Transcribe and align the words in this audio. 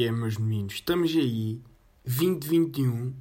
Que 0.00 0.06
é, 0.06 0.10
meus 0.10 0.38
meninos? 0.38 0.76
Estamos 0.76 1.14
aí, 1.14 1.60
2021, 2.06 3.12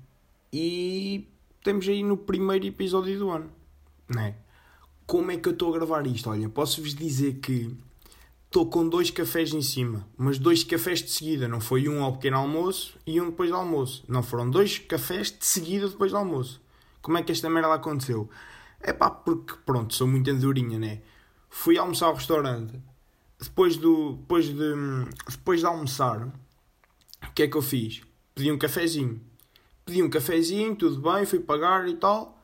e 0.53 1.27
estamos 1.57 1.85
aí 1.89 2.01
no 2.01 2.15
primeiro 2.15 2.65
episódio 2.65 3.19
do 3.19 3.29
ano, 3.29 3.51
não 4.07 4.21
é? 4.21 4.35
Como 5.05 5.29
é 5.29 5.35
que 5.35 5.49
eu 5.49 5.51
estou 5.51 5.75
a 5.75 5.77
gravar 5.77 6.07
isto? 6.07 6.29
Olha, 6.29 6.47
posso-vos 6.47 6.95
dizer 6.95 7.39
que 7.41 7.75
estou 8.45 8.67
com 8.67 8.87
dois 8.87 9.11
cafés 9.11 9.53
em 9.53 9.61
cima, 9.61 10.07
mas 10.17 10.39
dois 10.39 10.63
cafés 10.63 11.03
de 11.03 11.11
seguida, 11.11 11.49
não 11.49 11.59
foi 11.59 11.89
um 11.89 12.01
ao 12.01 12.13
pequeno 12.13 12.37
almoço 12.37 12.97
e 13.05 13.19
um 13.19 13.25
depois 13.25 13.49
do 13.49 13.57
almoço. 13.57 14.05
Não, 14.07 14.23
foram 14.23 14.49
dois 14.49 14.79
cafés 14.79 15.37
de 15.37 15.45
seguida 15.45 15.89
depois 15.89 16.13
do 16.13 16.17
almoço. 16.17 16.61
Como 17.01 17.17
é 17.17 17.23
que 17.23 17.33
esta 17.33 17.49
merda 17.49 17.73
aconteceu? 17.73 18.29
É 18.79 18.93
pá, 18.93 19.09
porque 19.09 19.53
pronto, 19.65 19.93
sou 19.93 20.07
muito 20.07 20.31
andorinha, 20.31 20.79
né? 20.79 21.01
Fui 21.49 21.77
almoçar 21.77 22.05
ao 22.05 22.15
restaurante, 22.15 22.79
depois, 23.37 23.75
do, 23.75 24.13
depois, 24.13 24.45
de, 24.45 24.73
depois 25.27 25.59
de 25.59 25.65
almoçar, 25.65 26.31
o 27.27 27.33
que 27.33 27.43
é 27.43 27.47
que 27.47 27.57
eu 27.57 27.61
fiz? 27.61 28.01
Pedi 28.33 28.51
um 28.51 28.57
cafezinho. 28.57 29.21
Pedi 29.85 30.03
um 30.03 30.09
cafezinho, 30.09 30.75
tudo 30.75 31.01
bem, 31.01 31.25
fui 31.25 31.39
pagar 31.39 31.87
e 31.87 31.95
tal. 31.95 32.37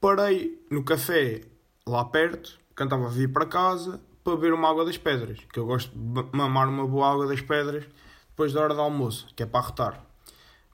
Parei 0.00 0.60
no 0.70 0.82
café 0.82 1.42
lá 1.86 2.04
perto, 2.04 2.58
cantava 2.74 3.06
a 3.06 3.10
vir 3.10 3.32
para 3.32 3.46
casa, 3.46 4.00
para 4.24 4.36
beber 4.36 4.52
uma 4.52 4.68
água 4.68 4.84
das 4.84 4.96
pedras. 4.96 5.38
Que 5.52 5.58
eu 5.58 5.66
gosto 5.66 5.90
de 5.90 6.36
mamar 6.36 6.68
uma 6.68 6.86
boa 6.86 7.12
água 7.12 7.26
das 7.26 7.40
pedras 7.40 7.84
depois 8.28 8.52
da 8.52 8.62
hora 8.62 8.74
do 8.74 8.80
almoço, 8.80 9.28
que 9.36 9.42
é 9.42 9.46
para 9.46 9.60
arrotar. 9.60 10.04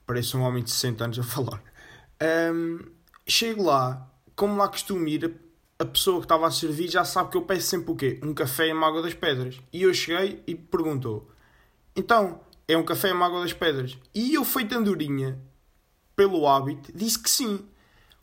Parece 0.05 0.37
um 0.37 0.41
homem 0.41 0.63
de 0.63 0.71
60 0.71 1.03
anos 1.03 1.19
a 1.19 1.23
falar. 1.23 1.61
Um, 2.53 2.79
chego 3.27 3.63
lá, 3.63 4.09
como 4.35 4.55
lá 4.55 4.67
costumo 4.67 5.07
ir, 5.07 5.35
a 5.79 5.85
pessoa 5.85 6.19
que 6.19 6.25
estava 6.25 6.47
a 6.47 6.51
servir 6.51 6.89
já 6.89 7.03
sabe 7.03 7.29
que 7.29 7.37
eu 7.37 7.41
peço 7.41 7.67
sempre 7.67 7.91
o 7.91 7.95
quê? 7.95 8.19
Um 8.23 8.33
café 8.33 8.67
e 8.67 8.73
uma 8.73 8.87
água 8.87 9.01
das 9.01 9.13
pedras. 9.13 9.59
E 9.71 9.83
eu 9.83 9.93
cheguei 9.93 10.41
e 10.47 10.55
perguntou: 10.55 11.29
Então, 11.95 12.39
é 12.67 12.77
um 12.77 12.83
café 12.83 13.09
e 13.09 13.13
uma 13.13 13.25
água 13.25 13.41
das 13.41 13.53
pedras? 13.53 13.97
E 14.13 14.33
eu, 14.33 14.43
feito 14.43 14.75
andorinha, 14.75 15.39
pelo 16.15 16.47
hábito, 16.47 16.91
disse 16.93 17.19
que 17.19 17.29
sim. 17.29 17.65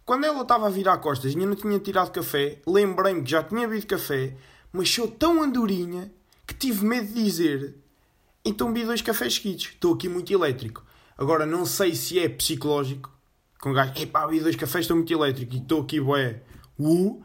Quando 0.05 0.25
ela 0.25 0.43
estava 0.43 0.67
a 0.67 0.71
virar 0.71 0.99
costas 0.99 1.33
e 1.33 1.39
eu 1.39 1.47
não 1.47 1.57
tinha 1.57 1.79
tirado 1.79 2.11
café, 2.11 2.61
lembrei-me 2.67 3.23
que 3.23 3.31
já 3.31 3.43
tinha 3.43 3.67
bebido 3.67 3.87
café, 3.87 4.37
mas 4.73 4.91
sou 4.91 5.09
tão 5.09 5.43
andorinha 5.43 6.13
que 6.47 6.55
tive 6.55 6.85
medo 6.85 7.07
de 7.07 7.25
dizer: 7.25 7.75
Então 8.45 8.73
vi 8.73 8.85
dois 8.85 9.01
cafés 9.01 9.35
seguidos. 9.37 9.67
Estou 9.67 9.95
aqui 9.95 10.09
muito 10.09 10.33
elétrico. 10.33 10.85
Agora, 11.17 11.47
não 11.47 11.65
sei 11.65 11.95
se 11.95 12.19
é 12.19 12.29
psicológico. 12.29 13.11
Com 13.61 13.73
gajo, 13.73 13.93
epá, 13.97 14.27
vi 14.27 14.41
dois 14.41 14.57
cafés, 14.57 14.85
estou 14.85 14.97
muito 14.97 15.13
elétrico 15.13 15.55
e 15.55 15.59
estou 15.59 15.81
aqui, 15.81 15.99
bué, 15.99 16.43
uh, 16.79 17.25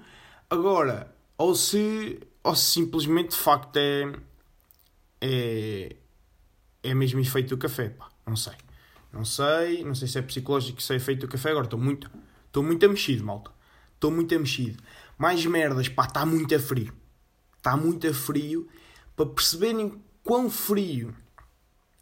Agora, 0.49 1.13
ou 1.37 1.53
se, 1.53 2.19
ou 2.43 2.55
se 2.55 2.71
simplesmente 2.71 3.29
de 3.29 3.35
facto 3.35 3.75
é, 3.77 4.11
é, 5.21 5.95
é 6.83 6.93
mesmo 6.93 7.19
efeito 7.19 7.49
do 7.49 7.57
café, 7.57 7.89
pá, 7.89 8.09
não 8.25 8.35
sei. 8.35 8.53
Não 9.11 9.25
sei, 9.25 9.83
não 9.83 9.95
sei 9.95 10.07
se 10.07 10.19
é 10.19 10.21
psicológico, 10.21 10.81
se 10.81 10.93
é 10.93 10.95
efeito 10.95 11.21
do 11.21 11.31
café, 11.31 11.49
agora 11.49 11.65
estou 11.65 11.79
muito, 11.79 12.09
estou 12.45 12.61
muito 12.63 12.85
a 12.85 12.89
mexido, 12.89 13.25
malta. 13.25 13.51
Estou 13.95 14.11
muito 14.11 14.33
a 14.33 14.39
mexido. 14.39 14.81
Mais 15.17 15.45
merdas, 15.45 15.89
pá, 15.89 16.05
está 16.05 16.25
muito 16.25 16.55
a 16.55 16.59
frio. 16.59 16.93
Está 17.57 17.75
muito 17.75 18.07
a 18.07 18.13
frio. 18.13 18.69
Para 19.15 19.25
perceberem 19.25 20.01
quão 20.23 20.49
frio 20.49 21.13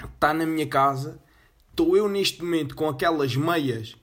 está 0.04 0.34
na 0.34 0.46
minha 0.46 0.68
casa, 0.68 1.20
estou 1.72 1.98
eu 1.98 2.08
neste 2.08 2.44
momento 2.44 2.76
com 2.76 2.88
aquelas 2.88 3.36
meias 3.36 3.96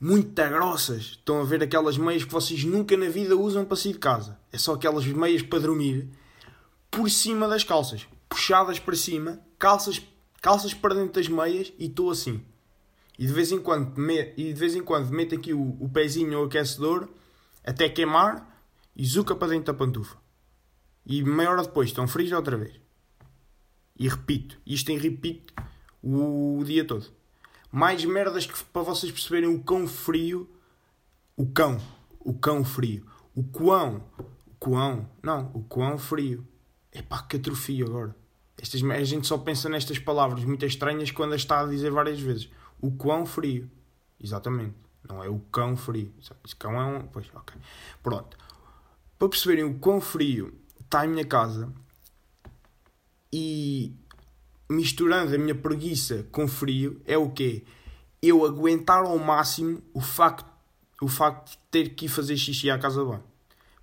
muito 0.00 0.34
grossas. 0.34 1.02
Estão 1.02 1.40
a 1.40 1.44
ver 1.44 1.62
aquelas 1.62 1.96
meias 1.96 2.24
que 2.24 2.32
vocês 2.32 2.64
nunca 2.64 2.96
na 2.96 3.08
vida 3.08 3.36
usam 3.36 3.64
para 3.64 3.76
sair 3.76 3.92
de 3.92 3.98
casa. 4.00 4.38
É 4.50 4.58
só 4.58 4.74
aquelas 4.74 5.06
meias 5.06 5.42
para 5.42 5.60
dormir 5.60 6.08
por 6.90 7.08
cima 7.10 7.46
das 7.46 7.64
calças, 7.64 8.06
puxadas 8.28 8.78
para 8.78 8.96
cima, 8.96 9.40
calças, 9.64 10.02
calças 10.42 10.74
para 10.74 10.94
dentro 10.94 11.14
das 11.14 11.26
meias 11.26 11.72
e 11.78 11.86
estou 11.86 12.10
assim. 12.10 12.44
E 13.18 13.26
de 13.26 13.32
vez 13.32 13.50
em 13.50 13.58
quando, 13.58 13.98
me, 13.98 14.34
e 14.36 14.52
de 14.52 14.60
vez 14.60 14.74
em 14.74 14.84
quando 14.84 15.08
meto 15.08 15.34
aqui 15.34 15.54
o, 15.54 15.78
o 15.80 15.88
pezinho 15.88 16.36
ao 16.36 16.44
aquecedor 16.44 17.08
até 17.64 17.88
queimar 17.88 18.62
e 18.94 19.06
zuca 19.06 19.34
para 19.34 19.48
dentro 19.48 19.72
da 19.72 19.74
pantufa. 19.74 20.18
E 21.06 21.22
meia 21.22 21.50
hora 21.50 21.62
depois 21.62 21.88
estão 21.88 22.06
frios 22.06 22.30
outra 22.32 22.58
vez. 22.58 22.78
E 23.98 24.06
repito, 24.06 24.60
isto 24.66 24.90
em 24.92 24.98
repito 24.98 25.54
o, 26.02 26.58
o 26.58 26.64
dia 26.64 26.84
todo 26.84 27.06
mais 27.72 28.04
merdas 28.04 28.44
que, 28.44 28.62
para 28.64 28.82
vocês 28.82 29.10
perceberem 29.10 29.48
o 29.48 29.62
cão 29.62 29.88
frio. 29.88 30.46
O 31.34 31.46
cão. 31.46 31.80
O 32.20 32.34
cão 32.34 32.62
frio. 32.66 33.06
O 33.34 33.42
quão. 33.42 34.04
O 34.18 34.54
quão. 34.58 35.08
Não, 35.22 35.50
o 35.54 35.62
quão 35.62 35.96
frio. 35.96 36.46
Epá, 36.92 37.22
que 37.22 37.36
atrofio 37.36 37.86
agora. 37.86 38.23
Estas, 38.60 38.82
a 38.82 39.04
gente 39.04 39.26
só 39.26 39.36
pensa 39.38 39.68
nestas 39.68 39.98
palavras 39.98 40.44
muito 40.44 40.64
estranhas 40.64 41.10
quando 41.10 41.34
as 41.34 41.40
está 41.40 41.60
a 41.60 41.66
dizer 41.66 41.90
várias 41.90 42.20
vezes. 42.20 42.48
O 42.80 42.92
quão 42.92 43.26
frio. 43.26 43.70
Exatamente. 44.20 44.74
Não 45.08 45.22
é 45.22 45.28
o 45.28 45.38
cão 45.38 45.76
frio. 45.76 46.12
Esse 46.44 46.56
cão 46.56 46.80
é 46.80 46.84
um. 46.84 47.06
Pois, 47.06 47.26
ok. 47.34 47.56
Pronto. 48.02 48.36
Para 49.18 49.28
perceberem 49.28 49.64
o 49.64 49.78
quão 49.78 50.00
frio 50.00 50.54
está 50.80 51.04
em 51.04 51.10
minha 51.10 51.24
casa 51.24 51.72
e 53.32 53.92
misturando 54.68 55.34
a 55.34 55.38
minha 55.38 55.54
preguiça 55.54 56.26
com 56.30 56.48
frio, 56.48 57.00
é 57.04 57.18
o 57.18 57.30
quê? 57.30 57.64
Eu 58.22 58.44
aguentar 58.44 59.04
ao 59.04 59.18
máximo 59.18 59.82
o 59.92 60.00
facto, 60.00 60.50
o 61.00 61.08
facto 61.08 61.50
de 61.50 61.58
ter 61.70 61.94
que 61.94 62.06
ir 62.06 62.08
fazer 62.08 62.36
xixi 62.36 62.70
à 62.70 62.78
casa 62.78 63.02
de 63.02 63.08
banho. 63.08 63.24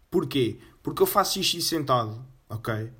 Porquê? 0.10 0.60
Porque 0.82 1.02
eu 1.02 1.06
faço 1.06 1.34
xixi 1.34 1.62
sentado, 1.62 2.26
ok? 2.50 2.92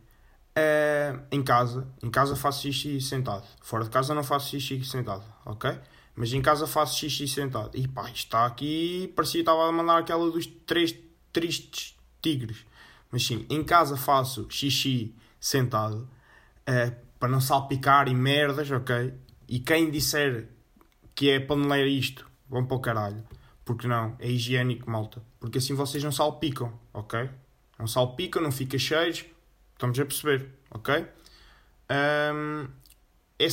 Uh, 0.62 1.22
em 1.32 1.42
casa, 1.44 1.88
em 2.04 2.10
casa 2.10 2.36
faço 2.36 2.62
xixi 2.62 3.00
sentado. 3.02 3.46
Fora 3.62 3.84
de 3.84 3.90
casa 3.90 4.14
não 4.14 4.24
faço 4.24 4.50
xixi 4.50 4.84
sentado, 4.86 5.24
ok? 5.46 5.78
Mas 6.16 6.34
em 6.34 6.42
casa 6.42 6.68
faço 6.68 6.98
xixi 6.98 7.28
sentado. 7.28 7.72
E 7.74 7.88
pá, 7.88 8.10
está 8.10 8.46
aqui, 8.46 9.12
parecia 9.16 9.40
que 9.40 9.50
estava 9.50 9.68
a 9.68 9.72
mandar 9.72 10.00
aquela 10.00 10.30
dos 10.30 10.46
três 10.46 10.96
tristes 11.32 11.96
tigres. 12.22 12.66
Mas 13.12 13.26
sim, 13.26 13.46
em 13.50 13.64
casa 13.64 13.98
faço 13.98 14.48
xixi 14.50 15.16
sentado. 15.40 16.08
Uh, 16.68 17.12
para 17.22 17.30
não 17.30 17.40
salpicar 17.40 18.08
e 18.08 18.16
merdas, 18.16 18.72
ok? 18.72 19.14
E 19.48 19.60
quem 19.60 19.92
disser 19.92 20.48
que 21.14 21.30
é 21.30 21.40
paneleira 21.40 21.88
isto, 21.88 22.28
vão 22.50 22.66
para 22.66 22.78
o 22.78 22.80
caralho. 22.80 23.24
Porque 23.64 23.88
não, 23.88 24.16
é 24.18 24.28
higiênico, 24.28 24.90
malta. 24.90 25.22
Porque 25.40 25.60
assim 25.60 25.76
vocês 25.76 26.04
não 26.04 26.12
salpicam, 26.12 26.74
ok? 26.92 27.30
Não 27.78 27.86
salpicam, 27.86 28.42
não 28.42 28.52
fica 28.52 28.80
cheios. 28.80 29.24
Estamos 29.82 30.00
a 30.00 30.06
perceber, 30.06 30.48
ok? 30.70 31.08
Um, 31.90 32.68
é. 33.40 33.48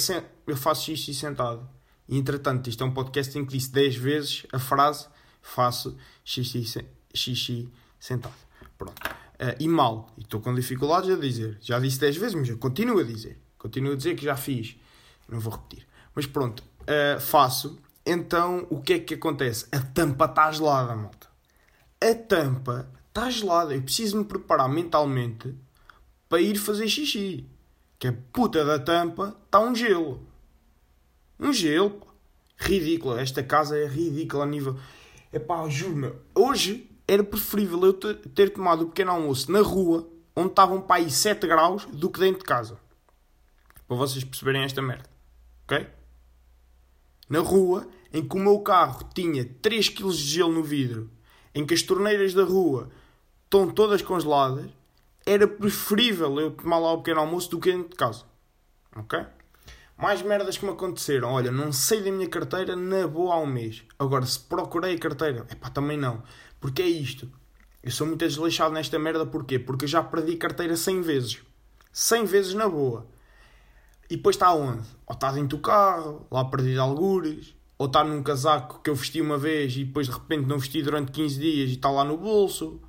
Eu 0.47 0.57
faço 0.59 0.85
xixi 0.85 1.15
sentado. 1.15 1.67
E 2.07 2.19
entretanto, 2.19 2.69
isto 2.69 2.85
é 2.85 2.87
um 2.87 2.93
podcast 2.93 3.39
em 3.39 3.47
que 3.47 3.53
disse 3.53 3.73
10 3.73 3.97
vezes 3.97 4.47
a 4.53 4.59
frase 4.59 5.09
faço 5.41 5.97
xixi, 6.23 6.85
xixi 7.15 7.73
sentado. 7.99 8.35
Pronto. 8.77 9.01
Uh, 9.03 9.57
e 9.59 9.67
mal. 9.67 10.13
E 10.19 10.21
estou 10.21 10.39
com 10.39 10.55
dificuldades 10.55 11.09
a 11.09 11.17
dizer. 11.17 11.57
Já 11.63 11.79
disse 11.79 11.99
10 11.99 12.19
vezes, 12.19 12.35
mas 12.35 12.49
eu 12.51 12.59
continuo 12.59 12.99
a 12.99 13.05
dizer. 13.05 13.41
Continuo 13.57 13.95
a 13.95 13.97
dizer 13.97 14.15
que 14.15 14.27
já 14.27 14.37
fiz. 14.37 14.77
Não 15.31 15.41
vou 15.41 15.55
repetir. 15.55 15.89
Mas 16.15 16.27
pronto, 16.27 16.63
uh, 16.83 17.19
faço. 17.19 17.81
Então, 18.05 18.67
o 18.69 18.83
que 18.83 18.93
é 18.93 18.99
que 18.99 19.15
acontece? 19.15 19.67
A 19.73 19.81
tampa 19.81 20.27
está 20.27 20.53
gelada, 20.53 20.95
malta. 20.95 21.27
A 22.03 22.15
tampa 22.15 22.87
está 23.09 23.31
gelada. 23.31 23.75
Eu 23.75 23.81
preciso 23.81 24.19
me 24.19 24.27
preparar 24.27 24.69
mentalmente 24.69 25.57
para 26.29 26.41
ir 26.41 26.57
fazer 26.57 26.89
xixi. 26.89 27.47
Que 27.99 28.09
a 28.09 28.13
puta 28.33 28.65
da 28.65 28.79
tampa 28.79 29.37
está 29.45 29.61
um 29.61 29.75
gelo. 29.75 30.27
Um 31.39 31.53
gelo, 31.53 31.91
pá. 31.91 32.07
Ridícula. 32.57 33.21
Esta 33.21 33.43
casa 33.43 33.79
é 33.79 33.87
ridícula 33.87 34.45
a 34.45 34.47
nível. 34.47 34.79
É 35.33 35.39
pá, 35.39 35.69
juro-me. 35.69 36.13
Hoje 36.35 36.91
era 37.07 37.25
preferível 37.25 37.83
eu 37.85 37.93
ter 37.93 38.51
tomado 38.51 38.83
o 38.83 38.87
pequeno 38.89 39.13
almoço 39.13 39.51
na 39.51 39.61
rua, 39.61 40.09
onde 40.37 40.51
estavam 40.51 40.81
para 40.81 40.97
aí 40.97 41.11
7 41.11 41.47
graus, 41.47 41.87
do 41.87 42.11
que 42.11 42.21
dentro 42.21 42.41
de 42.41 42.45
casa. 42.45 42.79
Para 43.87 43.97
vocês 43.97 44.23
perceberem 44.23 44.63
esta 44.63 44.83
merda. 44.83 45.09
Ok? 45.65 45.87
Na 47.29 47.41
rua, 47.41 47.89
em 48.13 48.27
que 48.27 48.37
o 48.37 48.41
meu 48.41 48.61
carro 48.61 49.09
tinha 49.15 49.45
3 49.45 49.89
kg 49.89 50.11
de 50.11 50.17
gelo 50.17 50.53
no 50.53 50.63
vidro, 50.63 51.11
em 51.55 51.65
que 51.67 51.75
as 51.75 51.83
torneiras 51.83 52.35
da 52.35 52.45
rua 52.45 52.91
estão 53.45 53.71
todas 53.71 54.03
congeladas, 54.03 54.71
era 55.29 55.47
preferível 55.47 56.41
eu 56.41 56.51
tomar 56.53 56.79
lá 56.79 56.93
o 56.93 56.99
pequeno 56.99 57.21
almoço 57.21 57.51
do 57.51 57.61
que 57.61 57.71
dentro 57.71 57.91
de 57.91 57.97
casa. 57.97 58.25
Ok? 58.97 59.19
Mais 59.95 60.23
merdas 60.23 60.57
que 60.57 60.65
me 60.65 60.71
aconteceram. 60.71 61.33
Olha, 61.33 61.51
não 61.51 61.71
sei 61.71 62.03
da 62.03 62.11
minha 62.11 62.29
carteira 62.29 62.75
na 62.75 63.07
boa 63.07 63.35
há 63.35 63.39
um 63.39 63.47
mês. 63.47 63.83
Agora, 63.99 64.25
se 64.25 64.41
procurei 64.41 64.95
a 64.95 64.99
carteira, 64.99 65.47
é 65.51 65.55
pá, 65.55 65.69
também 65.69 65.99
não. 65.99 66.23
Porque 66.59 66.81
é 66.81 66.87
isto. 66.87 67.31
Eu 67.83 67.91
sou 67.91 68.07
muito 68.07 68.27
desleixado 68.27 68.73
nesta 68.73 68.99
merda, 68.99 69.27
porquê? 69.27 69.59
Porque 69.59 69.85
eu 69.85 69.89
já 69.89 70.03
perdi 70.03 70.37
carteira 70.37 70.75
100 70.77 71.03
vezes. 71.03 71.43
100 71.93 72.25
vezes 72.25 72.55
na 72.55 72.69
boa. 72.69 73.07
E 74.09 74.17
depois 74.17 74.37
está 74.37 74.55
onde? 74.55 74.89
Ou 75.07 75.15
está 75.15 75.31
dentro 75.31 75.59
do 75.59 75.63
carro, 75.63 76.27
lá 76.31 76.43
perdido 76.47 76.81
algures, 76.81 77.55
ou 77.77 77.87
está 77.87 78.03
num 78.03 78.23
casaco 78.23 78.81
que 78.83 78.89
eu 78.89 78.95
vesti 78.95 79.21
uma 79.21 79.37
vez 79.37 79.77
e 79.77 79.85
depois 79.85 80.07
de 80.07 80.13
repente 80.13 80.47
não 80.47 80.59
vesti 80.59 80.83
durante 80.83 81.13
15 81.13 81.39
dias 81.39 81.71
e 81.71 81.75
está 81.75 81.91
lá 81.91 82.03
no 82.03 82.17
bolso, 82.17 82.81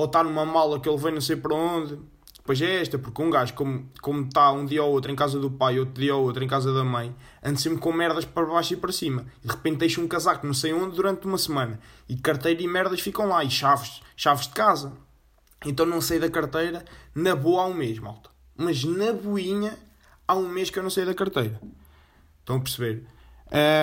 ou 0.00 0.06
está 0.06 0.24
numa 0.24 0.46
mala 0.46 0.80
que 0.80 0.88
ele 0.88 0.96
vem 0.96 1.12
não 1.12 1.20
sei 1.20 1.36
para 1.36 1.54
onde. 1.54 1.98
Depois 2.38 2.60
é 2.62 2.80
esta, 2.80 2.98
porque 2.98 3.20
um 3.20 3.28
gajo, 3.28 3.52
como, 3.52 3.86
como 4.00 4.22
está 4.26 4.50
um 4.50 4.64
dia 4.64 4.82
ou 4.82 4.90
outro 4.90 5.12
em 5.12 5.14
casa 5.14 5.38
do 5.38 5.50
pai, 5.50 5.78
outro 5.78 6.00
dia 6.00 6.16
ou 6.16 6.24
outro 6.24 6.42
em 6.42 6.48
casa 6.48 6.72
da 6.72 6.82
mãe, 6.82 7.14
anda 7.44 7.58
sempre 7.58 7.78
com 7.78 7.92
merdas 7.92 8.24
para 8.24 8.46
baixo 8.46 8.72
e 8.72 8.76
para 8.78 8.90
cima. 8.90 9.26
E 9.44 9.46
de 9.46 9.52
repente 9.52 9.76
deixa 9.76 10.00
um 10.00 10.08
casaco 10.08 10.46
não 10.46 10.54
sei 10.54 10.72
onde 10.72 10.96
durante 10.96 11.26
uma 11.26 11.36
semana. 11.36 11.78
E 12.08 12.16
carteira 12.16 12.62
e 12.62 12.66
merdas 12.66 13.00
ficam 13.00 13.28
lá. 13.28 13.44
E 13.44 13.50
chaves, 13.50 14.00
chaves 14.16 14.46
de 14.46 14.54
casa. 14.54 14.94
Então 15.66 15.84
não 15.84 16.00
sei 16.00 16.18
da 16.18 16.30
carteira 16.30 16.82
na 17.14 17.36
boa 17.36 17.62
há 17.62 17.66
um 17.66 17.74
mês, 17.74 17.98
malta. 17.98 18.30
Mas 18.56 18.82
na 18.84 19.12
boinha 19.12 19.78
há 20.26 20.34
um 20.34 20.48
mês 20.48 20.70
que 20.70 20.78
eu 20.78 20.82
não 20.82 20.90
sei 20.90 21.04
da 21.04 21.12
carteira. 21.14 21.60
Estão 22.40 22.56
a 22.56 22.60
perceber? 22.60 23.04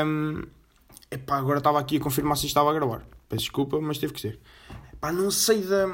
Um, 0.03 0.41
epá, 1.11 1.37
agora 1.37 1.59
estava 1.59 1.79
aqui 1.79 1.97
a 1.97 1.99
confirmar 1.99 2.35
se 2.37 2.47
estava 2.47 2.71
a 2.71 2.73
gravar. 2.73 3.05
Peço 3.29 3.43
desculpa, 3.43 3.79
mas 3.79 3.99
teve 3.99 4.13
que 4.13 4.21
ser. 4.21 4.39
Pá, 4.99 5.11
não 5.11 5.29
sei 5.29 5.61
da, 5.61 5.85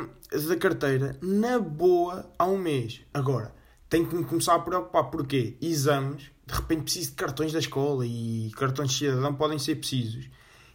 da 0.47 0.55
carteira 0.57 1.17
na 1.21 1.59
boa 1.59 2.31
há 2.39 2.45
um 2.45 2.57
mês. 2.57 3.01
Agora, 3.13 3.53
tenho 3.89 4.07
que 4.07 4.15
me 4.15 4.23
começar 4.23 4.55
a 4.55 4.59
preocupar. 4.59 5.05
Porquê? 5.11 5.57
Exames, 5.61 6.31
de 6.45 6.53
repente 6.53 6.83
preciso 6.83 7.09
de 7.09 7.15
cartões 7.15 7.51
da 7.51 7.59
escola 7.59 8.05
e 8.05 8.50
cartões 8.55 8.91
de 8.91 8.97
cidadão 8.97 9.35
podem 9.35 9.59
ser 9.59 9.75
precisos. 9.75 10.29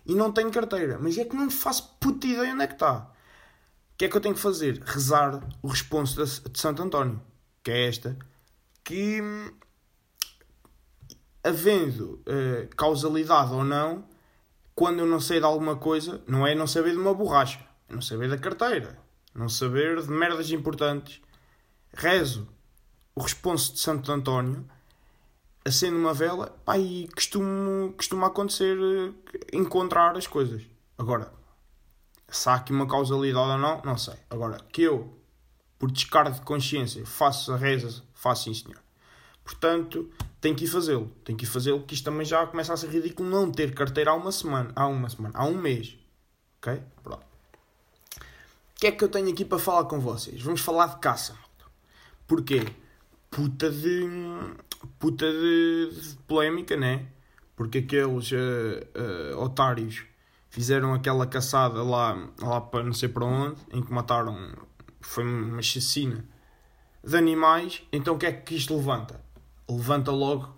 E 0.04 0.14
não 0.14 0.30
tenho 0.30 0.50
carteira. 0.50 0.98
Mas 1.00 1.16
é 1.16 1.25
que 1.25 1.34
não 1.34 1.50
faço 1.50 1.96
puta 1.98 2.26
ideia 2.26 2.52
onde 2.52 2.64
é 2.64 2.66
que 2.66 2.75
está. 2.75 3.10
O 3.94 3.96
que 3.96 4.04
é 4.04 4.08
que 4.08 4.16
eu 4.16 4.20
tenho 4.20 4.34
que 4.34 4.40
fazer? 4.40 4.82
Rezar 4.84 5.42
o 5.62 5.69
responso 5.69 6.22
de 6.22 6.60
Santo 6.60 6.82
António. 6.82 7.20
Que 7.62 7.70
é 7.70 7.88
esta. 7.88 8.16
Que, 8.84 9.20
havendo 11.42 12.22
uh, 12.26 12.69
causalidade 12.76 13.52
ou 13.52 13.64
não, 13.64 14.04
quando 14.75 15.00
eu 15.00 15.06
não 15.06 15.19
sei 15.19 15.40
de 15.40 15.46
alguma 15.46 15.76
coisa, 15.76 16.22
não 16.26 16.46
é 16.46 16.54
não 16.54 16.66
saber 16.66 16.92
de 16.92 16.98
uma 16.98 17.12
borracha 17.14 17.68
não 17.88 18.02
saber 18.02 18.29
da 18.29 18.38
carteira, 18.38 18.99
não 19.35 19.49
saber 19.49 20.00
de 20.02 20.11
merdas 20.11 20.50
importantes. 20.50 21.20
Rezo 21.93 22.46
o 23.14 23.23
responso 23.23 23.73
de 23.73 23.81
Santo 23.81 24.12
António, 24.12 24.64
acendo 25.64 25.96
uma 25.96 26.14
vela, 26.14 26.56
pá, 26.64 26.79
e 26.79 27.08
costumo, 27.08 27.93
costuma 27.94 28.29
acontecer 28.29 28.76
eh, 28.79 29.38
encontrar 29.52 30.17
as 30.17 30.26
coisas. 30.26 30.62
Agora, 30.96 31.32
se 32.29 32.49
há 32.49 32.55
aqui 32.55 32.73
uma 32.73 32.87
causalidade 32.87 33.50
ou 33.50 33.58
não, 33.58 33.82
não 33.85 33.99
sei. 33.99 34.14
Agora, 34.31 34.61
que 34.73 34.82
eu, 34.82 35.19
por 35.79 35.90
descargo 35.90 36.37
de 36.37 36.43
consciência, 36.43 37.05
faço 37.05 37.52
a 37.52 37.56
reza, 37.56 38.05
faço 38.14 38.44
sim, 38.44 38.55
senhor. 38.55 38.81
Portanto, 39.43 40.08
tenho 40.40 40.55
que 40.55 40.64
ir 40.64 40.69
fazê-lo. 40.69 41.11
Tenho 41.25 41.37
que 41.37 41.44
ir 41.44 41.49
fazê-lo, 41.49 41.82
que 41.82 41.94
isto 41.94 42.05
também 42.05 42.25
já 42.25 42.46
começa 42.46 42.73
a 42.73 42.76
ser 42.76 42.90
ridículo 42.90 43.29
não 43.29 43.50
ter 43.50 43.75
carteira 43.75 44.12
há 44.12 44.14
uma 44.14 44.31
semana. 44.31 44.70
Há 44.76 44.87
uma 44.87 45.08
semana. 45.08 45.37
Há 45.37 45.44
um 45.44 45.56
mês. 45.56 45.99
Ok? 46.58 46.81
Pronto 47.02 47.29
que 48.78 48.86
é 48.86 48.92
que 48.92 49.02
eu 49.02 49.08
tenho 49.08 49.28
aqui 49.28 49.44
para 49.44 49.58
falar 49.58 49.84
com 49.84 49.98
vocês? 49.98 50.40
Vamos 50.40 50.60
falar 50.60 50.86
de 50.86 50.98
caça. 51.00 51.36
Porquê? 52.28 52.64
Puta 53.28 53.69
de. 53.69 54.06
puta 54.98 55.26
de, 55.30 55.90
de 55.90 56.16
polémica, 56.28 56.76
né? 56.76 57.06
Porque 57.56 57.78
aqueles 57.78 58.30
uh, 58.30 59.34
uh, 59.34 59.42
otários 59.42 60.04
fizeram 60.48 60.94
aquela 60.94 61.26
caçada 61.26 61.82
lá, 61.82 62.30
lá 62.40 62.60
para 62.60 62.84
não 62.84 62.92
sei 62.92 63.08
para 63.08 63.25
onde, 63.25 63.60
em 63.72 63.82
que 63.82 63.92
mataram. 63.92 64.54
foi 65.00 65.25
uma 65.25 65.60
chacina 65.60 66.25
de 67.02 67.16
animais. 67.16 67.82
Então 67.92 68.14
o 68.14 68.19
que 68.19 68.26
é 68.26 68.32
que 68.32 68.54
isto 68.54 68.76
levanta? 68.76 69.20
Levanta 69.69 70.12
logo 70.12 70.56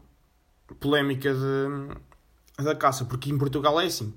polémica 0.79 1.33
de, 1.33 2.63
da 2.63 2.75
caça. 2.75 3.07
Porque 3.07 3.31
em 3.31 3.39
Portugal 3.39 3.81
é 3.81 3.87
assim: 3.87 4.15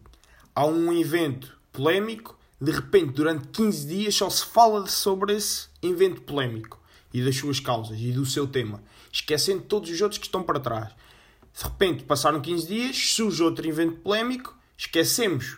há 0.54 0.66
um 0.66 0.92
evento 0.92 1.58
polémico 1.72 2.38
de 2.64 2.72
repente, 2.72 3.12
durante 3.12 3.48
15 3.50 3.88
dias, 3.88 4.16
só 4.16 4.30
se 4.30 4.46
fala 4.46 4.88
sobre 4.88 5.36
esse 5.36 5.68
evento 5.82 6.22
polémico 6.22 6.80
e 7.14 7.22
das 7.22 7.36
suas 7.36 7.60
causas 7.60 8.00
e 8.00 8.14
do 8.14 8.26
seu 8.26 8.48
tema, 8.48 8.82
esquecendo 9.12 9.64
todos 9.64 9.90
os 9.90 10.00
outros 10.00 10.18
que 10.18 10.28
estão 10.28 10.42
para 10.42 10.62
trás. 10.62 10.94
De 11.54 11.62
repente, 11.62 12.06
passaram 12.06 12.40
15 12.40 12.66
dias, 12.66 12.96
surge 12.96 13.44
outro 13.44 13.68
evento 13.68 13.98
polémico, 13.98 14.58
esquecemos 14.78 15.58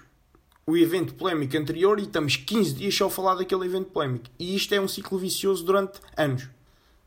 o 0.66 0.76
evento 0.76 1.14
polémico 1.14 1.56
anterior 1.56 2.00
e 2.00 2.04
estamos 2.04 2.38
15 2.38 2.74
dias 2.74 2.96
só 2.96 3.06
a 3.06 3.12
falar 3.12 3.36
daquele 3.36 3.66
evento 3.66 3.92
polémico. 3.92 4.26
E 4.40 4.56
isto 4.56 4.74
é 4.74 4.82
um 4.82 4.88
ciclo 4.88 5.20
vicioso 5.20 5.64
durante 5.64 6.00
anos. 6.18 6.50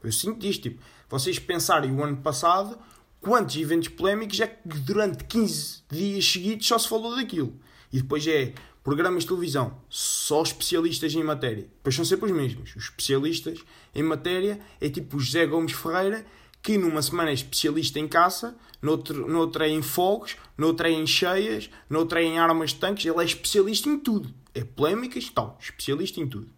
Eu 0.00 0.12
sinto 0.12 0.47
isto, 0.47 0.62
tipo, 0.62 0.81
vocês 1.09 1.41
pensarem 1.41 1.91
o 1.91 2.05
ano 2.05 2.19
passado, 2.19 2.79
quantos 3.21 3.56
eventos 3.56 3.89
polémicos 3.89 4.39
é 4.39 4.47
que 4.47 4.79
durante 4.79 5.25
15 5.25 5.83
dias 5.91 6.25
seguidos 6.25 6.69
só 6.69 6.79
se 6.79 6.89
falou 6.89 7.17
daquilo. 7.17 7.53
E 7.93 8.00
depois 8.00 8.25
é 8.29 8.55
programas 8.88 9.25
de 9.25 9.29
televisão, 9.29 9.76
só 9.90 10.43
especialistas 10.43 11.12
em 11.12 11.23
matéria. 11.23 11.64
Depois 11.64 11.94
são 11.94 12.06
sempre 12.06 12.25
os 12.25 12.35
mesmos. 12.35 12.75
Os 12.75 12.85
especialistas 12.85 13.62
em 13.94 14.02
matéria 14.02 14.58
é 14.81 14.88
tipo 14.88 15.19
o 15.19 15.20
José 15.20 15.44
Gomes 15.44 15.73
Ferreira, 15.73 16.25
que 16.62 16.79
numa 16.79 17.02
semana 17.02 17.29
é 17.29 17.35
especialista 17.35 17.99
em 17.99 18.08
caça, 18.08 18.56
noutro, 18.81 19.29
noutra 19.29 19.69
é 19.69 19.70
em 19.70 19.82
fogos, 19.82 20.38
noutra 20.56 20.88
é 20.88 20.93
em 20.93 21.06
cheias, 21.06 21.69
noutra 21.90 22.23
é 22.23 22.25
em 22.25 22.38
armas 22.38 22.70
de 22.70 22.76
tanques. 22.76 23.05
Ele 23.05 23.20
é 23.20 23.25
especialista 23.26 23.90
em 23.90 23.99
tudo. 23.99 24.32
É 24.55 24.64
polémicas 24.64 25.29
tal. 25.29 25.58
Especialista 25.61 26.19
em 26.23 26.26
tudo. 26.26 26.49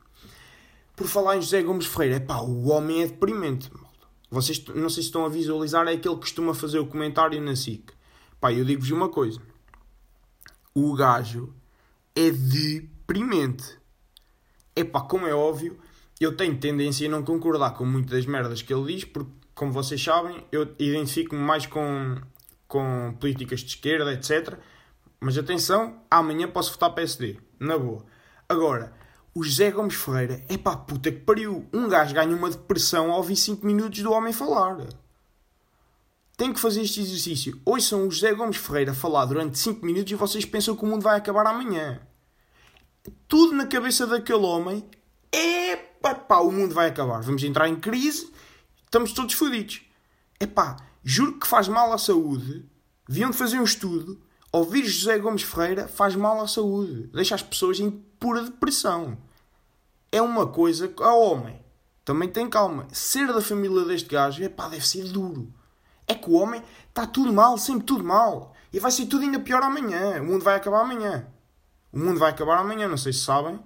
Por 0.95 1.09
falar 1.09 1.37
em 1.37 1.43
José 1.43 1.61
Gomes 1.65 1.87
Ferreira, 1.87 2.15
é 2.15 2.21
pá, 2.21 2.43
o 2.43 2.69
homem 2.69 3.03
é 3.03 3.07
deprimente. 3.09 3.69
Vocês 4.31 4.65
não 4.67 4.89
sei 4.89 5.03
se 5.03 5.09
estão 5.09 5.25
a 5.25 5.29
visualizar, 5.29 5.89
é 5.89 5.95
aquele 5.95 6.15
que 6.15 6.21
costuma 6.21 6.55
fazer 6.55 6.79
o 6.79 6.87
comentário 6.87 7.43
na 7.43 7.57
SIC. 7.57 7.91
Pá, 8.41 8.53
eu 8.53 8.65
digo-vos 8.65 8.93
uma 8.93 9.09
coisa. 9.09 9.43
O 10.73 10.95
gajo 10.95 11.53
é 12.15 12.31
deprimente. 12.31 13.79
Epá, 14.75 15.01
como 15.03 15.27
é 15.27 15.35
óbvio, 15.35 15.79
eu 16.21 16.37
tenho 16.37 16.59
tendência 16.59 17.09
a 17.09 17.11
não 17.11 17.23
concordar 17.23 17.71
com 17.73 17.85
muitas 17.85 18.11
das 18.11 18.27
merdas 18.27 18.63
que 18.63 18.73
ele 18.73 18.95
diz, 18.95 19.05
porque, 19.05 19.31
como 19.55 19.73
vocês 19.73 20.03
sabem, 20.03 20.45
eu 20.53 20.63
identifico-me 20.79 21.41
mais 21.41 21.67
com, 21.67 22.21
com 22.69 23.15
políticas 23.19 23.61
de 23.61 23.69
esquerda, 23.69 24.13
etc. 24.13 24.59
Mas 25.19 25.37
atenção, 25.37 26.01
amanhã 26.11 26.49
posso 26.49 26.73
votar 26.73 26.95
PSD, 26.95 27.39
na 27.59 27.79
boa. 27.79 28.05
Agora, 28.49 28.93
o 29.35 29.43
José 29.43 29.71
Gomes 29.71 29.95
Ferreira, 29.95 30.45
é 30.49 30.59
pá, 30.59 30.77
puta 30.77 31.11
que 31.11 31.21
pariu. 31.21 31.69
Um 31.73 31.89
gajo 31.89 32.15
ganha 32.15 32.35
uma 32.35 32.51
depressão 32.51 33.11
ao 33.11 33.19
ouvir 33.19 33.37
5 33.37 33.65
minutos 33.65 34.03
do 34.03 34.13
homem 34.13 34.33
falar. 34.33 34.79
Tem 36.41 36.55
que 36.55 36.59
fazer 36.59 36.81
este 36.81 37.03
exercício. 37.03 37.61
Hoje 37.67 37.85
são 37.85 38.09
o 38.09 38.11
José 38.11 38.33
Gomes 38.33 38.57
Ferreira 38.57 38.95
falar 38.95 39.27
durante 39.27 39.59
5 39.59 39.85
minutos 39.85 40.11
e 40.11 40.15
vocês 40.15 40.43
pensam 40.43 40.75
que 40.75 40.83
o 40.83 40.87
mundo 40.87 41.03
vai 41.03 41.19
acabar 41.19 41.47
amanhã. 41.47 42.01
Tudo 43.29 43.53
na 43.53 43.67
cabeça 43.67 44.07
daquele 44.07 44.47
homem 44.47 44.83
é 45.31 45.77
pá, 45.77 46.39
o 46.39 46.51
mundo 46.51 46.75
vai 46.75 46.89
acabar. 46.89 47.21
Vamos 47.21 47.45
entrar 47.45 47.69
em 47.69 47.77
crise, 47.77 48.33
estamos 48.87 49.13
todos 49.13 49.35
fodidos. 49.35 49.83
É 50.41 50.47
pá, 50.47 50.79
juro 51.05 51.39
que 51.39 51.47
faz 51.47 51.69
mal 51.69 51.93
à 51.93 51.99
saúde. 51.99 52.65
Viam 53.07 53.31
de 53.31 53.37
fazer 53.37 53.61
um 53.61 53.65
estudo. 53.65 54.19
Ouvir 54.51 54.87
José 54.87 55.19
Gomes 55.19 55.43
Ferreira 55.43 55.89
faz 55.89 56.17
mal 56.17 56.41
à 56.41 56.49
saúde. 56.49 57.11
Deixa 57.13 57.35
as 57.35 57.43
pessoas 57.43 57.79
em 57.81 57.91
pura 57.91 58.45
depressão. 58.45 59.19
É 60.11 60.23
uma 60.23 60.47
coisa. 60.47 60.91
A 61.01 61.13
homem, 61.13 61.61
também 62.03 62.31
tem 62.31 62.49
calma. 62.49 62.89
Ser 62.93 63.27
da 63.27 63.43
família 63.43 63.85
deste 63.85 64.09
gajo, 64.09 64.43
é 64.43 64.49
pá, 64.49 64.71
deve 64.71 64.89
ser 64.89 65.05
duro. 65.05 65.53
É 66.11 66.15
que 66.17 66.29
o 66.29 66.33
homem 66.33 66.61
está 66.89 67.07
tudo 67.07 67.33
mal, 67.33 67.57
sempre 67.57 67.87
tudo 67.87 68.03
mal. 68.03 68.53
E 68.73 68.81
vai 68.81 68.91
ser 68.91 69.07
tudo 69.07 69.23
ainda 69.23 69.39
pior 69.39 69.63
amanhã. 69.63 70.21
O 70.21 70.25
mundo 70.25 70.43
vai 70.43 70.57
acabar 70.57 70.81
amanhã. 70.81 71.25
O 71.93 71.99
mundo 72.01 72.19
vai 72.19 72.31
acabar 72.31 72.59
amanhã, 72.59 72.89
não 72.89 72.97
sei 72.97 73.13
se 73.13 73.21
sabem. 73.21 73.61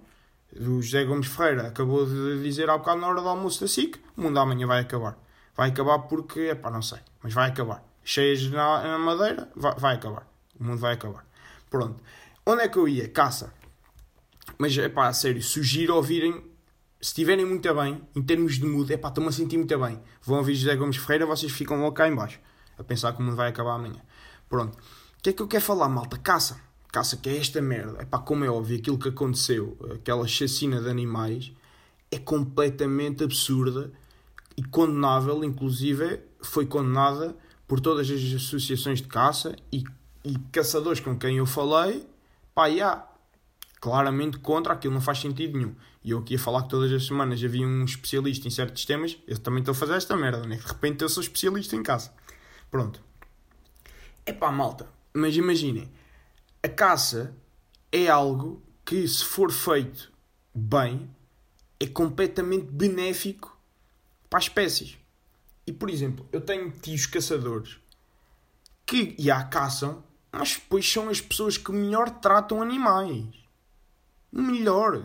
O 0.55 0.83
José 0.83 1.05
Gomes 1.05 1.27
Ferreira 1.27 1.69
acabou 1.69 2.05
de 2.05 2.43
dizer 2.43 2.69
há 2.69 2.77
bocado 2.77 3.01
na 3.01 3.09
hora 3.09 3.23
do 3.23 3.29
almoço 3.29 3.63
da 3.63 3.67
SIC: 3.67 3.99
o 4.15 4.21
mundo 4.21 4.39
amanhã 4.39 4.67
vai 4.67 4.81
acabar. 4.81 5.17
Vai 5.57 5.71
acabar 5.71 6.01
porque, 6.01 6.41
é 6.41 6.55
pá, 6.55 6.71
não 6.71 6.83
sei, 6.83 6.99
mas 7.23 7.33
vai 7.33 7.49
acabar. 7.49 7.83
Cheias 8.05 8.43
na, 8.51 8.83
na 8.83 8.99
madeira, 8.99 9.51
vai, 9.57 9.75
vai 9.77 9.95
acabar. 9.95 10.29
O 10.61 10.65
mundo 10.65 10.79
vai 10.79 10.93
acabar. 10.93 11.27
Pronto. 11.71 12.03
Onde 12.45 12.63
é 12.63 12.69
que 12.69 12.77
eu 12.77 12.87
ia? 12.87 13.09
Caça. 13.09 13.55
Mas, 14.59 14.77
é 14.77 14.91
pá, 14.91 15.07
a 15.07 15.15
sério, 15.15 15.43
sugiro 15.43 15.97
ouvirem 15.97 16.45
se 17.04 17.08
estiverem 17.08 17.44
muito 17.44 17.75
bem, 17.75 18.00
em 18.16 18.23
termos 18.23 18.54
de 18.54 18.64
mood, 18.64 18.90
é 18.90 18.96
pá, 18.96 19.08
estou-me 19.08 19.28
a 19.28 19.32
sentir 19.32 19.58
muito 19.58 19.78
bem. 19.78 20.00
Vão 20.23 20.38
ouvir 20.38 20.54
José 20.54 20.75
Gomes 20.75 20.96
Ferreira, 20.96 21.26
vocês 21.26 21.52
ficam 21.52 21.78
logo 21.78 21.92
cá 21.92 22.08
em 22.08 22.14
baixo, 22.14 22.40
a 22.78 22.82
pensar 22.82 23.12
que 23.12 23.20
o 23.20 23.23
mundo 23.23 23.37
vai 23.37 23.50
acabar 23.50 23.75
amanhã. 23.75 24.00
Pronto. 24.49 24.78
O 24.78 25.23
que 25.23 25.28
é 25.28 25.32
que 25.34 25.42
eu 25.42 25.46
quero 25.46 25.62
falar, 25.62 25.87
malta? 25.90 26.16
Caça. 26.16 26.58
Caça, 26.90 27.18
que 27.18 27.28
é 27.28 27.37
esta 27.37 27.61
merda. 27.61 27.99
É 28.00 28.06
pá, 28.06 28.18
como 28.20 28.42
é 28.42 28.49
óbvio, 28.49 28.78
aquilo 28.78 28.99
que 28.99 29.11
aconteceu, 29.11 29.76
aquela 29.94 30.26
chacina 30.26 30.80
de 30.80 30.88
animais, 30.88 31.52
é 32.11 32.18
completamente 32.18 33.23
absurda 33.23 33.92
e 34.56 34.62
condenável, 34.62 35.44
inclusive 35.44 36.20
foi 36.40 36.64
condenada 36.64 37.37
por 37.68 37.80
todas 37.80 38.08
as 38.08 38.32
associações 38.32 39.02
de 39.02 39.08
caça 39.08 39.54
e, 39.70 39.84
e 40.25 40.38
caçadores 40.50 41.00
com 41.00 41.18
quem 41.18 41.37
eu 41.37 41.44
falei, 41.44 42.06
pá, 42.54 42.68
há 42.68 43.13
claramente 43.85 44.38
contra, 44.38 44.73
aquilo 44.73 44.95
não 44.95 45.00
faz 45.03 45.19
sentido 45.19 45.59
nenhum. 45.59 45.75
E 46.03 46.12
eu 46.12 46.21
aqui 46.21 46.37
a 46.37 46.38
falar 46.38 46.62
que 46.62 46.71
todas 46.71 46.91
as 46.91 47.07
semanas 47.07 47.45
havia 47.45 47.67
um 47.67 47.85
especialista 47.85 48.49
em 48.49 48.50
certos 48.50 48.87
temas, 48.87 49.19
eu 49.26 49.37
também 49.37 49.59
estou 49.59 49.73
a 49.73 49.75
fazer 49.75 49.93
esta 49.93 50.17
merda, 50.17 50.47
né? 50.47 50.57
De 50.57 50.67
repente 50.67 51.03
eu 51.03 51.09
sou 51.11 51.23
especialista 51.23 51.76
em 51.76 51.83
casa. 51.83 52.11
Pronto. 52.71 52.99
É 54.25 54.33
pá, 54.33 54.50
malta. 54.50 54.88
Mas 55.12 55.37
imaginem, 55.37 55.87
a 56.62 56.69
caça 56.69 57.37
é 57.93 58.09
algo 58.09 58.62
que, 58.87 59.07
se 59.07 59.23
for 59.23 59.53
feito 59.53 60.11
bem, 60.55 61.11
é 61.79 61.87
completamente 61.87 62.64
benéfico 62.64 63.55
para 64.31 64.38
as 64.38 64.45
espécies. 64.45 64.97
E, 65.67 65.75
por 65.75 65.91
exemplo, 65.91 66.26
eu 66.33 66.41
tenho 66.41 66.71
tios 66.71 67.05
caçadores 67.05 67.76
que 68.87 69.14
já 69.19 69.45
caçam, 69.45 70.03
mas 70.33 70.55
depois 70.55 70.91
são 70.91 71.11
as 71.11 71.21
pessoas 71.21 71.59
que 71.59 71.71
melhor 71.71 72.09
tratam 72.09 72.62
animais. 72.62 73.44
Melhor. 74.37 75.00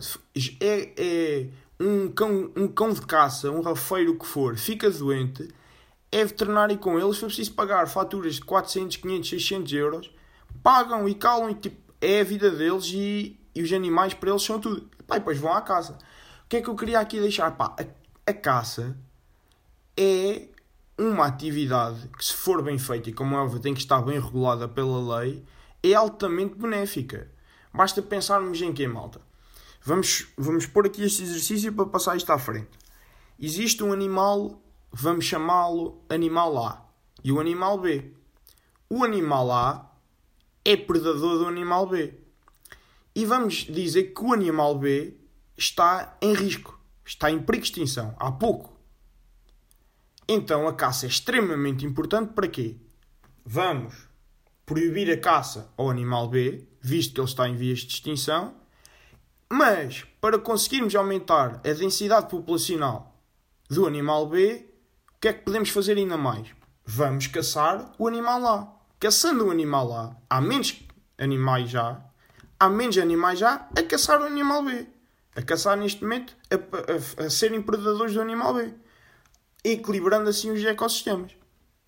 É, 0.59 0.93
é 0.97 1.47
um, 1.79 2.09
cão, 2.09 2.51
um 2.55 2.67
cão 2.67 2.91
de 2.91 3.01
caça, 3.01 3.51
um 3.51 3.61
rafeiro 3.61 4.17
que 4.17 4.25
for, 4.25 4.57
fica 4.57 4.89
doente, 4.89 5.47
é 6.11 6.25
veterinário 6.25 6.75
com 6.79 6.99
eles, 6.99 7.19
for 7.19 7.27
preciso 7.27 7.53
pagar 7.53 7.87
faturas 7.87 8.35
de 8.35 8.41
400, 8.41 8.97
500, 8.97 9.29
600 9.29 9.73
euros, 9.73 10.11
pagam 10.63 11.07
e 11.07 11.13
calam 11.13 11.51
e 11.51 11.53
tipo, 11.53 11.77
é 12.01 12.21
a 12.21 12.23
vida 12.23 12.49
deles 12.49 12.85
e, 12.91 13.39
e 13.53 13.61
os 13.61 13.71
animais 13.71 14.15
para 14.15 14.31
eles 14.31 14.41
são 14.41 14.59
tudo. 14.59 14.89
Pá, 15.05 15.17
e 15.17 15.19
depois 15.19 15.37
vão 15.37 15.53
à 15.53 15.61
caça. 15.61 15.93
O 16.45 16.49
que 16.49 16.57
é 16.57 16.61
que 16.61 16.67
eu 16.67 16.75
queria 16.75 16.99
aqui 16.99 17.19
deixar? 17.19 17.51
Pá, 17.51 17.75
a, 17.79 18.31
a 18.31 18.33
caça 18.33 18.97
é 19.95 20.47
uma 20.97 21.27
atividade 21.27 22.07
que, 22.17 22.25
se 22.25 22.33
for 22.33 22.63
bem 22.63 22.79
feita 22.79 23.11
e, 23.11 23.13
como 23.13 23.35
é 23.35 23.37
óbvio, 23.37 23.59
tem 23.59 23.75
que 23.75 23.79
estar 23.79 24.01
bem 24.01 24.19
regulada 24.19 24.67
pela 24.67 25.19
lei, 25.19 25.43
é 25.83 25.93
altamente 25.93 26.55
benéfica. 26.55 27.29
Basta 27.73 28.01
pensarmos 28.01 28.61
em 28.61 28.73
quem, 28.73 28.87
malta? 28.87 29.21
Vamos, 29.83 30.27
vamos 30.37 30.65
pôr 30.65 30.85
aqui 30.87 31.03
este 31.03 31.23
exercício 31.23 31.73
para 31.73 31.85
passar 31.85 32.17
isto 32.17 32.31
à 32.31 32.37
frente. 32.37 32.69
Existe 33.39 33.83
um 33.83 33.93
animal, 33.93 34.61
vamos 34.91 35.25
chamá-lo 35.25 36.03
animal 36.09 36.57
A, 36.65 36.85
e 37.23 37.31
o 37.31 37.39
animal 37.39 37.77
B. 37.79 38.13
O 38.89 39.03
animal 39.03 39.51
A 39.51 39.95
é 40.65 40.75
predador 40.75 41.39
do 41.39 41.47
animal 41.47 41.87
B. 41.87 42.13
E 43.15 43.25
vamos 43.25 43.65
dizer 43.65 44.13
que 44.13 44.23
o 44.23 44.33
animal 44.33 44.77
B 44.77 45.17
está 45.57 46.17
em 46.21 46.33
risco, 46.33 46.79
está 47.05 47.31
em 47.31 47.41
perigo 47.41 47.63
de 47.63 47.71
extinção, 47.71 48.15
há 48.19 48.31
pouco. 48.31 48.77
Então 50.27 50.67
a 50.67 50.73
caça 50.73 51.05
é 51.05 51.09
extremamente 51.09 51.85
importante 51.85 52.33
para 52.33 52.47
quê? 52.47 52.77
Vamos 53.43 54.07
proibir 54.65 55.09
a 55.11 55.17
caça 55.17 55.73
ao 55.75 55.89
animal 55.89 56.27
B, 56.29 56.68
visto 56.81 57.13
que 57.13 57.19
ele 57.19 57.27
está 57.27 57.47
em 57.47 57.55
vias 57.55 57.79
de 57.79 57.93
extinção, 57.93 58.55
mas 59.51 60.05
para 60.21 60.37
conseguirmos 60.37 60.95
aumentar 60.95 61.61
a 61.65 61.73
densidade 61.73 62.29
populacional 62.29 63.19
do 63.69 63.85
animal 63.85 64.27
B, 64.27 64.65
o 65.15 65.19
que 65.19 65.27
é 65.27 65.33
que 65.33 65.43
podemos 65.43 65.69
fazer 65.69 65.97
ainda 65.97 66.17
mais? 66.17 66.49
Vamos 66.85 67.27
caçar 67.27 67.91
o 67.97 68.07
animal 68.07 68.45
A. 68.47 68.75
Caçando 68.99 69.47
o 69.47 69.51
animal 69.51 69.93
A, 69.93 70.15
há 70.29 70.41
menos 70.41 70.83
animais 71.17 71.69
já, 71.69 72.03
há 72.59 72.69
menos 72.69 72.97
animais 72.97 73.39
já 73.39 73.69
a 73.77 73.83
caçar 73.83 74.21
o 74.21 74.25
animal 74.25 74.63
B. 74.63 74.87
A 75.35 75.41
caçar 75.41 75.77
neste 75.77 76.03
momento, 76.03 76.35
a, 76.51 77.23
a, 77.23 77.25
a 77.25 77.29
serem 77.29 77.61
predadores 77.61 78.13
do 78.13 78.21
animal 78.21 78.53
B 78.53 78.73
equilibrando 79.63 80.29
assim 80.29 80.51
os 80.51 80.63
ecossistemas. 80.63 81.35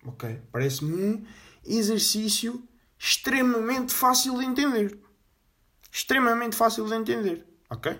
Ok? 0.04 0.40
Parece-me 0.50 0.94
um 0.94 1.24
exercício 1.64 2.62
extremamente 3.04 3.92
fácil 3.92 4.38
de 4.38 4.44
entender. 4.44 4.96
Extremamente 5.90 6.54
fácil 6.54 6.86
de 6.86 6.94
entender. 6.94 7.44
Ok? 7.68 7.98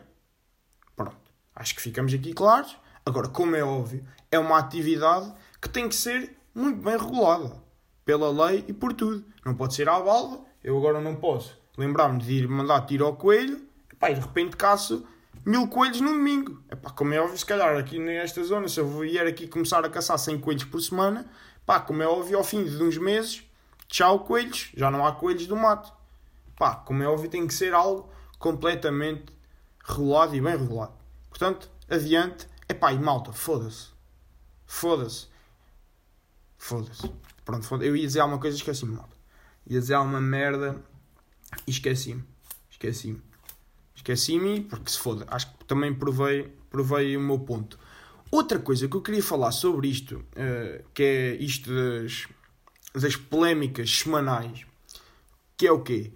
Pronto. 0.94 1.16
Acho 1.56 1.74
que 1.74 1.82
ficamos 1.82 2.14
aqui 2.14 2.32
claros. 2.32 2.76
Agora, 3.04 3.26
como 3.26 3.56
é 3.56 3.64
óbvio, 3.64 4.06
é 4.30 4.38
uma 4.38 4.58
atividade 4.58 5.34
que 5.60 5.68
tem 5.68 5.88
que 5.88 5.96
ser 5.96 6.36
muito 6.54 6.80
bem 6.80 6.96
regulada 6.96 7.60
pela 8.04 8.46
lei 8.46 8.64
e 8.68 8.72
por 8.72 8.92
tudo. 8.92 9.24
Não 9.44 9.56
pode 9.56 9.74
ser 9.74 9.88
à 9.88 9.98
balda. 9.98 10.40
Eu 10.62 10.78
agora 10.78 11.00
não 11.00 11.16
posso 11.16 11.60
lembrar-me 11.76 12.22
de 12.22 12.34
ir 12.34 12.48
mandar 12.48 12.86
tiro 12.86 13.04
ao 13.04 13.16
coelho 13.16 13.60
e 14.00 14.14
de 14.14 14.20
repente 14.20 14.56
caço 14.56 15.04
mil 15.44 15.66
coelhos 15.66 16.00
no 16.00 16.12
domingo. 16.12 16.62
Epá, 16.70 16.90
como 16.90 17.12
é 17.12 17.20
óbvio, 17.20 17.36
se 17.36 17.44
calhar 17.44 17.76
aqui 17.76 17.98
nesta 17.98 18.44
zona, 18.44 18.68
se 18.68 18.78
eu 18.78 18.88
vier 19.00 19.26
aqui 19.26 19.48
começar 19.48 19.84
a 19.84 19.90
caçar 19.90 20.16
100 20.16 20.38
coelhos 20.38 20.64
por 20.64 20.80
semana, 20.80 21.26
pá, 21.66 21.80
como 21.80 22.04
é 22.04 22.06
óbvio, 22.06 22.38
ao 22.38 22.44
fim 22.44 22.62
de 22.62 22.80
uns 22.80 22.96
meses, 22.98 23.42
tchau 23.92 24.20
coelhos, 24.20 24.70
já 24.74 24.90
não 24.90 25.06
há 25.06 25.12
coelhos 25.12 25.46
do 25.46 25.54
mato. 25.54 25.92
Pá, 26.56 26.76
como 26.76 27.02
é 27.02 27.06
óbvio, 27.06 27.28
tem 27.28 27.46
que 27.46 27.52
ser 27.52 27.74
algo 27.74 28.10
completamente 28.38 29.26
regulado 29.84 30.34
e 30.34 30.40
bem 30.40 30.56
regulado. 30.56 30.94
Portanto, 31.28 31.70
adiante. 31.88 32.48
Epá, 32.66 32.90
e 32.92 32.98
malta, 32.98 33.32
foda-se. 33.32 33.88
Foda-se. 34.64 35.26
Foda-se. 36.56 37.12
Pronto, 37.44 37.66
foda 37.66 37.84
eu 37.84 37.94
ia 37.94 38.06
dizer 38.06 38.20
alguma 38.20 38.40
coisa 38.40 38.56
e 38.56 38.60
esqueci-me, 38.60 38.94
malta. 38.94 39.14
Ia 39.66 39.78
dizer 39.78 39.94
alguma 39.94 40.20
merda 40.20 40.82
e 41.66 41.70
esqueci-me. 41.70 42.24
Esqueci-me. 42.70 43.20
Esqueci-me 43.94 44.62
porque 44.62 44.90
se 44.90 44.98
foda. 44.98 45.26
Acho 45.28 45.52
que 45.52 45.64
também 45.66 45.92
provei, 45.92 46.44
provei 46.70 47.14
o 47.14 47.20
meu 47.20 47.40
ponto. 47.40 47.78
Outra 48.30 48.58
coisa 48.58 48.88
que 48.88 48.96
eu 48.96 49.02
queria 49.02 49.22
falar 49.22 49.52
sobre 49.52 49.88
isto, 49.88 50.16
uh, 50.16 50.82
que 50.94 51.02
é 51.02 51.34
isto 51.34 51.70
das, 51.70 52.26
das 52.94 53.16
polémicas 53.16 53.98
semanais, 53.98 54.66
que 55.56 55.66
é 55.66 55.72
o 55.72 55.80
quê? 55.80 56.12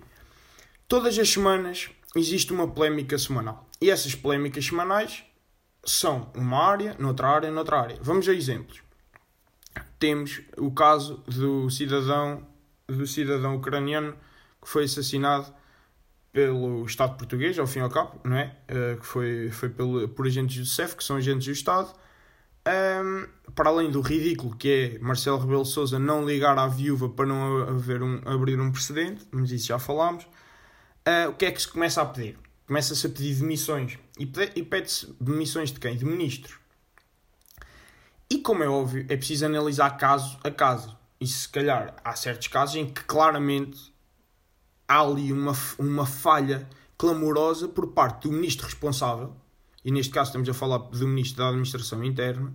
Todas 0.89 1.19
as 1.19 1.29
semanas 1.29 1.91
existe 2.15 2.53
uma 2.53 2.69
polémica 2.69 3.19
semanal. 3.19 3.69
E 3.81 3.91
essas 3.91 4.15
polémicas 4.15 4.67
semanais 4.67 5.25
são 5.85 6.31
uma 6.35 6.59
área, 6.59 6.97
noutra 6.99 7.29
área, 7.29 7.51
noutra 7.51 7.81
área. 7.81 7.99
Vamos 8.01 8.29
a 8.29 8.33
exemplos. 8.33 8.81
Temos 9.99 10.43
o 10.57 10.71
caso 10.71 11.23
do 11.27 11.71
cidadão, 11.71 12.47
do 12.87 13.07
cidadão 13.07 13.57
ucraniano 13.57 14.17
que 14.61 14.69
foi 14.69 14.85
assassinado 14.85 15.53
pelo 16.33 16.85
Estado 16.85 17.17
português, 17.17 17.59
ao 17.59 17.67
fim 17.67 17.79
e 17.79 17.83
ao 17.83 17.89
cabo, 17.89 18.21
não 18.23 18.37
é? 18.37 18.55
Uh, 18.69 19.01
que 19.01 19.07
foi, 19.07 19.51
foi 19.51 19.71
pelo, 19.71 20.07
por 20.09 20.27
agentes 20.27 20.59
do 20.59 20.67
CEF, 20.67 20.95
que 20.95 21.03
são 21.03 21.17
agentes 21.17 21.47
do 21.47 21.53
Estado. 21.53 21.95
Um, 22.67 23.29
para 23.55 23.71
além 23.71 23.91
do 23.91 24.01
ridículo 24.01 24.57
que 24.57 24.97
é 24.97 24.99
Marcelo 24.99 25.39
Rebelo 25.39 25.65
Souza 25.65 26.01
não 26.01 26.27
ligar 26.27 26.59
à 26.59 26.67
viúva 26.67 27.09
para 27.09 27.25
não 27.25 27.63
haver 27.63 28.03
um, 28.03 28.21
abrir 28.25 28.61
um 28.61 28.73
precedente, 28.73 29.25
mas 29.31 29.53
isso 29.53 29.69
já 29.69 29.79
falámos. 29.79 30.25
Uh, 30.25 31.31
o 31.31 31.35
que 31.35 31.47
é 31.47 31.53
que 31.53 31.63
se 31.63 31.69
começa 31.69 32.03
a 32.03 32.07
pedir? 32.07 32.37
Começa-se 32.67 33.07
a 33.07 33.11
pedir 33.11 33.37
demissões. 33.37 33.97
E, 34.19 34.31
e 34.57 34.63
pede-se 34.65 35.15
demissões 35.21 35.71
de 35.71 35.79
quem? 35.79 35.97
De 35.97 36.05
ministros. 36.05 36.59
E 38.29 38.39
como 38.39 38.65
é 38.65 38.69
óbvio, 38.69 39.07
é 39.09 39.17
preciso 39.17 39.47
analisar 39.47 39.91
caso 39.91 40.37
a 40.43 40.51
caso. 40.51 40.99
E 41.21 41.27
se 41.27 41.49
calhar 41.49 41.95
há 42.05 42.17
certos 42.17 42.49
casos 42.49 42.75
em 42.75 42.87
que 42.87 43.05
claramente 43.05 43.95
há 44.89 45.01
ali 45.01 45.33
uma, 45.33 45.55
uma 45.79 46.05
falha 46.05 46.69
clamorosa 46.99 47.69
por 47.69 47.87
parte 47.93 48.29
do 48.29 48.33
ministro 48.33 48.67
responsável, 48.67 49.35
e 49.87 49.93
neste 49.93 50.13
caso 50.13 50.31
estamos 50.31 50.49
a 50.49 50.53
falar 50.53 50.79
do 50.79 51.07
ministro 51.07 51.39
da 51.39 51.49
Administração 51.51 52.03
Interna, 52.03 52.53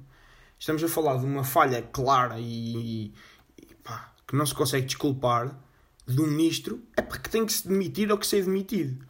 estamos 0.60 0.84
a 0.84 0.90
falar 0.90 1.16
de 1.16 1.26
uma 1.26 1.46
falha 1.46 1.82
clara 1.82 2.38
e, 2.38 3.14
e 3.58 3.74
pá, 3.82 4.14
que 4.28 4.36
não 4.36 4.46
se 4.46 4.54
consegue 4.54 4.86
desculpar 4.86 5.58
do 6.06 6.28
ministro, 6.28 6.84
é 6.98 7.02
porque 7.02 7.30
tem 7.30 7.46
que 7.46 7.54
se 7.54 7.66
demitir 7.66 8.12
ou 8.12 8.18
que 8.18 8.28
ser 8.28 8.44
demitido. 8.44 9.02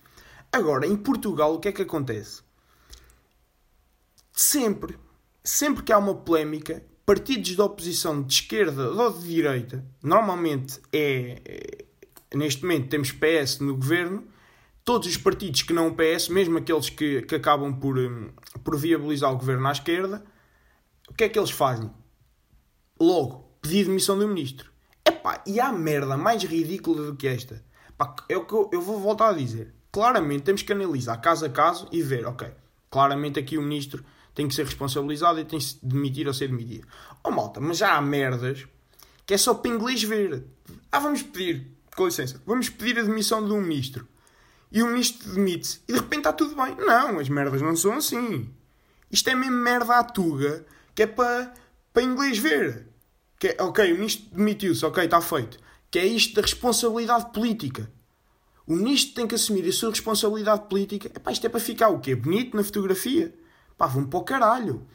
Agora, 0.51 0.85
em 0.85 0.95
Portugal, 0.95 1.55
o 1.55 1.59
que 1.59 1.69
é 1.69 1.71
que 1.71 1.81
acontece? 1.81 2.43
Sempre, 4.31 4.99
sempre 5.43 5.81
que 5.81 5.91
há 5.91 5.97
uma 5.97 6.13
polémica, 6.13 6.83
partidos 7.03 7.55
da 7.55 7.65
oposição 7.65 8.21
de 8.21 8.31
esquerda 8.35 8.91
ou 8.91 9.13
de 9.13 9.27
direita, 9.27 9.83
normalmente 10.03 10.79
é, 10.93 11.85
neste 12.35 12.61
momento 12.61 12.87
temos 12.87 13.11
PS 13.11 13.57
no 13.61 13.75
governo, 13.75 14.30
todos 14.83 15.07
os 15.07 15.17
partidos 15.17 15.61
que 15.63 15.73
não 15.73 15.87
o 15.87 15.95
PS, 15.95 16.29
mesmo 16.29 16.57
aqueles 16.57 16.89
que, 16.89 17.21
que 17.23 17.35
acabam 17.35 17.73
por, 17.73 17.97
hum, 17.97 18.29
por 18.63 18.77
viabilizar 18.77 19.31
o 19.31 19.37
governo 19.37 19.67
à 19.67 19.71
esquerda, 19.71 20.23
o 21.09 21.13
que 21.13 21.25
é 21.25 21.29
que 21.29 21.37
eles 21.37 21.51
fazem? 21.51 21.91
Logo, 22.99 23.51
pedir 23.61 23.85
demissão 23.85 24.17
do 24.17 24.27
ministro. 24.27 24.71
Epá, 25.05 25.43
e 25.45 25.59
há 25.59 25.71
merda 25.71 26.17
mais 26.17 26.43
ridícula 26.43 27.05
do 27.05 27.15
que 27.15 27.27
esta. 27.27 27.63
Epá, 27.89 28.15
é 28.29 28.37
o 28.37 28.45
que 28.45 28.53
eu, 28.53 28.69
eu 28.71 28.81
vou 28.81 28.99
voltar 28.99 29.29
a 29.29 29.33
dizer. 29.33 29.73
Claramente 29.91 30.43
temos 30.43 30.61
que 30.61 30.71
analisar 30.71 31.17
caso 31.17 31.45
a 31.45 31.49
caso 31.49 31.87
e 31.91 32.01
ver, 32.01 32.25
ok, 32.25 32.47
claramente 32.89 33.39
aqui 33.39 33.57
o 33.57 33.61
ministro 33.61 34.03
tem 34.33 34.47
que 34.47 34.55
ser 34.55 34.65
responsabilizado 34.65 35.39
e 35.39 35.45
tem 35.45 35.59
que 35.59 35.65
se 35.65 35.85
demitir 35.85 36.27
ou 36.27 36.33
ser 36.33 36.47
demitido. 36.47 36.87
Oh 37.23 37.31
malta, 37.31 37.59
mas 37.59 37.77
já 37.77 37.95
há 37.95 38.01
merdas 38.01 38.65
que 39.25 39.33
é 39.33 39.37
só 39.37 39.53
para 39.53 39.71
inglês 39.71 40.01
ver. 40.03 40.45
Ah, 40.91 40.99
vamos 40.99 41.21
pedir 41.21 41.67
com 41.95 42.05
licença, 42.05 42.41
vamos 42.45 42.69
pedir 42.69 42.97
a 42.99 43.03
demissão 43.03 43.45
de 43.45 43.51
um 43.51 43.61
ministro. 43.61 44.07
E 44.71 44.81
o 44.81 44.87
ministro 44.87 45.33
demite-se. 45.33 45.81
E 45.87 45.93
de 45.93 45.99
repente 45.99 46.19
está 46.19 46.33
tudo 46.33 46.55
bem. 46.55 46.75
Não, 46.75 47.19
as 47.19 47.27
merdas 47.27 47.61
não 47.61 47.75
são 47.75 47.93
assim. 47.93 48.49
Isto 49.11 49.29
é 49.29 49.35
mesmo 49.35 49.57
merda 49.57 49.99
à 49.99 50.03
tuga, 50.03 50.65
que 50.95 51.03
é 51.03 51.07
para, 51.07 51.53
para 51.91 52.03
inglês 52.03 52.37
ver. 52.37 52.87
Que 53.37 53.49
é, 53.49 53.57
ok, 53.59 53.91
o 53.91 53.95
ministro 53.95 54.33
demitiu-se, 54.33 54.85
ok, 54.85 55.03
está 55.03 55.19
feito. 55.19 55.59
Que 55.89 55.99
é 55.99 56.05
isto 56.05 56.35
da 56.35 56.41
responsabilidade 56.41 57.33
política. 57.33 57.91
O 58.65 58.75
ministro 58.75 59.15
tem 59.15 59.27
que 59.27 59.35
assumir 59.35 59.67
a 59.67 59.73
sua 59.73 59.89
responsabilidade 59.89 60.69
política. 60.69 61.07
Epá, 61.07 61.31
isto 61.31 61.45
é 61.45 61.49
para 61.49 61.59
ficar 61.59 61.89
o 61.89 61.99
quê? 61.99 62.15
Bonito 62.15 62.55
na 62.55 62.63
fotografia? 62.63 63.35
Pá, 63.77 63.87
vão 63.87 64.05
para 64.05 64.19
o 64.19 64.23
caralho. 64.23 64.87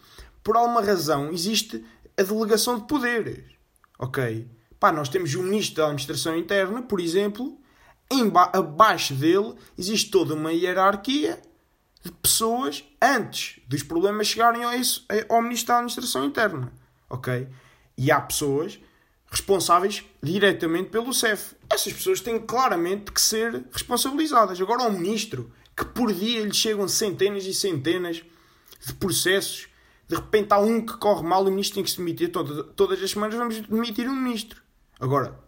Por 0.42 0.56
alguma 0.56 0.80
razão 0.80 1.30
existe 1.30 1.85
a 2.16 2.23
delegação 2.23 2.78
de 2.78 2.87
poderes. 2.87 3.45
Ok? 3.99 4.49
Pá, 4.80 4.92
nós 4.92 5.09
temos 5.09 5.35
o 5.35 5.42
Ministro 5.42 5.76
da 5.76 5.85
Administração 5.85 6.37
Interna, 6.37 6.83
por 6.83 7.00
exemplo, 7.00 7.61
abaixo 8.52 9.14
dele 9.14 9.54
existe 9.76 10.10
toda 10.10 10.34
uma 10.34 10.52
hierarquia 10.52 11.40
de 12.04 12.12
pessoas 12.12 12.84
antes 13.02 13.60
dos 13.66 13.82
problemas 13.82 14.28
chegarem 14.28 14.62
ao, 14.62 14.70
ao 15.28 15.42
Ministro 15.42 15.68
da 15.68 15.78
Administração 15.78 16.25
Interna. 16.25 16.72
Ok? 17.10 17.48
E 17.98 18.10
há 18.10 18.20
pessoas 18.20 18.78
responsáveis 19.28 20.04
diretamente 20.22 20.90
pelo 20.90 21.12
CEF. 21.12 21.54
Essas 21.68 21.92
pessoas 21.92 22.20
têm 22.20 22.38
claramente 22.38 23.10
que 23.10 23.20
ser 23.20 23.64
responsabilizadas. 23.72 24.60
Agora, 24.60 24.84
ao 24.84 24.92
Ministro, 24.92 25.50
que 25.76 25.84
por 25.84 26.12
dia 26.12 26.42
lhe 26.42 26.54
chegam 26.54 26.86
centenas 26.88 27.44
e 27.44 27.52
centenas 27.52 28.22
de 28.84 28.94
processos, 28.94 29.68
de 30.08 30.14
repente 30.14 30.52
há 30.52 30.58
um 30.58 30.84
que 30.84 30.96
corre 30.96 31.26
mal 31.26 31.44
e 31.44 31.48
o 31.48 31.50
Ministro 31.50 31.76
tem 31.76 31.84
que 31.84 31.90
se 31.90 31.98
demitir. 31.98 32.30
Todas 32.30 33.02
as 33.02 33.10
semanas 33.10 33.34
vamos 33.34 33.60
demitir 33.60 34.08
um 34.08 34.14
Ministro. 34.14 34.62
Agora, 35.00 35.38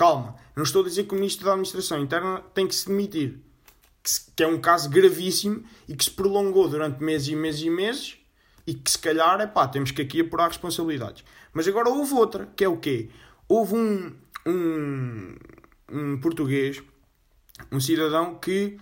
calma, 0.00 0.34
não 0.56 0.62
estou 0.62 0.80
a 0.80 0.88
dizer 0.88 1.04
que 1.04 1.12
o 1.12 1.16
Ministro 1.16 1.44
da 1.44 1.52
Administração 1.52 2.00
Interna 2.00 2.42
tem 2.54 2.66
que 2.66 2.74
se 2.74 2.88
demitir 2.88 3.38
que 4.34 4.42
é 4.42 4.46
um 4.46 4.58
caso 4.58 4.88
gravíssimo 4.88 5.62
e 5.86 5.94
que 5.94 6.04
se 6.04 6.10
prolongou 6.10 6.66
durante 6.66 7.02
meses 7.02 7.28
e 7.28 7.36
meses 7.36 7.60
e 7.60 7.68
meses 7.68 8.16
e 8.66 8.72
que 8.72 8.90
se 8.90 8.98
calhar, 8.98 9.38
é 9.42 9.46
pá, 9.46 9.68
temos 9.68 9.90
que 9.90 10.00
aqui 10.00 10.22
apurar 10.22 10.48
responsabilidades. 10.48 11.22
Mas 11.52 11.68
agora 11.68 11.90
houve 11.90 12.14
outra, 12.14 12.46
que 12.56 12.64
é 12.64 12.68
o 12.68 12.78
quê? 12.78 13.10
Houve 13.46 13.74
um, 13.74 14.16
um, 14.46 15.36
um 15.92 16.20
português, 16.20 16.82
um 17.70 17.78
cidadão 17.78 18.36
que 18.36 18.78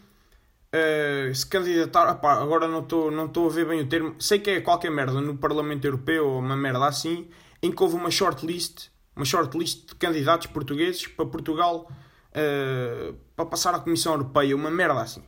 uh, 0.72 1.34
se 1.34 1.46
candidatar, 1.46 2.12
epá, 2.12 2.40
agora 2.40 2.68
não 2.68 2.80
estou 2.80 3.10
não 3.10 3.25
a 3.25 3.48
ver 3.48 3.66
bem 3.66 3.80
o 3.80 3.88
termo, 3.88 4.14
sei 4.20 4.38
que 4.38 4.50
é 4.50 4.60
qualquer 4.60 4.92
merda 4.92 5.20
no 5.20 5.37
Parlamento 5.37 5.84
Europeu 5.84 6.28
ou 6.28 6.38
uma 6.38 6.56
merda 6.56 6.87
assim, 6.87 7.28
em 7.60 7.72
que 7.72 7.82
houve 7.82 7.96
uma 7.96 8.10
shortlist, 8.10 8.88
uma 9.18 9.25
shortlist 9.25 9.88
de 9.88 9.94
candidatos 9.96 10.46
portugueses 10.46 11.08
para 11.08 11.26
Portugal 11.26 11.90
uh, 12.30 13.14
para 13.34 13.44
passar 13.44 13.75
à 13.75 13.80
Comissão 13.80 14.12
Europeia, 14.12 14.54
uma 14.54 14.70
merda 14.70 15.00
assim. 15.00 15.25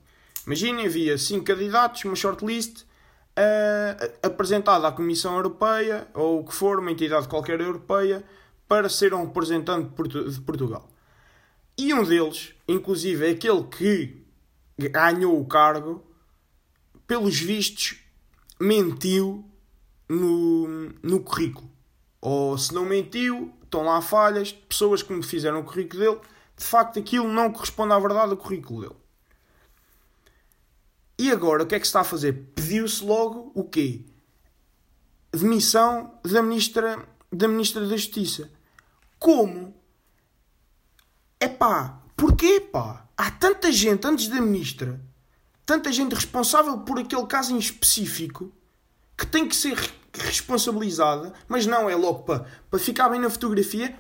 Imaginem, 0.47 0.87
havia 0.87 1.19
5 1.19 1.45
candidatos, 1.45 2.05
uma 2.05 2.15
shortlist 2.15 2.83
uh, 2.83 4.13
apresentada 4.23 4.87
à 4.87 4.93
Comissão 4.93 5.35
Europeia, 5.35 6.07
ou 6.15 6.41
o 6.41 6.45
que 6.45 6.55
for, 6.55 6.79
uma 6.79 6.93
entidade 6.93 7.27
qualquer 7.27 7.61
europeia, 7.61 8.25
para 8.69 8.89
ser 8.89 9.13
um 9.13 9.27
representante 9.27 9.91
de 10.31 10.41
Portugal. 10.41 10.89
E 11.77 11.93
um 11.93 12.05
deles, 12.05 12.55
inclusive, 12.69 13.27
é 13.27 13.31
aquele 13.31 13.65
que 13.65 14.25
ganhou 14.79 15.39
o 15.41 15.45
cargo, 15.47 16.05
pelos 17.09 17.41
vistos, 17.41 17.97
mentiu 18.61 19.45
no, 20.09 20.93
no 21.03 21.21
currículo. 21.21 21.69
Ou 22.21 22.57
se 22.57 22.73
não 22.73 22.85
mentiu, 22.85 23.53
estão 23.71 23.85
lá 23.85 24.03
falhas, 24.03 24.53
pessoas 24.53 25.03
que 25.03 25.13
me 25.13 25.23
fizeram 25.23 25.61
o 25.61 25.65
currículo 25.65 26.03
dele 26.03 26.21
de 26.61 26.67
facto 26.67 26.99
aquilo 26.99 27.27
não 27.27 27.51
corresponde 27.51 27.95
à 27.95 27.99
verdade 27.99 28.31
do 28.31 28.37
currículo 28.37 28.83
dele. 28.83 28.97
E 31.19 31.31
agora 31.31 31.63
o 31.63 31.67
que 31.67 31.75
é 31.75 31.81
que 31.81 31.87
se 31.87 31.89
está 31.89 32.01
a 32.01 32.05
fazer? 32.05 32.51
Pediu-se 32.55 33.03
logo 33.03 33.51
o 33.55 33.65
quê? 33.65 34.05
Demissão 35.33 36.19
da 36.23 36.43
ministra, 36.43 37.09
da 37.33 37.49
ministra 37.49 37.87
da 37.87 37.97
Justiça. 37.97 38.51
Como? 39.19 39.75
É 41.39 41.49
pá, 41.49 42.03
porquê 42.15 42.61
pá? 42.61 43.07
Há 43.17 43.31
tanta 43.31 43.73
gente 43.73 44.07
antes 44.07 44.29
da 44.29 44.41
ministra, 44.41 45.01
tanta 45.65 45.91
gente 45.91 46.15
responsável 46.15 46.79
por 46.81 46.99
aquele 46.99 47.27
caso 47.27 47.55
em 47.55 47.59
específico, 47.59 48.53
que 49.21 49.27
tem 49.27 49.47
que 49.47 49.55
ser 49.55 49.79
responsabilizada, 50.15 51.35
mas 51.47 51.67
não 51.67 51.91
é 51.91 51.95
logo 51.95 52.21
para, 52.21 52.47
para 52.71 52.79
ficar 52.79 53.11
bem 53.11 53.21
na 53.21 53.29
fotografia 53.29 53.95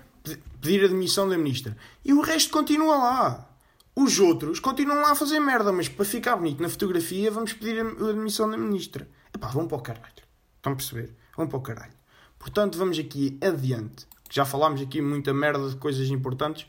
pedir 0.60 0.82
a 0.82 0.88
demissão 0.88 1.28
da 1.28 1.36
ministra. 1.36 1.76
E 2.02 2.14
o 2.14 2.22
resto 2.22 2.50
continua 2.50 2.96
lá. 2.96 3.48
Os 3.94 4.18
outros 4.18 4.58
continuam 4.60 5.02
lá 5.02 5.12
a 5.12 5.14
fazer 5.14 5.38
merda, 5.38 5.72
mas 5.72 5.88
para 5.88 6.06
ficar 6.06 6.36
bonito 6.36 6.62
na 6.62 6.70
fotografia 6.70 7.30
vamos 7.30 7.52
pedir 7.52 7.80
a 7.80 8.12
demissão 8.12 8.50
da 8.50 8.56
ministra. 8.56 9.06
Epá, 9.34 9.48
vão 9.48 9.68
para 9.68 9.76
o 9.76 9.82
caralho. 9.82 10.22
Estão 10.56 10.72
a 10.72 10.76
perceber? 10.76 11.14
Vão 11.36 11.46
para 11.46 11.58
o 11.58 11.60
caralho. 11.60 11.92
Portanto, 12.38 12.78
vamos 12.78 12.98
aqui 12.98 13.38
adiante. 13.42 14.06
Já 14.30 14.46
falámos 14.46 14.80
aqui 14.80 15.02
muita 15.02 15.34
merda 15.34 15.68
de 15.68 15.76
coisas 15.76 16.08
importantes. 16.08 16.66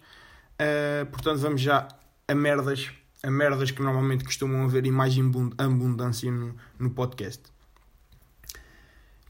Uh, 0.60 1.06
portanto, 1.06 1.40
vamos 1.40 1.62
já 1.62 1.88
a 2.28 2.36
merdas, 2.36 2.90
a 3.24 3.32
merdas 3.32 3.72
que 3.72 3.82
normalmente 3.82 4.26
costumam 4.26 4.66
haver 4.66 4.86
em 4.86 4.92
mais 4.92 5.16
abundância 5.58 6.30
no, 6.30 6.54
no 6.78 6.90
podcast. 6.90 7.44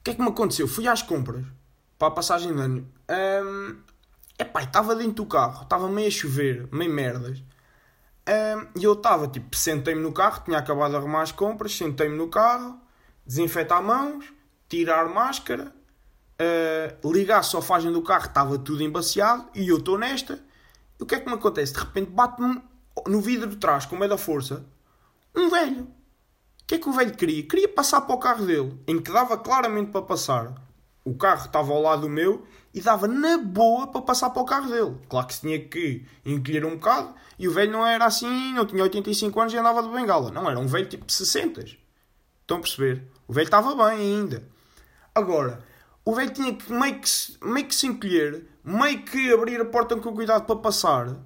O 0.01 0.03
que 0.03 0.11
é 0.11 0.13
que 0.15 0.21
me 0.21 0.29
aconteceu? 0.29 0.67
Fui 0.67 0.87
às 0.87 1.03
compras 1.03 1.45
para 1.97 2.07
a 2.07 2.11
passagem 2.11 2.53
de 2.53 2.59
ano. 2.59 2.91
Um, 3.45 3.77
Epá, 4.37 4.63
estava 4.63 4.95
dentro 4.95 5.13
do 5.13 5.25
carro, 5.27 5.61
estava 5.61 5.87
meio 5.87 6.07
a 6.07 6.11
chover, 6.11 6.67
meio 6.71 6.91
merdas. 6.91 7.43
E 8.75 8.83
eu 8.83 8.93
estava, 8.93 9.27
tipo, 9.27 9.55
sentei-me 9.55 10.01
no 10.01 10.11
carro, 10.11 10.43
tinha 10.43 10.57
acabado 10.57 10.91
de 10.91 10.97
arrumar 10.97 11.21
as 11.21 11.31
compras, 11.31 11.75
sentei-me 11.77 12.17
no 12.17 12.27
carro, 12.27 12.79
desinfetar 13.23 13.83
mãos, 13.83 14.33
tirar 14.67 15.07
máscara, 15.09 15.71
uh, 16.41 17.11
ligar 17.11 17.39
a 17.39 17.43
sofagem 17.43 17.91
do 17.91 18.01
carro, 18.01 18.25
estava 18.25 18.57
tudo 18.57 18.81
embaciado, 18.81 19.47
e 19.53 19.67
eu 19.67 19.77
estou 19.77 19.95
nesta. 19.95 20.43
E 20.99 21.03
o 21.03 21.05
que 21.05 21.13
é 21.13 21.19
que 21.19 21.27
me 21.27 21.35
acontece? 21.35 21.73
De 21.73 21.79
repente 21.79 22.09
bate-me 22.09 22.59
no 23.05 23.21
vidro 23.21 23.47
de 23.47 23.57
trás, 23.57 23.85
com 23.85 23.95
meio 23.95 24.09
da 24.09 24.17
força, 24.17 24.65
um 25.35 25.49
velho. 25.51 25.87
Que 26.71 26.75
é 26.75 26.79
que 26.79 26.87
o 26.87 26.93
velho 26.93 27.11
queria? 27.11 27.43
Queria 27.43 27.67
passar 27.67 27.99
para 27.99 28.15
o 28.15 28.17
carro 28.17 28.45
dele, 28.45 28.79
em 28.87 28.97
que 28.97 29.11
dava 29.11 29.37
claramente 29.37 29.91
para 29.91 30.03
passar. 30.03 30.53
O 31.03 31.13
carro 31.13 31.45
estava 31.45 31.69
ao 31.73 31.81
lado 31.81 32.03
do 32.03 32.09
meu 32.09 32.47
e 32.73 32.79
dava 32.79 33.09
na 33.09 33.37
boa 33.37 33.87
para 33.87 34.01
passar 34.01 34.29
para 34.29 34.41
o 34.41 34.45
carro 34.45 34.69
dele. 34.69 34.97
Claro 35.09 35.27
que 35.27 35.33
se 35.33 35.41
tinha 35.41 35.59
que 35.59 36.05
encolher 36.25 36.63
um 36.63 36.75
bocado 36.75 37.13
e 37.37 37.45
o 37.45 37.51
velho 37.51 37.73
não 37.73 37.85
era 37.85 38.05
assim, 38.05 38.53
não 38.53 38.65
tinha 38.65 38.83
85 38.83 39.37
anos 39.37 39.53
e 39.53 39.57
andava 39.57 39.83
de 39.83 39.89
bengala. 39.89 40.31
Não, 40.31 40.49
era 40.49 40.57
um 40.57 40.65
velho 40.65 40.87
tipo 40.87 41.05
de 41.05 41.11
60. 41.11 41.59
Estão 41.59 42.55
a 42.55 42.61
perceber? 42.61 43.03
O 43.27 43.33
velho 43.33 43.47
estava 43.47 43.75
bem 43.75 43.99
ainda. 43.99 44.41
Agora, 45.13 45.61
o 46.05 46.15
velho 46.15 46.31
tinha 46.31 46.55
que 46.55 46.71
meio 46.71 47.01
que, 47.01 47.09
meio 47.43 47.67
que 47.67 47.75
se 47.75 47.85
encolher, 47.85 48.47
meio 48.63 49.03
que 49.03 49.33
abrir 49.33 49.59
a 49.59 49.65
porta 49.65 49.97
com 49.97 50.15
cuidado 50.15 50.45
para 50.45 50.55
passar. 50.55 51.17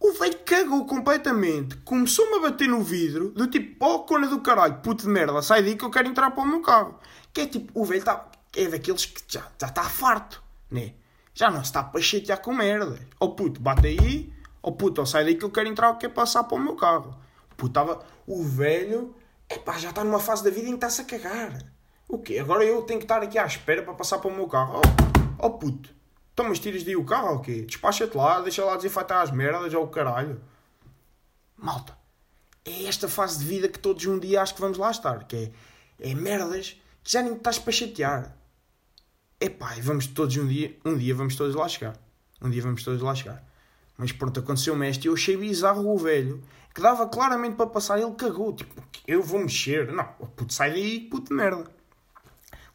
O 0.00 0.12
velho 0.12 0.38
cagou 0.44 0.86
completamente, 0.86 1.76
começou-me 1.78 2.36
a 2.36 2.50
bater 2.50 2.68
no 2.68 2.82
vidro, 2.82 3.30
do 3.30 3.46
tipo, 3.48 3.84
oh, 3.84 4.00
cona 4.00 4.28
do 4.28 4.40
caralho, 4.40 4.80
puto 4.80 5.04
de 5.04 5.08
merda, 5.08 5.42
sai 5.42 5.62
daí 5.62 5.76
que 5.76 5.84
eu 5.84 5.90
quero 5.90 6.08
entrar 6.08 6.30
para 6.30 6.42
o 6.42 6.46
meu 6.46 6.60
carro. 6.60 6.98
Que 7.32 7.42
é 7.42 7.46
tipo, 7.46 7.72
o 7.78 7.84
velho 7.84 7.98
está 7.98 8.30
é 8.56 8.66
daqueles 8.66 9.04
que 9.06 9.22
já 9.28 9.46
está 9.60 9.82
farto 9.84 10.42
né? 10.70 10.94
Já 11.34 11.50
não 11.50 11.60
está 11.60 11.82
para 11.82 12.00
chatear 12.00 12.40
com 12.40 12.52
merda. 12.52 12.98
Ou 13.18 13.28
oh, 13.28 13.32
puto, 13.32 13.60
bate 13.60 13.86
aí, 13.86 14.32
ou 14.62 14.72
oh, 14.72 14.76
puto, 14.76 15.00
ou 15.00 15.06
sai 15.06 15.24
daí 15.24 15.36
que 15.36 15.44
eu 15.44 15.50
quero 15.50 15.68
entrar, 15.68 15.96
quer 15.96 16.08
passar 16.08 16.44
para 16.44 16.56
o 16.56 16.60
meu 16.60 16.76
carro. 16.76 17.16
Puto, 17.56 17.68
estava. 17.68 18.04
O 18.26 18.42
velho, 18.42 19.14
epá, 19.48 19.78
já 19.78 19.90
está 19.90 20.04
numa 20.04 20.20
fase 20.20 20.44
da 20.44 20.50
vida 20.50 20.66
em 20.66 20.70
que 20.70 20.84
está-se 20.84 21.00
a 21.00 21.04
cagar. 21.04 21.58
O 22.08 22.18
quê? 22.18 22.38
Agora 22.38 22.64
eu 22.64 22.82
tenho 22.82 22.98
que 22.98 23.04
estar 23.04 23.22
aqui 23.22 23.38
à 23.38 23.46
espera 23.46 23.82
para 23.82 23.94
passar 23.94 24.18
para 24.18 24.30
o 24.30 24.34
meu 24.34 24.46
carro. 24.46 24.80
Oh, 25.40 25.46
oh 25.46 25.50
puto, 25.50 25.94
então 26.38 26.48
mas 26.48 26.60
tiras 26.60 26.84
daí 26.84 26.94
o 26.94 27.04
carro 27.04 27.30
ou 27.30 27.36
o 27.38 27.40
quê? 27.40 27.62
Despacha-te 27.62 28.16
lá, 28.16 28.40
deixa 28.40 28.64
lá 28.64 28.76
desinfetar 28.76 29.22
as 29.22 29.32
merdas 29.32 29.74
ou 29.74 29.82
o 29.82 29.88
caralho. 29.88 30.40
Malta, 31.56 31.98
é 32.64 32.84
esta 32.84 33.08
fase 33.08 33.40
de 33.40 33.44
vida 33.44 33.68
que 33.68 33.78
todos 33.78 34.06
um 34.06 34.20
dia 34.20 34.40
acho 34.40 34.54
que 34.54 34.60
vamos 34.60 34.78
lá 34.78 34.88
estar. 34.90 35.24
Que 35.24 35.52
é, 36.00 36.10
é 36.10 36.14
merdas 36.14 36.80
que 37.02 37.10
já 37.10 37.22
nem 37.22 37.34
estás 37.34 37.58
para 37.58 37.72
chatear 37.72 38.38
epá, 39.40 39.74
vamos 39.80 40.06
todos 40.06 40.36
um 40.36 40.46
dia, 40.46 40.76
um 40.84 40.96
dia 40.96 41.12
vamos 41.12 41.34
todos 41.34 41.56
lá 41.56 41.68
chegar. 41.68 41.96
Um 42.40 42.50
dia 42.50 42.62
vamos 42.62 42.84
todos 42.84 43.00
lá 43.02 43.14
chegar. 43.16 43.42
Mas 43.96 44.12
pronto, 44.12 44.38
aconteceu-me 44.38 44.88
esta 44.88 45.06
e 45.06 45.08
eu 45.08 45.14
achei 45.14 45.36
bizarro 45.36 45.92
o 45.92 45.98
velho, 45.98 46.40
que 46.72 46.80
dava 46.80 47.08
claramente 47.08 47.56
para 47.56 47.66
passar, 47.66 47.98
ele 47.98 48.12
cagou, 48.12 48.52
tipo, 48.52 48.80
eu 49.08 49.22
vou 49.24 49.40
mexer. 49.40 49.92
Não, 49.92 50.04
puto, 50.04 50.54
sai 50.54 50.70
daí, 50.70 51.00
puto 51.00 51.30
de 51.30 51.34
merda. 51.34 51.64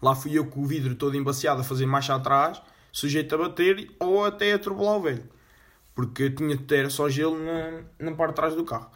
Lá 0.01 0.13
fui 0.13 0.37
eu 0.37 0.45
com 0.47 0.61
o 0.61 0.65
vidro 0.65 0.95
todo 0.95 1.15
embaciado 1.15 1.61
a 1.61 1.63
fazer 1.63 1.85
marcha 1.85 2.13
atrás, 2.13 2.61
sujeito 2.93 3.33
a 3.33 3.37
bater 3.39 3.91
ou 3.99 4.23
até 4.23 4.53
a 4.53 4.55
atropelar 4.55 4.95
o 4.95 5.01
velho. 5.01 5.29
Porque 5.95 6.29
tinha 6.29 6.55
de 6.55 6.63
ter 6.63 6.89
só 6.89 7.09
gelo 7.09 7.37
na, 7.37 7.83
na 7.99 8.15
parte 8.15 8.29
de 8.29 8.35
trás 8.35 8.55
do 8.55 8.63
carro. 8.63 8.89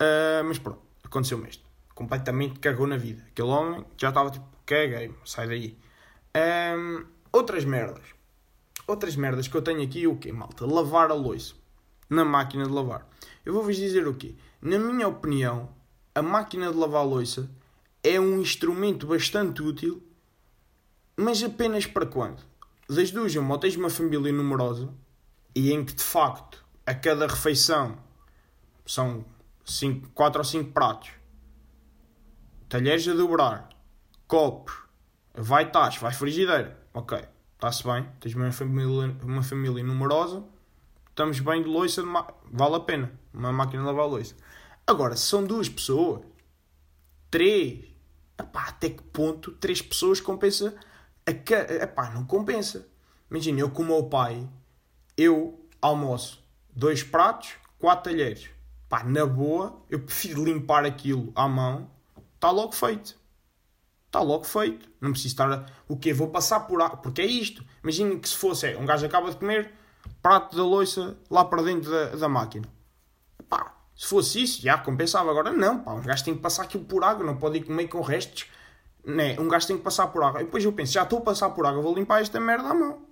Uh, 0.00 0.44
mas 0.44 0.58
pronto, 0.58 0.80
aconteceu-me 1.04 1.48
isto. 1.48 1.64
Completamente 1.94 2.58
cagou 2.60 2.86
na 2.86 2.96
vida. 2.96 3.22
Aquele 3.28 3.48
homem 3.48 3.84
já 3.98 4.08
estava 4.08 4.30
tipo, 4.30 4.46
caguei, 4.64 5.12
sai 5.24 5.46
daí. 5.46 5.76
Um, 6.34 7.04
outras 7.32 7.64
merdas. 7.64 8.04
Outras 8.86 9.14
merdas 9.16 9.46
que 9.46 9.56
eu 9.56 9.62
tenho 9.62 9.82
aqui, 9.82 10.06
o 10.06 10.16
quê, 10.16 10.32
malta? 10.32 10.64
Lavar 10.64 11.10
a 11.10 11.14
louça. 11.14 11.54
Na 12.08 12.24
máquina 12.24 12.64
de 12.64 12.70
lavar. 12.70 13.06
Eu 13.44 13.52
vou-vos 13.52 13.76
dizer 13.76 14.06
o 14.06 14.14
quê? 14.14 14.34
Na 14.60 14.78
minha 14.78 15.08
opinião, 15.08 15.68
a 16.14 16.22
máquina 16.22 16.70
de 16.70 16.78
lavar 16.78 17.02
a 17.02 17.04
louça 17.04 17.50
é 18.02 18.18
um 18.18 18.40
instrumento 18.40 19.06
bastante 19.06 19.62
útil, 19.62 20.02
mas 21.16 21.42
apenas 21.42 21.86
para 21.86 22.06
quando? 22.06 22.51
Das 22.88 23.10
duas, 23.10 23.34
uma, 23.36 23.54
ou 23.54 23.60
tens 23.60 23.76
uma 23.76 23.90
família 23.90 24.32
numerosa 24.32 24.92
e 25.54 25.72
em 25.72 25.84
que 25.84 25.94
de 25.94 26.02
facto 26.02 26.64
a 26.86 26.94
cada 26.94 27.26
refeição 27.26 27.98
são 28.84 29.24
4 30.14 30.40
ou 30.40 30.44
5 30.44 30.72
pratos, 30.72 31.10
talheres 32.68 33.06
a 33.08 33.14
dobrar, 33.14 33.68
copos, 34.26 34.74
vai 35.34 35.70
tacho, 35.70 36.00
vai 36.00 36.12
frigideira. 36.12 36.78
Ok, 36.92 37.18
está-se 37.54 37.84
bem, 37.84 38.06
tens 38.20 38.34
uma 38.34 38.52
família, 38.52 39.16
uma 39.22 39.42
família 39.42 39.82
numerosa, 39.82 40.44
estamos 41.08 41.40
bem 41.40 41.62
de 41.62 41.68
louça, 41.68 42.02
vale 42.50 42.74
a 42.76 42.80
pena. 42.80 43.12
Uma 43.32 43.50
máquina 43.50 43.82
de 43.82 43.86
lavar 43.86 44.06
louça. 44.06 44.36
Agora, 44.86 45.16
se 45.16 45.24
são 45.24 45.42
duas 45.44 45.66
pessoas, 45.68 46.20
Três. 47.32 47.86
Epá, 48.38 48.66
até 48.68 48.90
que 48.90 49.02
ponto 49.04 49.52
três 49.52 49.80
pessoas 49.80 50.20
compensa? 50.20 50.74
A. 51.26 51.30
Epá, 51.84 52.10
não 52.10 52.24
compensa. 52.24 52.86
Imagina, 53.30 53.60
eu 53.60 53.70
com 53.70 53.82
o 53.82 53.86
meu 53.86 54.04
pai, 54.04 54.48
eu 55.16 55.66
almoço 55.80 56.42
dois 56.74 57.02
pratos, 57.02 57.54
quatro 57.78 58.10
talheres. 58.10 58.50
Pá, 58.88 59.02
na 59.04 59.24
boa, 59.24 59.82
eu 59.88 60.00
prefiro 60.00 60.44
limpar 60.44 60.84
aquilo 60.84 61.32
à 61.34 61.48
mão. 61.48 61.90
Está 62.34 62.50
logo 62.50 62.72
feito. 62.72 63.16
Está 64.06 64.20
logo 64.20 64.44
feito. 64.44 64.86
Não 65.00 65.12
preciso 65.12 65.32
estar. 65.32 65.50
A... 65.50 65.66
O 65.88 65.96
quê? 65.96 66.12
Vou 66.12 66.28
passar 66.28 66.60
por. 66.60 66.78
Porque 66.98 67.22
é 67.22 67.26
isto. 67.26 67.64
Imagina 67.82 68.18
que 68.18 68.28
se 68.28 68.36
fosse 68.36 68.66
é, 68.66 68.78
um 68.78 68.84
gajo 68.84 69.06
acaba 69.06 69.30
de 69.30 69.36
comer, 69.36 69.72
prato 70.20 70.56
da 70.56 70.62
louça 70.62 71.16
lá 71.30 71.44
para 71.44 71.62
dentro 71.62 71.90
da, 71.90 72.06
da 72.16 72.28
máquina. 72.28 72.68
Pá, 73.48 73.74
se 73.96 74.06
fosse 74.06 74.42
isso, 74.42 74.60
já 74.60 74.76
compensava. 74.76 75.30
Agora 75.30 75.52
não, 75.52 75.78
pá. 75.78 75.94
Um 75.94 76.02
gajo 76.02 76.24
tem 76.24 76.34
que 76.34 76.40
passar 76.40 76.64
aquilo 76.64 76.84
por 76.84 77.02
água. 77.02 77.24
Não 77.24 77.36
pode 77.36 77.58
ir 77.58 77.64
comer 77.64 77.88
com 77.88 78.02
restos. 78.02 78.46
Né? 79.04 79.38
Um 79.38 79.48
gajo 79.48 79.66
tem 79.66 79.76
que 79.76 79.82
passar 79.82 80.06
por 80.08 80.22
água. 80.22 80.40
E 80.40 80.44
depois 80.44 80.64
eu 80.64 80.72
penso, 80.72 80.92
já 80.92 81.02
estou 81.02 81.18
a 81.18 81.22
passar 81.22 81.50
por 81.50 81.66
água, 81.66 81.82
vou 81.82 81.94
limpar 81.94 82.22
esta 82.22 82.38
merda 82.38 82.68
à 82.68 82.74
mão. 82.74 83.02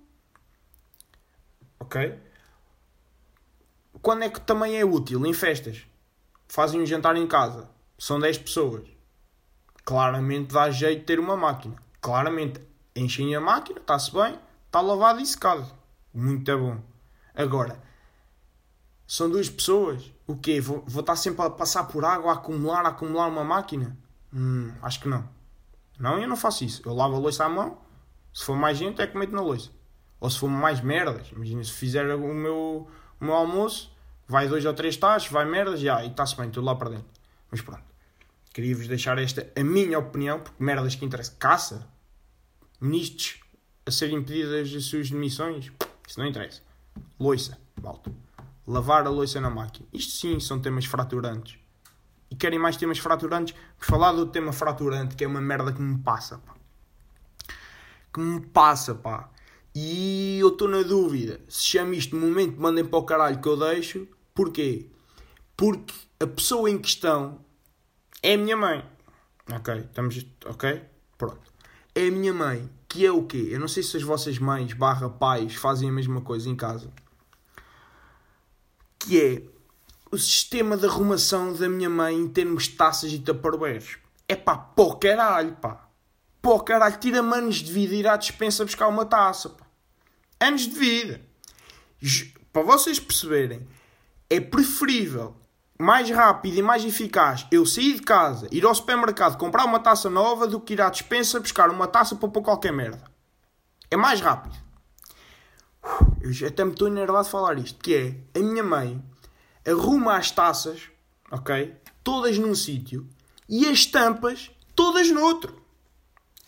Ok? 1.79 2.17
Quando 4.01 4.23
é 4.23 4.29
que 4.29 4.39
também 4.39 4.77
é 4.79 4.85
útil? 4.85 5.25
Em 5.25 5.33
festas. 5.33 5.85
Fazem 6.47 6.81
um 6.81 6.85
jantar 6.85 7.15
em 7.15 7.27
casa. 7.27 7.69
São 7.97 8.19
10 8.19 8.39
pessoas. 8.39 8.87
Claramente 9.83 10.53
dá 10.53 10.71
jeito 10.71 10.99
de 10.99 11.05
ter 11.05 11.19
uma 11.19 11.35
máquina. 11.35 11.75
Claramente 11.99 12.61
enchem 12.95 13.35
a 13.35 13.39
máquina, 13.39 13.79
está-se 13.79 14.11
bem, 14.11 14.39
está 14.65 14.81
lavado 14.81 15.19
e 15.19 15.25
secado. 15.25 15.65
Muito 16.13 16.57
bom. 16.57 16.81
Agora, 17.33 17.81
são 19.07 19.29
duas 19.29 19.49
pessoas. 19.49 20.11
O 20.25 20.35
quê? 20.35 20.61
Vou, 20.61 20.83
vou 20.87 21.01
estar 21.01 21.15
sempre 21.15 21.45
a 21.45 21.49
passar 21.49 21.83
por 21.83 22.05
água, 22.05 22.31
a 22.31 22.35
acumular, 22.35 22.85
a 22.85 22.89
acumular 22.89 23.27
uma 23.27 23.43
máquina? 23.43 23.97
Hum, 24.33 24.71
acho 24.81 25.01
que 25.01 25.07
não. 25.07 25.27
Não, 26.01 26.17
eu 26.17 26.27
não 26.27 26.35
faço 26.35 26.65
isso. 26.65 26.81
Eu 26.83 26.95
lavo 26.95 27.15
a 27.15 27.19
louça 27.19 27.45
à 27.45 27.49
mão. 27.49 27.77
Se 28.33 28.43
for 28.43 28.55
mais 28.55 28.75
gente, 28.75 28.99
é 28.99 29.05
que 29.05 29.15
meto 29.15 29.33
na 29.33 29.41
louça. 29.41 29.69
Ou 30.19 30.29
se 30.31 30.39
for 30.39 30.49
mais 30.49 30.81
merdas. 30.81 31.31
Imagina, 31.31 31.63
se 31.63 31.71
fizer 31.71 32.15
o 32.15 32.33
meu, 32.33 32.87
o 33.19 33.23
meu 33.23 33.35
almoço, 33.35 33.95
vai 34.27 34.47
dois 34.47 34.65
ou 34.65 34.73
três 34.73 34.97
tachos, 34.97 35.31
vai 35.31 35.45
merdas, 35.45 35.79
já, 35.79 36.03
e 36.03 36.07
está-se 36.07 36.35
bem, 36.35 36.49
tudo 36.49 36.65
lá 36.65 36.73
para 36.73 36.89
dentro. 36.89 37.05
Mas 37.51 37.61
pronto. 37.61 37.83
Queria-vos 38.51 38.87
deixar 38.87 39.19
esta, 39.19 39.47
a 39.55 39.63
minha 39.63 39.99
opinião, 39.99 40.39
porque 40.39 40.63
merdas 40.63 40.95
que 40.95 41.05
interessa. 41.05 41.35
Caça. 41.37 41.87
Ministros 42.79 43.39
a 43.85 43.91
serem 43.91 44.17
impedidas 44.17 44.73
as 44.73 44.85
suas 44.85 45.07
demissões. 45.11 45.71
Isso 46.07 46.19
não 46.19 46.25
interessa. 46.25 46.63
Loiça. 47.19 47.59
Volto. 47.77 48.11
Lavar 48.65 49.05
a 49.05 49.09
loiça 49.09 49.39
na 49.39 49.51
máquina. 49.51 49.87
Isto 49.93 50.13
sim 50.13 50.39
são 50.39 50.59
temas 50.59 50.85
fraturantes. 50.85 51.59
E 52.31 52.35
querem 52.35 52.57
mais 52.57 52.77
temas 52.77 52.97
fraturantes? 52.97 53.53
Por 53.77 53.85
falar 53.85 54.13
do 54.13 54.25
tema 54.25 54.53
fraturante, 54.53 55.17
que 55.17 55.23
é 55.25 55.27
uma 55.27 55.41
merda 55.41 55.73
que 55.73 55.81
me 55.81 55.97
passa, 55.99 56.37
pá. 56.37 56.55
Que 58.13 58.21
me 58.21 58.39
passa, 58.39 58.95
pá. 58.95 59.29
E 59.75 60.39
eu 60.39 60.47
estou 60.49 60.67
na 60.67 60.81
dúvida 60.81 61.39
se 61.47 61.63
chama 61.63 61.95
isto 61.95 62.15
momento, 62.15 62.59
mandem 62.59 62.85
para 62.85 62.99
o 62.99 63.03
caralho 63.03 63.41
que 63.41 63.47
eu 63.47 63.57
deixo. 63.57 64.07
Porquê? 64.33 64.89
Porque 65.57 65.93
a 66.19 66.27
pessoa 66.27 66.69
em 66.69 66.77
questão 66.77 67.39
é 68.23 68.33
a 68.33 68.37
minha 68.37 68.55
mãe. 68.55 68.83
Ok, 69.51 69.75
estamos. 69.75 70.25
Ok? 70.45 70.81
Pronto. 71.17 71.51
É 71.93 72.07
a 72.07 72.11
minha 72.11 72.33
mãe, 72.33 72.69
que 72.87 73.05
é 73.05 73.11
o 73.11 73.23
quê? 73.23 73.49
Eu 73.51 73.59
não 73.59 73.67
sei 73.67 73.83
se 73.83 73.97
as 73.97 74.03
vossas 74.03 74.39
mães 74.39 74.71
barra 74.73 75.09
pais 75.09 75.55
fazem 75.55 75.89
a 75.89 75.91
mesma 75.91 76.21
coisa 76.21 76.49
em 76.49 76.55
casa. 76.55 76.89
Que 78.99 79.19
é 79.21 79.43
o 80.11 80.17
sistema 80.17 80.75
de 80.75 80.85
arrumação 80.85 81.53
da 81.53 81.69
minha 81.69 81.89
mãe 81.89 82.15
em 82.15 82.27
termos 82.27 82.63
de 82.63 82.71
taças 82.71 83.11
e 83.13 83.19
taparoeiros. 83.19 83.97
É 84.27 84.35
pá, 84.35 84.57
pô 84.57 84.95
caralho, 84.95 85.55
pá. 85.55 85.87
Pô 86.41 86.59
caralho, 86.59 86.97
tira 86.97 87.19
anos 87.19 87.57
de 87.57 87.71
vida 87.71 87.95
ir 87.95 88.07
à 88.07 88.17
dispensa 88.17 88.65
buscar 88.65 88.87
uma 88.87 89.05
taça, 89.05 89.49
pá. 89.49 89.65
Anos 90.39 90.67
de 90.67 90.77
vida. 90.77 91.21
Para 92.51 92.63
vocês 92.63 92.99
perceberem, 92.99 93.65
é 94.29 94.41
preferível 94.41 95.35
mais 95.79 96.09
rápido 96.09 96.57
e 96.57 96.61
mais 96.61 96.83
eficaz 96.83 97.47
eu 97.51 97.65
sair 97.65 97.95
de 97.95 98.01
casa, 98.01 98.47
ir 98.51 98.65
ao 98.65 98.75
supermercado 98.75 99.37
comprar 99.37 99.65
uma 99.65 99.79
taça 99.79 100.09
nova 100.09 100.45
do 100.45 100.59
que 100.59 100.73
ir 100.73 100.81
à 100.81 100.89
dispensa 100.89 101.39
buscar 101.39 101.69
uma 101.69 101.87
taça 101.87 102.15
para 102.15 102.29
pôr 102.29 102.41
qualquer 102.41 102.73
merda. 102.73 103.03
É 103.89 103.97
mais 103.97 104.19
rápido. 104.21 104.55
Eu 106.21 106.31
já 106.31 106.47
até 106.47 106.63
me 106.63 106.71
estou 106.71 106.87
enervado 106.87 107.25
de 107.25 107.31
falar 107.31 107.57
isto. 107.57 107.79
Que 107.79 107.95
é, 108.33 108.39
a 108.39 108.43
minha 108.43 108.63
mãe 108.63 109.03
arruma 109.65 110.17
as 110.17 110.31
taças, 110.31 110.83
ok? 111.31 111.75
Todas 112.03 112.37
num 112.37 112.55
sítio 112.55 113.07
e 113.47 113.67
as 113.67 113.85
tampas 113.85 114.51
todas 114.75 115.09
no 115.09 115.21
outro. 115.21 115.61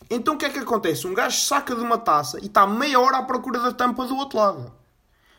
Então 0.09 0.35
o 0.35 0.37
que 0.37 0.45
é 0.45 0.49
que 0.49 0.59
acontece? 0.59 1.07
Um 1.07 1.13
gajo 1.13 1.39
saca 1.39 1.75
de 1.75 1.81
uma 1.81 1.97
taça 1.97 2.39
e 2.39 2.45
está 2.45 2.67
meia 2.67 2.99
hora 2.99 3.17
à 3.17 3.23
procura 3.23 3.59
da 3.59 3.71
tampa 3.71 4.05
do 4.05 4.15
outro 4.15 4.37
lado. 4.37 4.73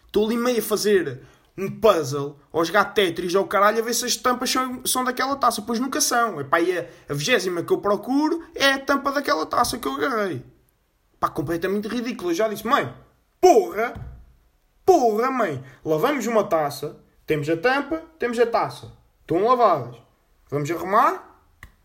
Estou 0.07 0.27
ali 0.27 0.37
meio 0.37 0.59
a 0.59 0.63
fazer 0.63 1.23
um 1.57 1.71
puzzle, 1.81 2.39
ou 2.51 2.65
jogar 2.65 2.87
Tetris 2.87 3.35
ou 3.35 3.47
caralho, 3.47 3.79
a 3.79 3.83
ver 3.83 3.95
se 3.95 4.05
as 4.05 4.17
tampas 4.17 4.51
são, 4.51 4.85
são 4.85 5.05
daquela 5.05 5.37
taça. 5.37 5.63
Pois 5.63 5.79
nunca 5.79 6.01
são. 6.01 6.41
Epá, 6.41 6.61
e 6.61 6.77
a, 6.77 6.87
a 7.09 7.15
vigésima 7.15 7.63
que 7.63 7.73
eu 7.73 7.79
procuro 7.79 8.45
é 8.55 8.73
a 8.73 8.79
tampa 8.79 9.13
daquela 9.13 9.47
taça 9.47 9.79
que 9.79 9.87
eu 9.87 9.95
agarrei. 9.95 10.45
Pá, 11.21 11.29
completamente 11.29 11.89
ridículo. 11.89 12.31
Eu 12.31 12.35
já 12.35 12.49
disse, 12.49 12.67
mãe, 12.67 12.93
porra, 13.41 13.95
porra, 14.85 15.31
mãe, 15.31 15.63
lavamos 15.85 16.27
uma 16.27 16.45
taça, 16.45 16.97
temos 17.27 17.49
a 17.49 17.57
tampa, 17.57 18.03
temos 18.19 18.39
a 18.39 18.47
taça. 18.47 18.93
Estão 19.21 19.45
lavadas. 19.45 19.97
Vamos 20.51 20.71
arrumar 20.71 21.41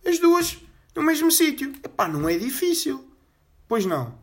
as 0.05 0.19
duas 0.19 0.57
no 0.95 1.01
mesmo 1.01 1.31
sítio. 1.31 1.73
Epá, 1.83 2.07
não 2.07 2.27
é 2.27 2.37
difícil. 2.37 3.07
Pois 3.67 3.85
não. 3.85 4.17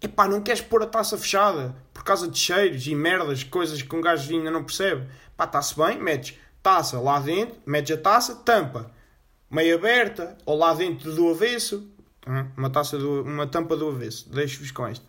Epá, 0.00 0.28
não 0.28 0.40
queres 0.40 0.60
pôr 0.60 0.82
a 0.82 0.86
taça 0.86 1.16
fechada 1.16 1.74
por 1.92 2.04
causa 2.04 2.28
de 2.28 2.38
cheiros 2.38 2.86
e 2.86 2.94
merdas, 2.94 3.44
coisas 3.44 3.82
que 3.82 3.94
um 3.94 4.00
gajo 4.00 4.32
ainda 4.32 4.50
não 4.50 4.64
percebe. 4.64 5.08
Pá, 5.36 5.44
está-se 5.44 5.76
bem, 5.76 6.00
metes 6.00 6.38
taça 6.62 7.00
lá 7.00 7.18
dentro, 7.18 7.56
metes 7.66 7.96
a 7.96 8.00
taça, 8.00 8.36
tampa 8.36 8.90
meio 9.52 9.76
aberta 9.76 10.38
ou 10.46 10.56
lá 10.56 10.72
dentro 10.72 11.12
do 11.14 11.28
avesso. 11.28 11.86
Uma, 12.56 12.70
taça 12.70 12.96
do, 12.96 13.22
uma 13.22 13.46
tampa 13.46 13.76
do 13.76 13.88
avesso. 13.88 14.32
Deixo-vos 14.32 14.70
com 14.70 14.88
isto. 14.88 15.04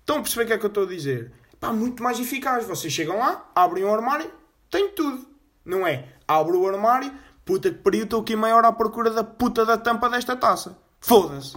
Estão 0.00 0.16
a 0.16 0.20
perceber 0.20 0.44
o 0.44 0.46
que 0.46 0.52
é 0.54 0.58
que 0.58 0.64
eu 0.64 0.68
estou 0.68 0.84
a 0.84 0.88
dizer? 0.88 1.32
Pá, 1.60 1.72
muito 1.72 2.02
mais 2.02 2.18
eficaz. 2.18 2.66
Vocês 2.66 2.92
chegam 2.92 3.18
lá, 3.18 3.48
abrem 3.54 3.84
o 3.84 3.94
armário, 3.94 4.30
tem 4.74 4.90
tudo. 4.90 5.24
Não 5.64 5.86
é? 5.86 6.08
Abro 6.26 6.60
o 6.60 6.68
armário, 6.68 7.16
puta 7.44 7.70
que 7.70 7.78
pariu, 7.78 8.02
estou 8.02 8.22
aqui 8.22 8.34
meia 8.34 8.56
hora 8.56 8.68
à 8.68 8.72
procura 8.72 9.08
da 9.08 9.22
puta 9.22 9.64
da 9.64 9.78
tampa 9.78 10.10
desta 10.10 10.34
taça. 10.34 10.76
Foda-se. 11.00 11.56